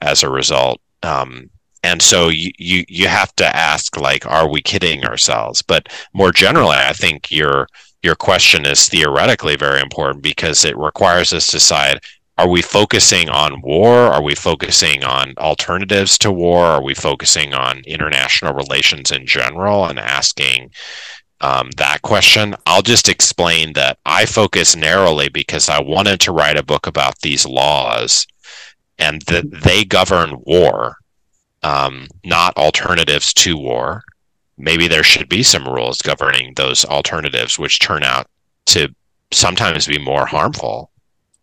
as 0.00 0.22
a 0.22 0.30
result. 0.30 0.80
Um, 1.02 1.50
and 1.82 2.02
so 2.02 2.28
you, 2.28 2.50
you 2.58 2.84
you 2.88 3.08
have 3.08 3.34
to 3.36 3.56
ask 3.56 3.96
like 3.96 4.26
are 4.26 4.50
we 4.50 4.60
kidding 4.60 5.04
ourselves 5.04 5.62
but 5.62 5.88
more 6.12 6.32
generally 6.32 6.76
i 6.76 6.92
think 6.92 7.30
your 7.30 7.66
your 8.02 8.14
question 8.14 8.64
is 8.64 8.88
theoretically 8.88 9.56
very 9.56 9.80
important 9.80 10.22
because 10.22 10.64
it 10.64 10.76
requires 10.76 11.32
us 11.32 11.46
to 11.46 11.52
decide 11.52 12.00
are 12.38 12.48
we 12.48 12.62
focusing 12.62 13.28
on 13.28 13.60
war? 13.62 13.96
Are 13.96 14.22
we 14.22 14.36
focusing 14.36 15.02
on 15.02 15.34
alternatives 15.38 16.16
to 16.18 16.30
war? 16.30 16.64
Are 16.64 16.82
we 16.82 16.94
focusing 16.94 17.52
on 17.52 17.82
international 17.84 18.54
relations 18.54 19.10
in 19.10 19.26
general 19.26 19.86
and 19.86 19.98
asking 19.98 20.70
um, 21.40 21.70
that 21.78 22.02
question? 22.02 22.54
I'll 22.64 22.82
just 22.82 23.08
explain 23.08 23.72
that 23.72 23.98
I 24.06 24.24
focus 24.24 24.76
narrowly 24.76 25.28
because 25.28 25.68
I 25.68 25.82
wanted 25.82 26.20
to 26.20 26.32
write 26.32 26.56
a 26.56 26.62
book 26.62 26.86
about 26.86 27.18
these 27.22 27.44
laws 27.44 28.24
and 29.00 29.20
that 29.22 29.50
they 29.50 29.84
govern 29.84 30.36
war, 30.46 30.96
um, 31.62 32.06
not 32.24 32.56
alternatives 32.56 33.32
to 33.34 33.56
war. 33.56 34.02
Maybe 34.56 34.88
there 34.88 35.04
should 35.04 35.28
be 35.28 35.42
some 35.42 35.68
rules 35.68 36.02
governing 36.02 36.54
those 36.54 36.84
alternatives, 36.84 37.58
which 37.58 37.78
turn 37.78 38.02
out 38.02 38.26
to 38.66 38.94
sometimes 39.30 39.86
be 39.86 39.98
more 39.98 40.26
harmful 40.26 40.90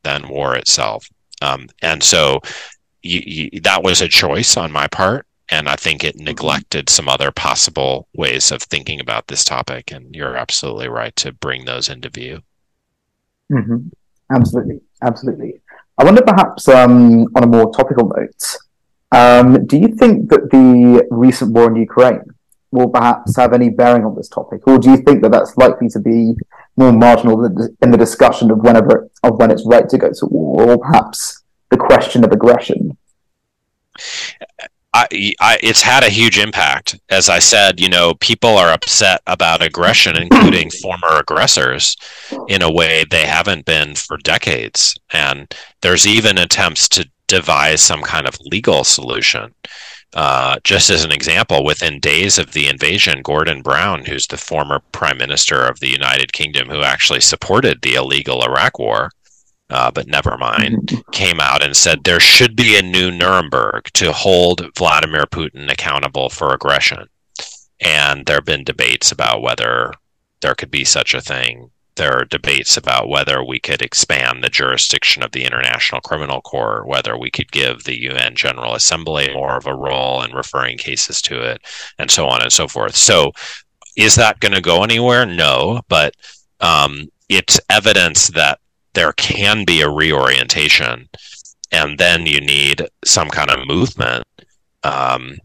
than 0.04 0.28
war 0.28 0.56
itself. 0.56 1.08
Um, 1.42 1.68
and 1.82 2.04
so 2.04 2.42
you, 3.02 3.50
you, 3.54 3.62
that 3.62 3.84
was 3.84 4.02
a 4.02 4.08
choice 4.08 4.58
on 4.58 4.72
my 4.72 4.88
part. 4.88 5.26
And 5.50 5.70
I 5.70 5.76
think 5.76 6.04
it 6.04 6.16
neglected 6.16 6.90
some 6.90 7.08
other 7.08 7.32
possible 7.32 8.08
ways 8.16 8.52
of 8.52 8.64
thinking 8.64 9.00
about 9.00 9.28
this 9.28 9.44
topic. 9.44 9.92
And 9.92 10.16
you're 10.16 10.36
absolutely 10.36 10.90
right 10.90 11.16
to 11.18 11.32
bring 11.32 11.66
those 11.66 11.88
into 11.88 12.10
view. 12.10 12.42
Mm-hmm. 13.52 13.90
Absolutely. 14.32 14.82
Absolutely. 15.04 15.62
I 15.98 16.04
wonder 16.04 16.24
perhaps 16.24 16.68
um, 16.68 17.26
on 17.36 17.44
a 17.44 17.48
more 17.48 17.72
topical 17.72 18.08
note, 18.08 18.58
um, 19.16 19.66
do 19.66 19.78
you 19.78 19.88
think 19.88 20.30
that 20.30 20.52
the 20.52 21.08
recent 21.10 21.54
war 21.54 21.70
in 21.70 21.78
Ukraine 21.78 22.22
will 22.72 22.90
perhaps 22.90 23.38
have 23.38 23.54
any 23.54 23.70
bearing 23.70 24.04
on 24.04 24.14
this 24.16 24.28
topic, 24.28 24.68
or 24.68 24.78
do 24.78 24.92
you 24.92 24.98
think 24.98 25.22
that 25.22 25.32
that's 25.32 25.56
likely 25.58 25.88
to 25.90 26.00
be 26.00 26.34
more 26.76 26.92
marginal 26.92 27.46
in 27.82 27.92
the 27.92 27.98
discussion 27.98 28.52
of 28.52 28.58
whenever 28.60 29.10
of 29.24 29.38
when 29.40 29.52
it's 29.52 29.66
right 29.66 29.88
to 29.88 29.98
go 29.98 30.10
to 30.10 30.26
war, 30.26 30.72
or 30.72 30.78
perhaps 30.78 31.44
the 31.70 31.78
question 31.78 32.26
of 32.26 32.32
aggression? 32.34 32.98
I, 34.94 35.08
I, 35.42 35.60
it's 35.62 35.82
had 35.82 36.04
a 36.04 36.10
huge 36.10 36.38
impact. 36.38 36.98
As 37.10 37.28
I 37.28 37.40
said, 37.40 37.82
you 37.82 37.90
know, 37.90 38.14
people 38.16 38.58
are 38.58 38.72
upset 38.72 39.22
about 39.28 39.62
aggression, 39.62 40.16
including 40.22 40.70
former 40.70 41.20
aggressors, 41.20 41.98
in 42.48 42.62
a 42.62 42.72
way 42.72 43.06
they 43.10 43.26
haven't 43.26 43.66
been 43.66 43.96
for 43.96 44.18
decades. 44.18 44.96
And 45.12 45.54
there's 45.82 46.08
even 46.08 46.38
attempts 46.38 46.88
to 46.90 47.10
devise 47.28 47.82
some 47.82 48.02
kind 48.02 48.28
of 48.28 48.38
legal 48.42 48.84
solution. 48.84 49.54
Uh, 50.14 50.58
just 50.64 50.90
as 50.90 51.04
an 51.04 51.12
example, 51.12 51.66
within 51.66 52.00
days 52.00 52.38
of 52.38 52.54
the 52.54 52.68
invasion, 52.68 53.22
Gordon 53.22 53.62
Brown, 53.62 54.06
who's 54.06 54.28
the 54.28 54.38
former 54.38 54.80
prime 54.94 55.18
minister 55.18 55.66
of 55.66 55.80
the 55.80 55.90
United 55.90 56.32
Kingdom, 56.32 56.70
who 56.70 56.84
actually 56.84 57.20
supported 57.20 57.82
the 57.82 57.96
illegal 57.96 58.42
Iraq 58.42 58.80
war, 58.80 59.12
uh, 59.70 59.92
but 59.92 60.08
never 60.08 60.38
mind, 60.38 60.88
mm-hmm. 60.88 61.12
came 61.12 61.42
out 61.42 61.64
and 61.64 61.76
said 61.76 62.04
there 62.04 62.20
should 62.20 62.56
be 62.56 62.78
a 62.78 62.82
new 62.82 63.12
Nuremberg 63.12 63.90
to 63.94 64.14
hold 64.14 64.70
Vladimir 64.78 65.26
Putin 65.26 65.70
accountable 65.70 66.30
for 66.30 66.54
aggression. 66.54 67.08
And 67.82 68.26
there 68.26 68.38
have 68.38 68.46
been 68.46 68.64
debates 68.64 69.12
about 69.12 69.42
whether 69.42 69.92
there 70.42 70.56
could 70.56 70.72
be 70.72 70.86
such 70.86 71.14
a 71.14 71.22
thing 71.22 71.72
there 71.96 72.20
are 72.20 72.26
debates 72.26 72.78
about 72.78 73.10
whether 73.10 73.44
we 73.44 73.60
could 73.60 73.82
expand 73.82 74.44
the 74.44 74.50
jurisdiction 74.50 75.24
of 75.24 75.32
the 75.32 75.44
International 75.44 76.02
Criminal 76.02 76.42
Court, 76.42 76.88
whether 76.88 77.18
we 77.18 77.32
could 77.32 77.52
give 77.52 77.84
the 77.84 78.00
UN 78.02 78.36
General 78.36 78.76
Assembly 78.76 79.34
more 79.34 79.56
of 79.56 79.66
a 79.66 79.74
role 79.74 80.22
in 80.22 80.34
referring 80.34 80.78
cases 80.78 81.22
to 81.24 81.42
it, 81.42 81.62
and 81.98 82.12
so 82.12 82.28
on 82.28 82.42
and 82.42 82.52
so 82.52 82.68
forth. 82.68 82.96
So, 82.96 83.32
is 83.96 84.16
that 84.16 84.40
going 84.42 84.54
to 84.54 84.62
go 84.62 84.84
anywhere? 84.84 85.26
No, 85.26 85.82
but 85.88 86.16
um, 86.60 87.10
it's 87.30 87.60
evidence 87.70 88.28
that 88.30 88.60
there 88.94 89.14
can 89.14 89.64
be 89.64 89.82
a 89.82 89.90
reorientation, 89.90 91.08
and 91.72 91.98
then 91.98 92.26
you 92.26 92.42
need 92.42 92.88
some 93.06 93.30
kind 93.30 93.50
of 93.50 93.66
movement. 93.68 94.26
Um, 94.84 95.38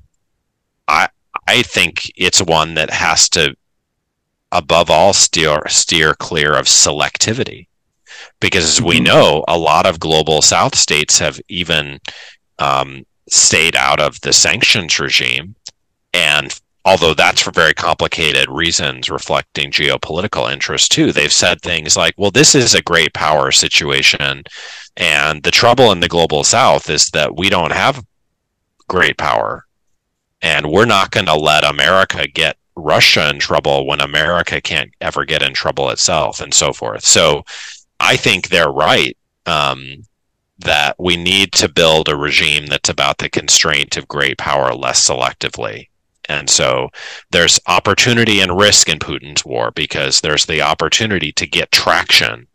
I 0.88 1.08
I 1.46 1.62
think 1.62 2.10
it's 2.16 2.42
one 2.42 2.74
that 2.74 2.90
has 2.90 3.28
to 3.30 3.54
above 4.52 4.90
all 4.90 5.12
steer 5.12 5.62
steer 5.68 6.14
clear 6.14 6.54
of 6.54 6.66
selectivity. 6.66 7.66
Because 8.40 8.64
as 8.64 8.82
we 8.82 8.96
mm-hmm. 8.96 9.04
know 9.04 9.44
a 9.48 9.58
lot 9.58 9.86
of 9.86 10.00
global 10.00 10.42
south 10.42 10.74
states 10.74 11.18
have 11.18 11.40
even 11.48 12.00
um, 12.58 13.04
stayed 13.28 13.76
out 13.76 14.00
of 14.00 14.20
the 14.20 14.32
sanctions 14.32 14.98
regime. 14.98 15.54
And 16.12 16.58
although 16.84 17.14
that's 17.14 17.42
for 17.42 17.52
very 17.52 17.74
complicated 17.74 18.48
reasons 18.48 19.10
reflecting 19.10 19.70
geopolitical 19.70 20.50
interest 20.50 20.90
too 20.90 21.12
they've 21.12 21.30
said 21.30 21.60
things 21.60 21.94
like 21.94 22.14
well 22.16 22.30
this 22.30 22.54
is 22.54 22.74
a 22.74 22.82
great 22.82 23.12
power 23.14 23.52
situation. 23.52 24.42
And 24.96 25.42
the 25.42 25.50
trouble 25.50 25.92
in 25.92 26.00
the 26.00 26.08
global 26.08 26.42
south 26.42 26.90
is 26.90 27.08
that 27.10 27.36
we 27.36 27.48
don't 27.48 27.72
have 27.72 28.04
great 28.88 29.16
power. 29.16 29.64
And 30.42 30.70
we're 30.70 30.86
not 30.86 31.10
going 31.10 31.26
to 31.26 31.36
let 31.36 31.64
america 31.64 32.26
get 32.26 32.56
Russia 32.80 33.28
in 33.30 33.38
trouble 33.38 33.86
when 33.86 34.00
America 34.00 34.60
can't 34.60 34.90
ever 35.00 35.24
get 35.24 35.42
in 35.42 35.54
trouble 35.54 35.90
itself, 35.90 36.40
and 36.40 36.52
so 36.52 36.72
forth. 36.72 37.04
So 37.04 37.44
I 38.00 38.16
think 38.16 38.48
they're 38.48 38.70
right 38.72 39.16
um, 39.46 40.04
that 40.58 40.96
we 40.98 41.16
need 41.16 41.52
to 41.52 41.68
build 41.68 42.08
a 42.08 42.16
regime 42.16 42.66
that's 42.66 42.88
about 42.88 43.18
the 43.18 43.28
constraint 43.28 43.96
of 43.96 44.08
great 44.08 44.38
power 44.38 44.74
less 44.74 45.06
selectively. 45.06 45.89
And 46.30 46.48
so 46.48 46.90
there's 47.32 47.58
opportunity 47.66 48.40
and 48.40 48.56
risk 48.56 48.88
in 48.88 49.00
Putin's 49.00 49.44
war 49.44 49.72
because 49.72 50.20
there's 50.20 50.46
the 50.46 50.62
opportunity 50.62 51.32
to 51.32 51.44
get 51.44 51.72
traction 51.72 52.46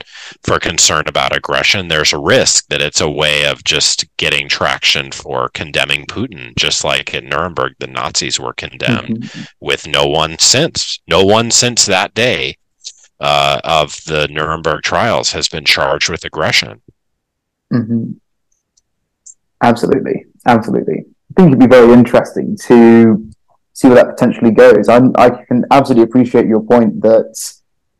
for 0.44 0.60
concern 0.60 1.04
about 1.08 1.36
aggression. 1.36 1.90
There's 1.90 2.14
a 2.14 2.18
risk 2.18 2.68
that 2.70 2.82
it's 2.82 3.02
a 3.02 3.10
way 3.10 3.46
of 3.46 3.66
just 3.66 4.06
getting 4.16 4.48
traction 4.48 5.12
for 5.12 5.50
condemning 5.50 6.06
Putin, 6.06 6.56
just 6.58 6.86
like 6.86 7.14
at 7.14 7.26
Nuremberg, 7.26 7.74
the 7.80 7.88
Nazis 7.88 8.40
were 8.40 8.54
condemned 8.54 9.24
mm-hmm. 9.24 9.42
with 9.60 9.86
no 9.86 10.08
one 10.08 10.40
since. 10.40 11.02
No 11.10 11.26
one 11.26 11.52
since 11.52 11.86
that 11.86 12.14
day 12.14 12.58
uh, 13.20 13.60
of 13.66 13.94
the 14.06 14.30
Nuremberg 14.32 14.84
trials 14.84 15.34
has 15.34 15.50
been 15.50 15.66
charged 15.66 16.10
with 16.10 16.24
aggression. 16.24 16.82
Mm-hmm. 17.74 18.12
Absolutely. 19.62 20.28
Absolutely. 20.46 21.04
I 21.38 21.42
think 21.42 21.48
it'd 21.50 21.60
be 21.60 21.68
very 21.68 21.92
interesting 21.92 22.56
to 22.68 23.30
see 23.76 23.90
where 23.90 23.98
that 23.98 24.18
potentially 24.18 24.52
goes. 24.52 24.88
I'm, 24.90 25.12
I 25.18 25.30
can 25.30 25.66
absolutely 25.70 26.06
appreciate 26.06 26.48
your 26.48 26.62
point 26.62 27.02
that 27.02 27.36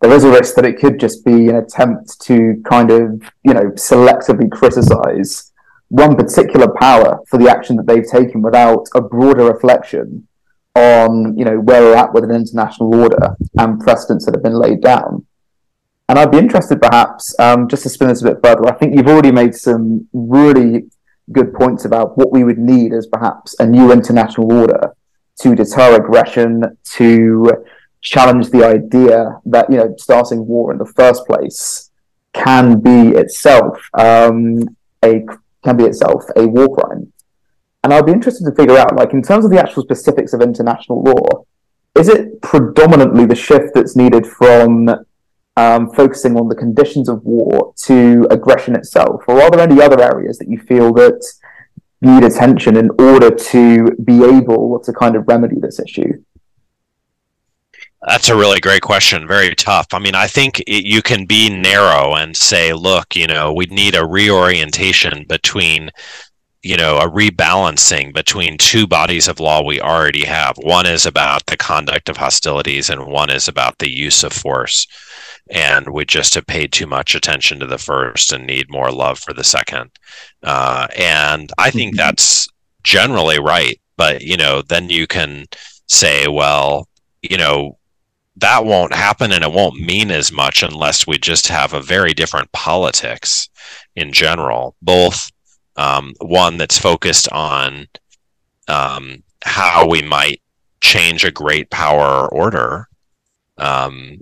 there 0.02 0.12
is 0.12 0.24
a 0.24 0.32
risk 0.32 0.56
that 0.56 0.66
it 0.66 0.80
could 0.80 1.00
just 1.00 1.26
be 1.26 1.50
an 1.50 1.58
attempt 1.58 2.20
to 2.22 2.62
kind 2.68 2.92
of, 2.92 3.22
you 3.44 3.54
know, 3.54 3.72
selectively 3.72 4.50
criticize 4.50 5.52
one 5.90 6.16
particular 6.16 6.74
power 6.80 7.20
for 7.28 7.38
the 7.38 7.50
action 7.50 7.76
that 7.76 7.88
they've 7.88 8.08
taken 8.10 8.42
without 8.42 8.88
a 8.96 9.02
broader 9.02 9.46
reflection 9.46 10.28
on, 10.76 11.38
you 11.38 11.44
know, 11.44 11.60
where 11.60 11.82
we're 11.82 11.96
at 11.96 12.14
with 12.14 12.24
an 12.24 12.32
international 12.32 12.96
order 12.96 13.36
and 13.58 13.80
precedents 13.80 14.26
that 14.26 14.34
have 14.34 14.44
been 14.44 14.58
laid 14.58 14.82
down. 14.82 15.26
And 16.08 16.18
I'd 16.18 16.32
be 16.32 16.38
interested, 16.38 16.82
perhaps, 16.82 17.38
um, 17.40 17.68
just 17.68 17.84
to 17.84 17.90
spin 17.90 18.08
this 18.08 18.22
a 18.22 18.32
bit 18.32 18.38
further. 18.42 18.66
I 18.68 18.76
think 18.76 18.96
you've 18.96 19.08
already 19.08 19.32
made 19.32 19.56
some 19.56 20.08
really 20.14 20.86
good 21.34 21.54
points 21.54 21.84
about 21.84 22.18
what 22.18 22.32
we 22.32 22.44
would 22.44 22.60
need 22.60 22.94
as 22.94 23.08
perhaps 23.08 23.56
a 23.60 23.66
new 23.66 23.92
international 23.92 24.54
order 24.54 24.96
to 25.42 25.56
deter 25.56 25.96
aggression, 25.96 26.78
to 26.84 27.52
challenge 28.02 28.50
the 28.52 28.64
idea 28.64 29.40
that 29.46 29.70
you 29.70 29.78
know 29.78 29.94
starting 29.98 30.46
war 30.46 30.72
in 30.72 30.78
the 30.78 30.86
first 30.86 31.26
place 31.26 31.92
can 32.34 32.80
be 32.80 33.18
itself 33.18 33.80
um, 33.94 34.60
a 35.04 35.26
can 35.64 35.78
be 35.78 35.86
itself 35.86 36.24
a 36.36 36.46
war 36.46 36.76
crime. 36.76 37.12
And 37.84 37.94
I'd 37.94 38.06
be 38.08 38.12
interested 38.12 38.46
to 38.46 38.56
figure 38.56 38.78
out, 38.78 38.96
like, 38.96 39.14
in 39.14 39.22
terms 39.22 39.46
of 39.46 39.52
the 39.52 39.60
actual 39.60 39.84
specifics 39.84 40.34
of 40.34 40.42
international 40.42 41.04
law, 41.04 41.46
is 41.94 42.08
it 42.10 42.42
predominantly 42.42 43.28
the 43.28 43.36
shift 43.36 43.76
that's 43.76 43.96
needed 43.96 44.26
from 44.26 44.90
um, 45.56 45.92
focusing 45.94 46.36
on 46.36 46.50
the 46.50 46.56
conditions 46.56 47.08
of 47.08 47.24
war 47.24 47.74
to 47.84 48.28
aggression 48.32 48.76
itself, 48.76 49.24
or 49.28 49.40
are 49.40 49.52
there 49.52 49.62
any 49.62 49.82
other 49.82 50.02
areas 50.02 50.38
that 50.40 50.50
you 50.50 50.58
feel 50.58 50.94
that 50.94 51.24
need 52.06 52.24
attention 52.24 52.78
in 52.78 52.90
order 53.00 53.32
to 53.32 53.86
be 54.04 54.24
able 54.24 54.80
to 54.80 54.94
kind 54.94 55.16
of 55.16 55.28
remedy 55.28 55.60
this 55.60 55.80
issue? 55.80 56.24
That's 58.08 58.30
a 58.30 58.36
really 58.36 58.60
great 58.60 58.84
question. 58.84 59.28
Very 59.28 59.56
tough. 59.56 59.88
I 59.92 60.00
mean, 60.00 60.14
I 60.14 60.28
think 60.28 60.60
it, 60.60 60.86
you 60.86 61.02
can 61.02 61.26
be 61.26 61.50
narrow 61.50 62.14
and 62.14 62.38
say, 62.38 62.72
look, 62.72 63.16
you 63.16 63.26
know, 63.26 63.52
we 63.54 63.66
need 63.66 63.96
a 63.96 64.06
reorientation 64.06 65.26
between, 65.28 65.90
you 66.66 66.76
know, 66.76 66.98
a 66.98 67.08
rebalancing 67.08 68.12
between 68.12 68.58
two 68.58 68.88
bodies 68.88 69.28
of 69.28 69.40
law 69.40 69.62
we 69.62 69.80
already 69.80 70.26
have. 70.26 70.58
One 70.58 70.88
is 70.88 71.06
about 71.06 71.46
the 71.46 71.56
conduct 71.56 72.10
of 72.10 72.18
hostilities, 72.18 72.90
and 72.90 73.06
one 73.06 73.30
is 73.30 73.48
about 73.48 73.78
the 73.78 73.96
use 73.96 74.24
of 74.24 74.34
force. 74.34 74.88
And 75.52 75.88
we 75.94 76.06
just 76.06 76.34
have 76.34 76.48
paid 76.48 76.72
too 76.72 76.88
much 76.88 77.14
attention 77.14 77.60
to 77.60 77.68
the 77.68 77.78
first 77.78 78.34
and 78.34 78.48
need 78.48 78.72
more 78.72 78.92
love 78.92 79.20
for 79.20 79.32
the 79.32 79.44
second. 79.44 79.92
Uh, 80.42 80.88
and 80.98 81.52
I 81.60 81.70
think 81.70 81.92
mm-hmm. 81.92 81.98
that's 81.98 82.48
generally 82.82 83.40
right. 83.40 83.80
But, 83.96 84.24
you 84.24 84.36
know, 84.36 84.64
then 84.64 84.90
you 84.90 85.06
can 85.06 85.46
say, 85.86 86.28
well, 86.28 86.88
you 87.22 87.38
know, 87.38 87.78
that 88.38 88.66
won't 88.66 88.96
happen 88.96 89.32
and 89.32 89.44
it 89.44 89.52
won't 89.52 89.80
mean 89.80 90.10
as 90.10 90.32
much 90.32 90.64
unless 90.64 91.06
we 91.06 91.20
just 91.20 91.48
have 91.48 91.74
a 91.74 91.82
very 91.82 92.14
different 92.14 92.52
politics 92.54 93.50
in 93.96 94.12
general 94.12 94.76
both 94.82 95.32
um, 95.76 96.14
one 96.22 96.58
that's 96.58 96.78
focused 96.78 97.30
on 97.32 97.88
um, 98.68 99.24
how 99.44 99.88
we 99.88 100.02
might 100.02 100.42
change 100.82 101.24
a 101.24 101.32
great 101.32 101.70
power 101.70 102.28
order 102.28 102.88
um, 103.58 104.20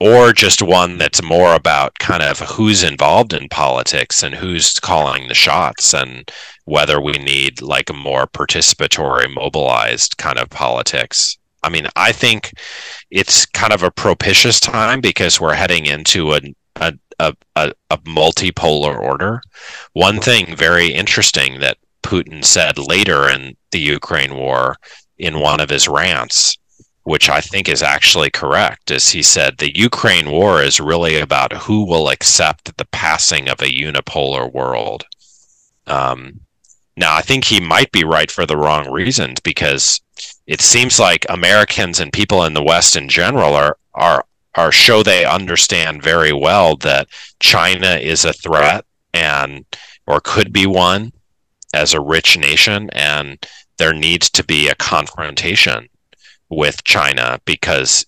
or 0.00 0.32
just 0.32 0.62
one 0.62 0.98
that's 0.98 1.22
more 1.22 1.54
about 1.54 1.98
kind 1.98 2.22
of 2.22 2.40
who's 2.40 2.82
involved 2.82 3.32
in 3.32 3.48
politics 3.48 4.22
and 4.22 4.34
who's 4.34 4.80
calling 4.80 5.28
the 5.28 5.34
shots 5.34 5.94
and 5.94 6.30
whether 6.64 7.00
we 7.00 7.12
need 7.12 7.62
like 7.62 7.88
a 7.90 7.94
more 7.94 8.26
participatory 8.26 9.32
mobilized 9.32 10.16
kind 10.16 10.38
of 10.38 10.50
politics. 10.50 11.38
I 11.64 11.68
mean 11.68 11.86
i 11.94 12.10
think 12.10 12.52
it's 13.12 13.46
kind 13.46 13.72
of 13.72 13.84
a 13.84 13.90
propitious 13.92 14.58
time 14.58 15.00
because 15.00 15.40
we're 15.40 15.54
heading 15.54 15.86
into 15.86 16.32
a 16.34 16.40
a, 17.18 17.34
a, 17.56 17.72
a, 17.90 17.98
multipolar 17.98 18.98
order 18.98 19.42
one 19.92 20.20
thing 20.20 20.54
very 20.56 20.88
interesting 20.92 21.60
that 21.60 21.78
putin 22.02 22.44
said 22.44 22.78
later 22.78 23.28
in 23.28 23.56
the 23.70 23.80
ukraine 23.80 24.34
war 24.34 24.76
in 25.18 25.40
one 25.40 25.60
of 25.60 25.70
his 25.70 25.88
rants 25.88 26.58
which 27.04 27.28
I 27.28 27.40
think 27.40 27.68
is 27.68 27.82
actually 27.82 28.30
correct, 28.30 28.90
is 28.90 29.08
he 29.08 29.22
said 29.22 29.58
the 29.58 29.76
Ukraine 29.76 30.30
war 30.30 30.62
is 30.62 30.78
really 30.78 31.18
about 31.18 31.52
who 31.52 31.84
will 31.84 32.08
accept 32.08 32.76
the 32.76 32.84
passing 32.86 33.48
of 33.48 33.60
a 33.60 33.64
unipolar 33.64 34.52
world. 34.52 35.04
Um, 35.86 36.40
now, 36.96 37.16
I 37.16 37.22
think 37.22 37.44
he 37.44 37.60
might 37.60 37.90
be 37.90 38.04
right 38.04 38.30
for 38.30 38.46
the 38.46 38.56
wrong 38.56 38.90
reasons 38.90 39.40
because 39.40 40.00
it 40.46 40.60
seems 40.60 41.00
like 41.00 41.26
Americans 41.28 41.98
and 41.98 42.12
people 42.12 42.44
in 42.44 42.54
the 42.54 42.62
West 42.62 42.96
in 42.96 43.08
general 43.08 43.54
are 43.54 43.76
are 43.94 44.24
are 44.54 44.72
show 44.72 45.02
they 45.02 45.24
understand 45.24 46.02
very 46.02 46.32
well 46.32 46.76
that 46.76 47.08
China 47.40 47.96
is 47.96 48.24
a 48.24 48.32
threat 48.32 48.84
and 49.14 49.64
or 50.06 50.20
could 50.20 50.52
be 50.52 50.66
one 50.66 51.12
as 51.74 51.94
a 51.94 52.00
rich 52.00 52.36
nation, 52.36 52.90
and 52.92 53.46
there 53.78 53.94
needs 53.94 54.28
to 54.30 54.44
be 54.44 54.68
a 54.68 54.74
confrontation 54.74 55.88
with 56.50 56.84
China 56.84 57.40
because 57.44 58.04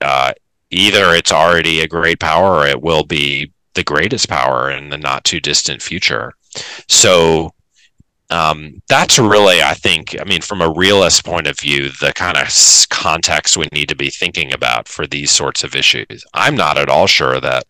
uh, 0.00 0.32
either 0.70 1.14
it's 1.14 1.32
already 1.32 1.80
a 1.80 1.88
great 1.88 2.18
power 2.18 2.60
or 2.60 2.66
it 2.66 2.80
will 2.80 3.04
be 3.04 3.52
the 3.74 3.84
greatest 3.84 4.28
power 4.28 4.70
in 4.70 4.88
the 4.88 4.96
not 4.96 5.24
too 5.24 5.40
distant 5.40 5.82
future. 5.82 6.32
So 6.88 7.52
um, 8.30 8.82
that's 8.88 9.18
really, 9.18 9.62
I 9.62 9.74
think, 9.74 10.14
I 10.20 10.24
mean, 10.24 10.42
from 10.42 10.60
a 10.60 10.72
realist 10.72 11.24
point 11.24 11.46
of 11.46 11.58
view, 11.58 11.88
the 11.88 12.12
kind 12.14 12.36
of 12.36 12.48
context 12.90 13.56
we 13.56 13.68
need 13.72 13.88
to 13.88 13.96
be 13.96 14.10
thinking 14.10 14.52
about 14.52 14.86
for 14.86 15.06
these 15.06 15.30
sorts 15.30 15.64
of 15.64 15.74
issues. 15.74 16.24
I'm 16.34 16.54
not 16.54 16.76
at 16.76 16.90
all 16.90 17.06
sure 17.06 17.40
that 17.40 17.64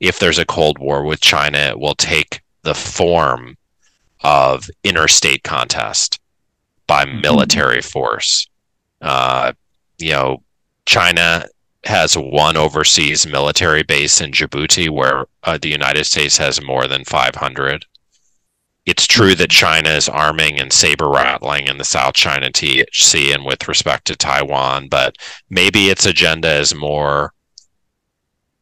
if 0.00 0.18
there's 0.18 0.38
a 0.38 0.46
Cold 0.46 0.78
War 0.78 1.04
with 1.04 1.20
China, 1.20 1.58
it 1.58 1.78
will 1.78 1.94
take 1.94 2.42
the 2.62 2.74
form 2.74 3.56
of 4.22 4.68
interstate 4.84 5.42
contest 5.44 6.20
by 6.86 7.04
mm-hmm. 7.04 7.20
military 7.20 7.80
force. 7.80 8.48
Uh, 9.00 9.52
you 9.98 10.10
know, 10.10 10.42
China 10.84 11.46
has 11.84 12.16
one 12.16 12.56
overseas 12.56 13.26
military 13.26 13.82
base 13.82 14.20
in 14.20 14.30
Djibouti, 14.30 14.90
where 14.90 15.26
uh, 15.44 15.58
the 15.60 15.68
United 15.70 16.04
States 16.04 16.36
has 16.36 16.62
more 16.62 16.86
than 16.86 17.04
500. 17.04 17.84
It's 18.84 19.06
true 19.06 19.34
that 19.36 19.50
China 19.50 19.90
is 19.90 20.08
arming 20.08 20.58
and 20.58 20.72
saber 20.72 21.08
rattling 21.08 21.68
in 21.68 21.78
the 21.78 21.84
South 21.84 22.14
China 22.14 22.50
Sea 22.92 23.32
and 23.32 23.44
with 23.44 23.68
respect 23.68 24.06
to 24.06 24.16
Taiwan, 24.16 24.88
but 24.88 25.16
maybe 25.50 25.88
its 25.88 26.04
agenda 26.04 26.52
is 26.58 26.74
more 26.74 27.32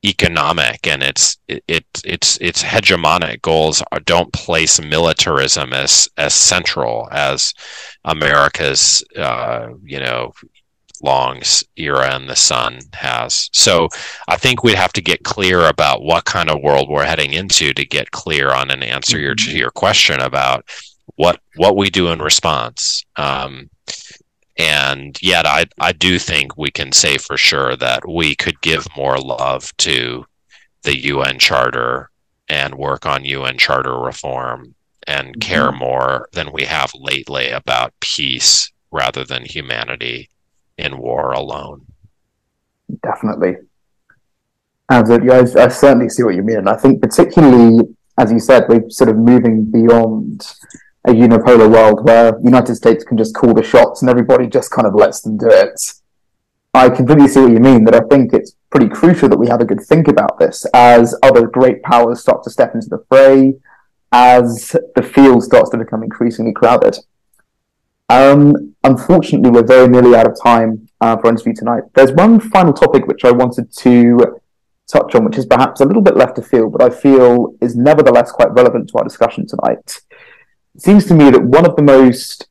economic 0.04 0.86
and 0.86 1.02
its 1.02 1.36
it, 1.46 1.62
it 1.68 1.84
its 2.04 2.38
its 2.38 2.62
hegemonic. 2.62 3.42
Goals 3.42 3.82
are, 3.92 4.00
don't 4.00 4.32
place 4.32 4.80
militarism 4.80 5.72
as 5.72 6.08
as 6.16 6.34
central 6.34 7.08
as 7.12 7.52
America's 8.04 9.04
uh, 9.16 9.68
you 9.84 10.00
know 10.00 10.32
long 11.02 11.42
era 11.76 12.14
in 12.16 12.26
the 12.26 12.36
sun 12.36 12.80
has. 12.94 13.48
So 13.52 13.88
I 14.28 14.36
think 14.36 14.62
we'd 14.62 14.74
have 14.76 14.92
to 14.94 15.02
get 15.02 15.24
clear 15.24 15.66
about 15.66 16.02
what 16.02 16.24
kind 16.24 16.50
of 16.50 16.62
world 16.62 16.88
we're 16.88 17.04
heading 17.04 17.32
into 17.32 17.72
to 17.72 17.84
get 17.84 18.10
clear 18.10 18.50
on 18.50 18.70
an 18.70 18.82
answer 18.82 19.16
mm-hmm. 19.16 19.24
your, 19.24 19.34
to 19.34 19.56
your 19.56 19.70
question 19.70 20.20
about 20.20 20.64
what 21.16 21.40
what 21.56 21.76
we 21.76 21.90
do 21.90 22.08
in 22.08 22.20
response. 22.20 23.04
Um, 23.16 23.70
and 24.58 25.18
yet 25.22 25.46
I, 25.46 25.66
I 25.78 25.92
do 25.92 26.18
think 26.18 26.56
we 26.56 26.70
can 26.70 26.92
say 26.92 27.16
for 27.16 27.36
sure 27.36 27.76
that 27.76 28.06
we 28.08 28.34
could 28.34 28.60
give 28.60 28.86
more 28.96 29.18
love 29.18 29.74
to 29.78 30.24
the 30.82 30.98
UN 30.98 31.38
Charter 31.38 32.10
and 32.48 32.74
work 32.74 33.06
on 33.06 33.24
UN 33.24 33.56
Charter 33.58 33.98
reform 33.98 34.74
and 35.06 35.28
mm-hmm. 35.28 35.40
care 35.40 35.72
more 35.72 36.28
than 36.32 36.52
we 36.52 36.64
have 36.64 36.92
lately 36.94 37.48
about 37.48 37.94
peace 38.00 38.70
rather 38.90 39.24
than 39.24 39.44
humanity 39.44 40.28
in 40.80 40.98
war 40.98 41.32
alone. 41.32 41.86
Definitely. 43.02 43.56
Absolutely. 44.90 45.30
Uh, 45.30 45.46
I, 45.56 45.64
I 45.64 45.68
certainly 45.68 46.08
see 46.08 46.24
what 46.24 46.34
you 46.34 46.42
mean. 46.42 46.58
And 46.58 46.68
I 46.68 46.76
think, 46.76 47.00
particularly, 47.00 47.88
as 48.18 48.32
you 48.32 48.40
said, 48.40 48.64
we're 48.68 48.90
sort 48.90 49.10
of 49.10 49.16
moving 49.16 49.70
beyond 49.70 50.46
a 51.06 51.12
unipolar 51.12 51.70
world 51.70 52.04
where 52.04 52.32
the 52.32 52.44
United 52.44 52.74
States 52.74 53.04
can 53.04 53.16
just 53.16 53.34
call 53.34 53.54
the 53.54 53.62
shots 53.62 54.02
and 54.02 54.10
everybody 54.10 54.46
just 54.46 54.70
kind 54.70 54.86
of 54.86 54.94
lets 54.94 55.20
them 55.22 55.38
do 55.38 55.48
it. 55.48 55.80
I 56.74 56.88
completely 56.90 57.28
see 57.28 57.40
what 57.40 57.52
you 57.52 57.58
mean, 57.58 57.84
that 57.84 57.94
I 57.94 58.00
think 58.10 58.32
it's 58.32 58.56
pretty 58.70 58.88
crucial 58.88 59.28
that 59.28 59.38
we 59.38 59.48
have 59.48 59.60
a 59.60 59.64
good 59.64 59.80
think 59.80 60.08
about 60.08 60.38
this 60.38 60.66
as 60.74 61.16
other 61.22 61.46
great 61.46 61.82
powers 61.82 62.20
start 62.20 62.44
to 62.44 62.50
step 62.50 62.74
into 62.74 62.88
the 62.88 63.04
fray, 63.08 63.54
as 64.12 64.76
the 64.94 65.02
field 65.02 65.42
starts 65.42 65.70
to 65.70 65.78
become 65.78 66.02
increasingly 66.02 66.52
crowded. 66.52 66.96
Um, 68.10 68.74
unfortunately, 68.82 69.50
we're 69.50 69.64
very 69.64 69.86
nearly 69.86 70.16
out 70.16 70.26
of 70.26 70.36
time 70.42 70.88
uh, 71.00 71.16
for 71.16 71.30
interview 71.30 71.54
tonight. 71.54 71.84
There's 71.94 72.10
one 72.10 72.40
final 72.40 72.72
topic 72.72 73.06
which 73.06 73.24
I 73.24 73.30
wanted 73.30 73.72
to 73.76 74.40
touch 74.92 75.14
on, 75.14 75.24
which 75.24 75.38
is 75.38 75.46
perhaps 75.46 75.80
a 75.80 75.84
little 75.84 76.02
bit 76.02 76.16
left 76.16 76.36
of 76.36 76.44
field, 76.44 76.72
but 76.72 76.82
I 76.82 76.90
feel 76.90 77.54
is 77.60 77.76
nevertheless 77.76 78.32
quite 78.32 78.52
relevant 78.52 78.88
to 78.88 78.98
our 78.98 79.04
discussion 79.04 79.46
tonight. 79.46 80.00
It 80.74 80.82
seems 80.82 81.04
to 81.06 81.14
me 81.14 81.30
that 81.30 81.44
one 81.44 81.64
of 81.64 81.76
the 81.76 81.82
most 81.82 82.48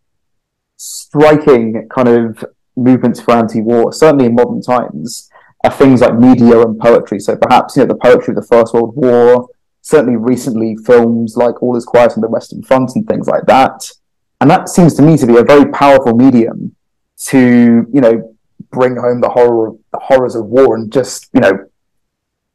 striking 0.78 1.89
kind 1.93 2.07
of 2.07 2.45
movements 2.78 3.20
for 3.20 3.34
anti-war, 3.34 3.91
certainly 3.91 4.28
in 4.28 4.36
modern 4.36 4.62
times, 4.62 5.30
are 5.66 5.72
things 5.72 5.99
like 5.99 6.18
media 6.18 6.62
and 6.62 6.80
poetry. 6.80 7.20
So 7.20 7.36
perhaps 7.36 7.76
you 7.76 7.82
know 7.82 7.88
the 7.88 7.95
poetry 7.95 8.32
of 8.32 8.41
the 8.41 8.47
First 8.47 8.74
World 8.74 8.95
War. 8.95 9.49
Certainly, 9.82 10.18
recently 10.18 10.78
films 10.78 11.36
like 11.36 11.62
All 11.62 11.76
Is 11.76 11.84
Quiet 11.84 12.14
on 12.14 12.22
the 12.22 12.30
Western 12.30 12.64
Front 12.64 12.91
and 12.95 13.05
things 13.05 13.28
like 13.28 13.45
that 13.47 13.91
and 14.42 14.50
that 14.50 14.70
seems 14.70 14.94
to 14.96 15.02
me 15.02 15.18
to 15.18 15.28
be 15.28 15.38
a 15.38 15.44
very 15.44 15.70
powerful 15.72 16.14
medium 16.16 16.76
to, 17.18 17.86
you 17.92 18.02
know, 18.02 18.36
bring 18.72 18.96
home 18.96 19.22
the 19.22 19.30
horror, 19.30 19.72
the 19.92 20.00
horrors 20.00 20.36
of 20.36 20.46
war 20.46 20.76
and 20.76 20.92
just, 20.92 21.28
you 21.34 21.42
know, 21.42 21.68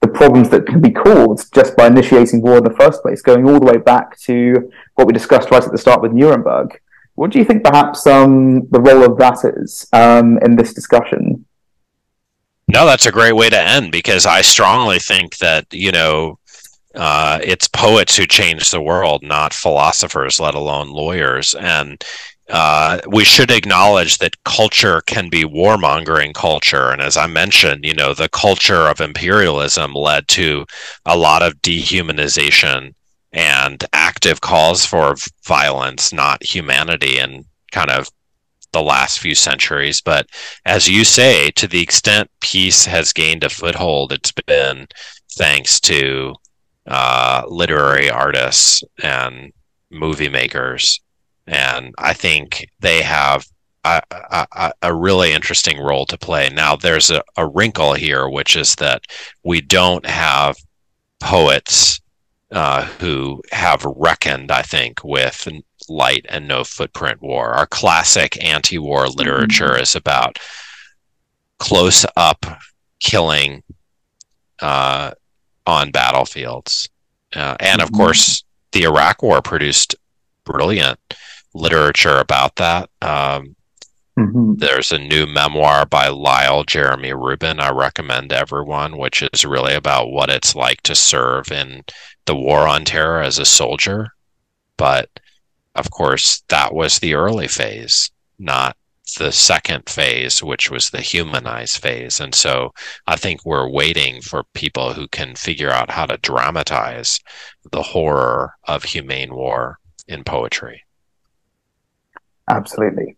the 0.01 0.09
problems 0.09 0.51
that 0.51 0.67
can 0.67 0.81
be 0.81 0.91
caused 0.91 1.53
just 1.55 1.77
by 1.77 1.87
initiating 1.87 2.43
war 2.43 2.59
in 2.59 2.65
the 2.65 2.75
first 2.79 3.03
place, 3.03 3.23
going 3.23 3.49
all 3.49 3.59
the 3.59 3.67
way 3.67 3.79
back 3.79 4.19
to 4.21 4.71
what 4.95 5.07
we 5.07 5.13
discussed 5.13 5.51
right 5.51 5.63
at 5.63 5.73
the 5.73 5.79
start 5.79 6.03
with 6.03 6.13
Nuremberg. 6.13 6.79
What 7.15 7.31
do 7.31 7.39
you 7.39 7.45
think 7.45 7.65
perhaps 7.65 8.07
um, 8.07 8.67
the 8.69 8.81
role 8.81 9.05
of 9.05 9.19
that 9.19 9.39
is 9.57 9.87
um, 9.93 10.39
in 10.39 10.57
this 10.57 10.75
discussion? 10.75 11.47
No, 12.67 12.87
that's 12.87 13.07
a 13.07 13.13
great 13.13 13.37
way 13.37 13.51
to 13.51 13.61
end 13.61 13.93
because 13.93 14.27
I 14.27 14.43
strongly 14.43 14.99
think 14.99 15.39
that, 15.39 15.67
you 15.73 15.93
know, 15.93 16.39
uh, 16.95 17.41
it's 17.43 17.69
poets 17.69 18.17
who 18.17 18.27
change 18.27 18.71
the 18.71 18.81
world, 18.81 19.23
not 19.23 19.53
philosophers, 19.53 20.41
let 20.41 20.55
alone 20.55 20.91
lawyers. 20.91 21.55
And 21.55 22.03
uh, 22.51 23.01
we 23.09 23.25
should 23.25 23.51
acknowledge 23.51 24.19
that 24.19 24.43
culture 24.45 25.01
can 25.07 25.29
be 25.31 25.45
warmongering 25.45 26.35
culture. 26.35 26.91
And 26.91 27.01
as 27.01 27.17
I 27.17 27.27
mentioned, 27.27 27.85
you 27.85 27.95
know, 27.95 28.13
the 28.13 28.29
culture 28.29 28.87
of 28.87 29.01
imperialism 29.01 29.95
led 29.95 30.29
to 30.29 30.67
a 31.07 31.17
lot 31.17 31.43
of 31.43 31.61
dehumanization 31.63 32.95
and 33.33 33.85
active 33.93 34.41
calls 34.41 34.85
for 34.85 35.17
violence, 35.47 36.13
not 36.13 36.43
humanity, 36.43 37.19
and 37.19 37.45
kind 37.73 37.91
of 37.91 38.09
the 38.73 38.83
last 38.83 39.21
few 39.21 39.35
centuries. 39.35 40.01
But 40.01 40.27
as 40.67 40.89
you 40.89 41.05
say, 41.05 41.51
to 41.53 41.67
the 41.67 41.81
extent 41.81 42.31
peace 42.41 42.85
has 42.85 43.13
gained 43.13 43.43
a 43.43 43.49
foothold, 43.49 44.13
it's 44.13 44.33
been 44.33 44.87
thanks 45.33 45.81
to 45.81 46.35
uh, 46.87 47.43
literary 47.49 48.11
artists 48.11 48.83
and 49.03 49.53
movie 49.91 50.29
makers, 50.29 51.01
and 51.47 51.95
I 51.99 52.13
think 52.13 52.69
they 52.81 53.03
have 53.03 53.47
a, 53.85 54.03
a, 54.11 54.73
a, 54.83 54.95
really 54.95 55.33
interesting 55.33 55.79
role 55.79 56.07
to 56.07 56.17
play. 56.17 56.49
Now, 56.49 56.75
there's 56.75 57.11
a, 57.11 57.23
a, 57.37 57.47
wrinkle 57.47 57.93
here, 57.93 58.29
which 58.29 58.57
is 58.57 58.75
that 58.77 59.03
we 59.45 59.61
don't 59.61 60.07
have 60.07 60.57
poets 61.21 62.01
uh, 62.51 62.85
who 62.85 63.43
have 63.53 63.85
reckoned, 63.85 64.51
I 64.51 64.63
think, 64.63 65.05
with 65.05 65.47
light 65.89 66.25
and 66.29 66.49
no 66.49 66.65
footprint 66.65 67.21
war. 67.21 67.53
Our 67.53 67.67
classic 67.67 68.43
anti 68.43 68.79
war 68.79 69.09
literature 69.09 69.71
mm-hmm. 69.71 69.83
is 69.83 69.95
about 69.95 70.39
close 71.59 72.07
up 72.17 72.45
killing 73.01 73.63
uh, 74.61 75.13
on 75.67 75.91
battlefields. 75.91 76.89
Uh, 77.35 77.57
and 77.61 77.81
of 77.81 77.89
mm-hmm. 77.89 77.97
course, 77.97 78.45
the 78.73 78.85
Iraq 78.85 79.23
War 79.23 79.43
produced 79.43 79.95
brilliant 80.45 80.99
literature 81.55 82.19
about 82.19 82.57
that. 82.57 82.91
Um, 83.01 83.57
mm-hmm. 84.19 84.55
There's 84.57 84.93
a 84.93 84.99
new 84.99 85.27
memoir 85.27 85.87
by 85.87 86.09
Lyle 86.09 86.65
Jeremy 86.65 87.13
Rubin 87.13 87.61
I 87.61 87.71
recommend 87.71 88.33
everyone, 88.33 88.99
which 88.99 89.23
is 89.23 89.45
really 89.45 89.75
about 89.75 90.11
what 90.11 90.31
it's 90.31 90.55
like 90.55 90.83
to 90.83 90.95
serve 90.95 91.51
in 91.51 91.85
the 92.27 92.35
war 92.35 92.67
on 92.67 92.85
terror 92.85 93.23
as 93.23 93.39
a 93.39 93.45
soldier. 93.45 94.13
But 94.77 95.09
of 95.75 95.91
course, 95.91 96.43
that 96.49 96.75
was 96.75 96.99
the 96.99 97.15
early 97.15 97.49
phase, 97.49 98.11
not 98.39 98.77
the 99.15 99.33
second 99.33 99.89
phase, 99.89 100.43
which 100.43 100.71
was 100.71 100.91
the 100.91 101.01
humanized 101.01 101.79
phase. 101.79 102.21
And 102.21 102.35
so 102.35 102.73
I 103.07 103.17
think 103.17 103.45
we're 103.45 103.69
waiting 103.69 104.21
for 104.21 104.45
people 104.55 104.93
who 104.93 105.09
can 105.09 105.35
figure 105.35 105.71
out 105.71 105.91
how 105.91 106.07
to 106.07 106.17
dramatize 106.19 107.21
the 107.71 107.83
horror 107.83 108.55
of 108.65 108.85
humane 108.85 109.35
war 109.35 109.79
in 110.09 110.25
poetry. 110.25 110.83
Absolutely. 112.49 113.17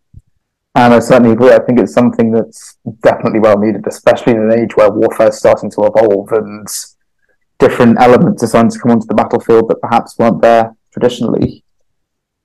And 0.74 0.92
I 0.92 0.99
certainly 0.99 1.32
agree. 1.32 1.53
I 1.53 1.59
think 1.59 1.80
it's 1.80 1.94
something 1.94 2.30
that's 2.30 2.76
definitely 3.03 3.40
well 3.40 3.59
needed, 3.59 3.86
especially 3.86 4.34
in 4.34 4.42
an 4.42 4.53
age 4.53 4.76
where 4.76 4.90
warfare 4.90 5.28
is 5.28 5.38
starting 5.38 5.70
to 5.70 5.84
evolve 5.84 6.30
and 6.32 6.68
different 7.59 7.99
elements 7.99 8.42
are 8.42 8.47
starting 8.47 8.70
to 8.70 8.78
come 8.78 8.92
onto 8.92 9.07
the 9.07 9.14
battlefield 9.14 9.68
that 9.68 9.80
perhaps 9.80 10.18
weren't 10.18 10.42
there 10.42 10.76
traditionally 10.92 11.64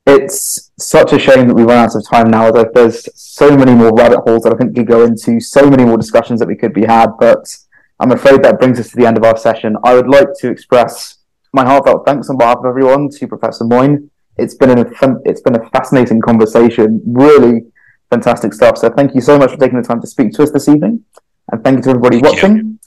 it's 0.05 0.71
such 0.79 1.13
a 1.13 1.19
shame 1.19 1.47
that 1.47 1.53
we 1.53 1.63
run 1.63 1.77
out 1.77 1.95
of 1.95 2.07
time 2.07 2.29
now. 2.29 2.51
That 2.51 2.73
there's 2.73 3.07
so 3.15 3.55
many 3.55 3.73
more 3.73 3.93
rabbit 3.93 4.21
holes 4.21 4.43
that 4.43 4.53
I 4.53 4.57
think 4.57 4.75
we 4.75 4.83
go 4.83 5.03
into, 5.03 5.39
so 5.39 5.69
many 5.69 5.85
more 5.85 5.97
discussions 5.97 6.39
that 6.39 6.47
we 6.47 6.55
could 6.55 6.73
be 6.73 6.85
had. 6.85 7.11
But 7.19 7.55
I'm 7.99 8.11
afraid 8.11 8.43
that 8.43 8.59
brings 8.59 8.79
us 8.79 8.89
to 8.89 8.97
the 8.97 9.05
end 9.05 9.17
of 9.17 9.23
our 9.23 9.37
session. 9.37 9.75
I 9.83 9.93
would 9.93 10.07
like 10.07 10.29
to 10.39 10.49
express 10.49 11.19
my 11.53 11.65
heartfelt 11.65 12.05
thanks 12.05 12.29
on 12.29 12.37
behalf 12.37 12.57
of 12.59 12.65
everyone 12.65 13.09
to 13.09 13.27
Professor 13.27 13.65
Moyn. 13.65 14.09
It's 14.37 14.55
been 14.55 14.77
a 14.77 14.85
it's 15.25 15.41
been 15.41 15.55
a 15.55 15.69
fascinating 15.69 16.21
conversation, 16.21 17.01
really 17.05 17.65
fantastic 18.09 18.53
stuff. 18.53 18.77
So 18.77 18.89
thank 18.89 19.13
you 19.13 19.21
so 19.21 19.37
much 19.37 19.51
for 19.51 19.57
taking 19.57 19.79
the 19.79 19.87
time 19.87 20.01
to 20.01 20.07
speak 20.07 20.33
to 20.33 20.43
us 20.43 20.51
this 20.51 20.67
evening, 20.67 21.03
and 21.51 21.63
thank 21.63 21.77
you 21.77 21.83
to 21.83 21.89
everybody 21.91 22.21
thank 22.21 22.35
watching. 22.35 22.57
You. 22.57 22.79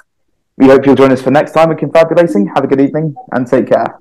We 0.56 0.66
hope 0.66 0.86
you'll 0.86 0.94
join 0.94 1.12
us 1.12 1.20
for 1.22 1.30
next 1.30 1.52
time 1.52 1.70
in 1.70 1.76
Confabulating. 1.76 2.46
Have 2.54 2.64
a 2.64 2.66
good 2.66 2.80
evening 2.80 3.14
and 3.32 3.46
take 3.46 3.68
care. 3.68 4.00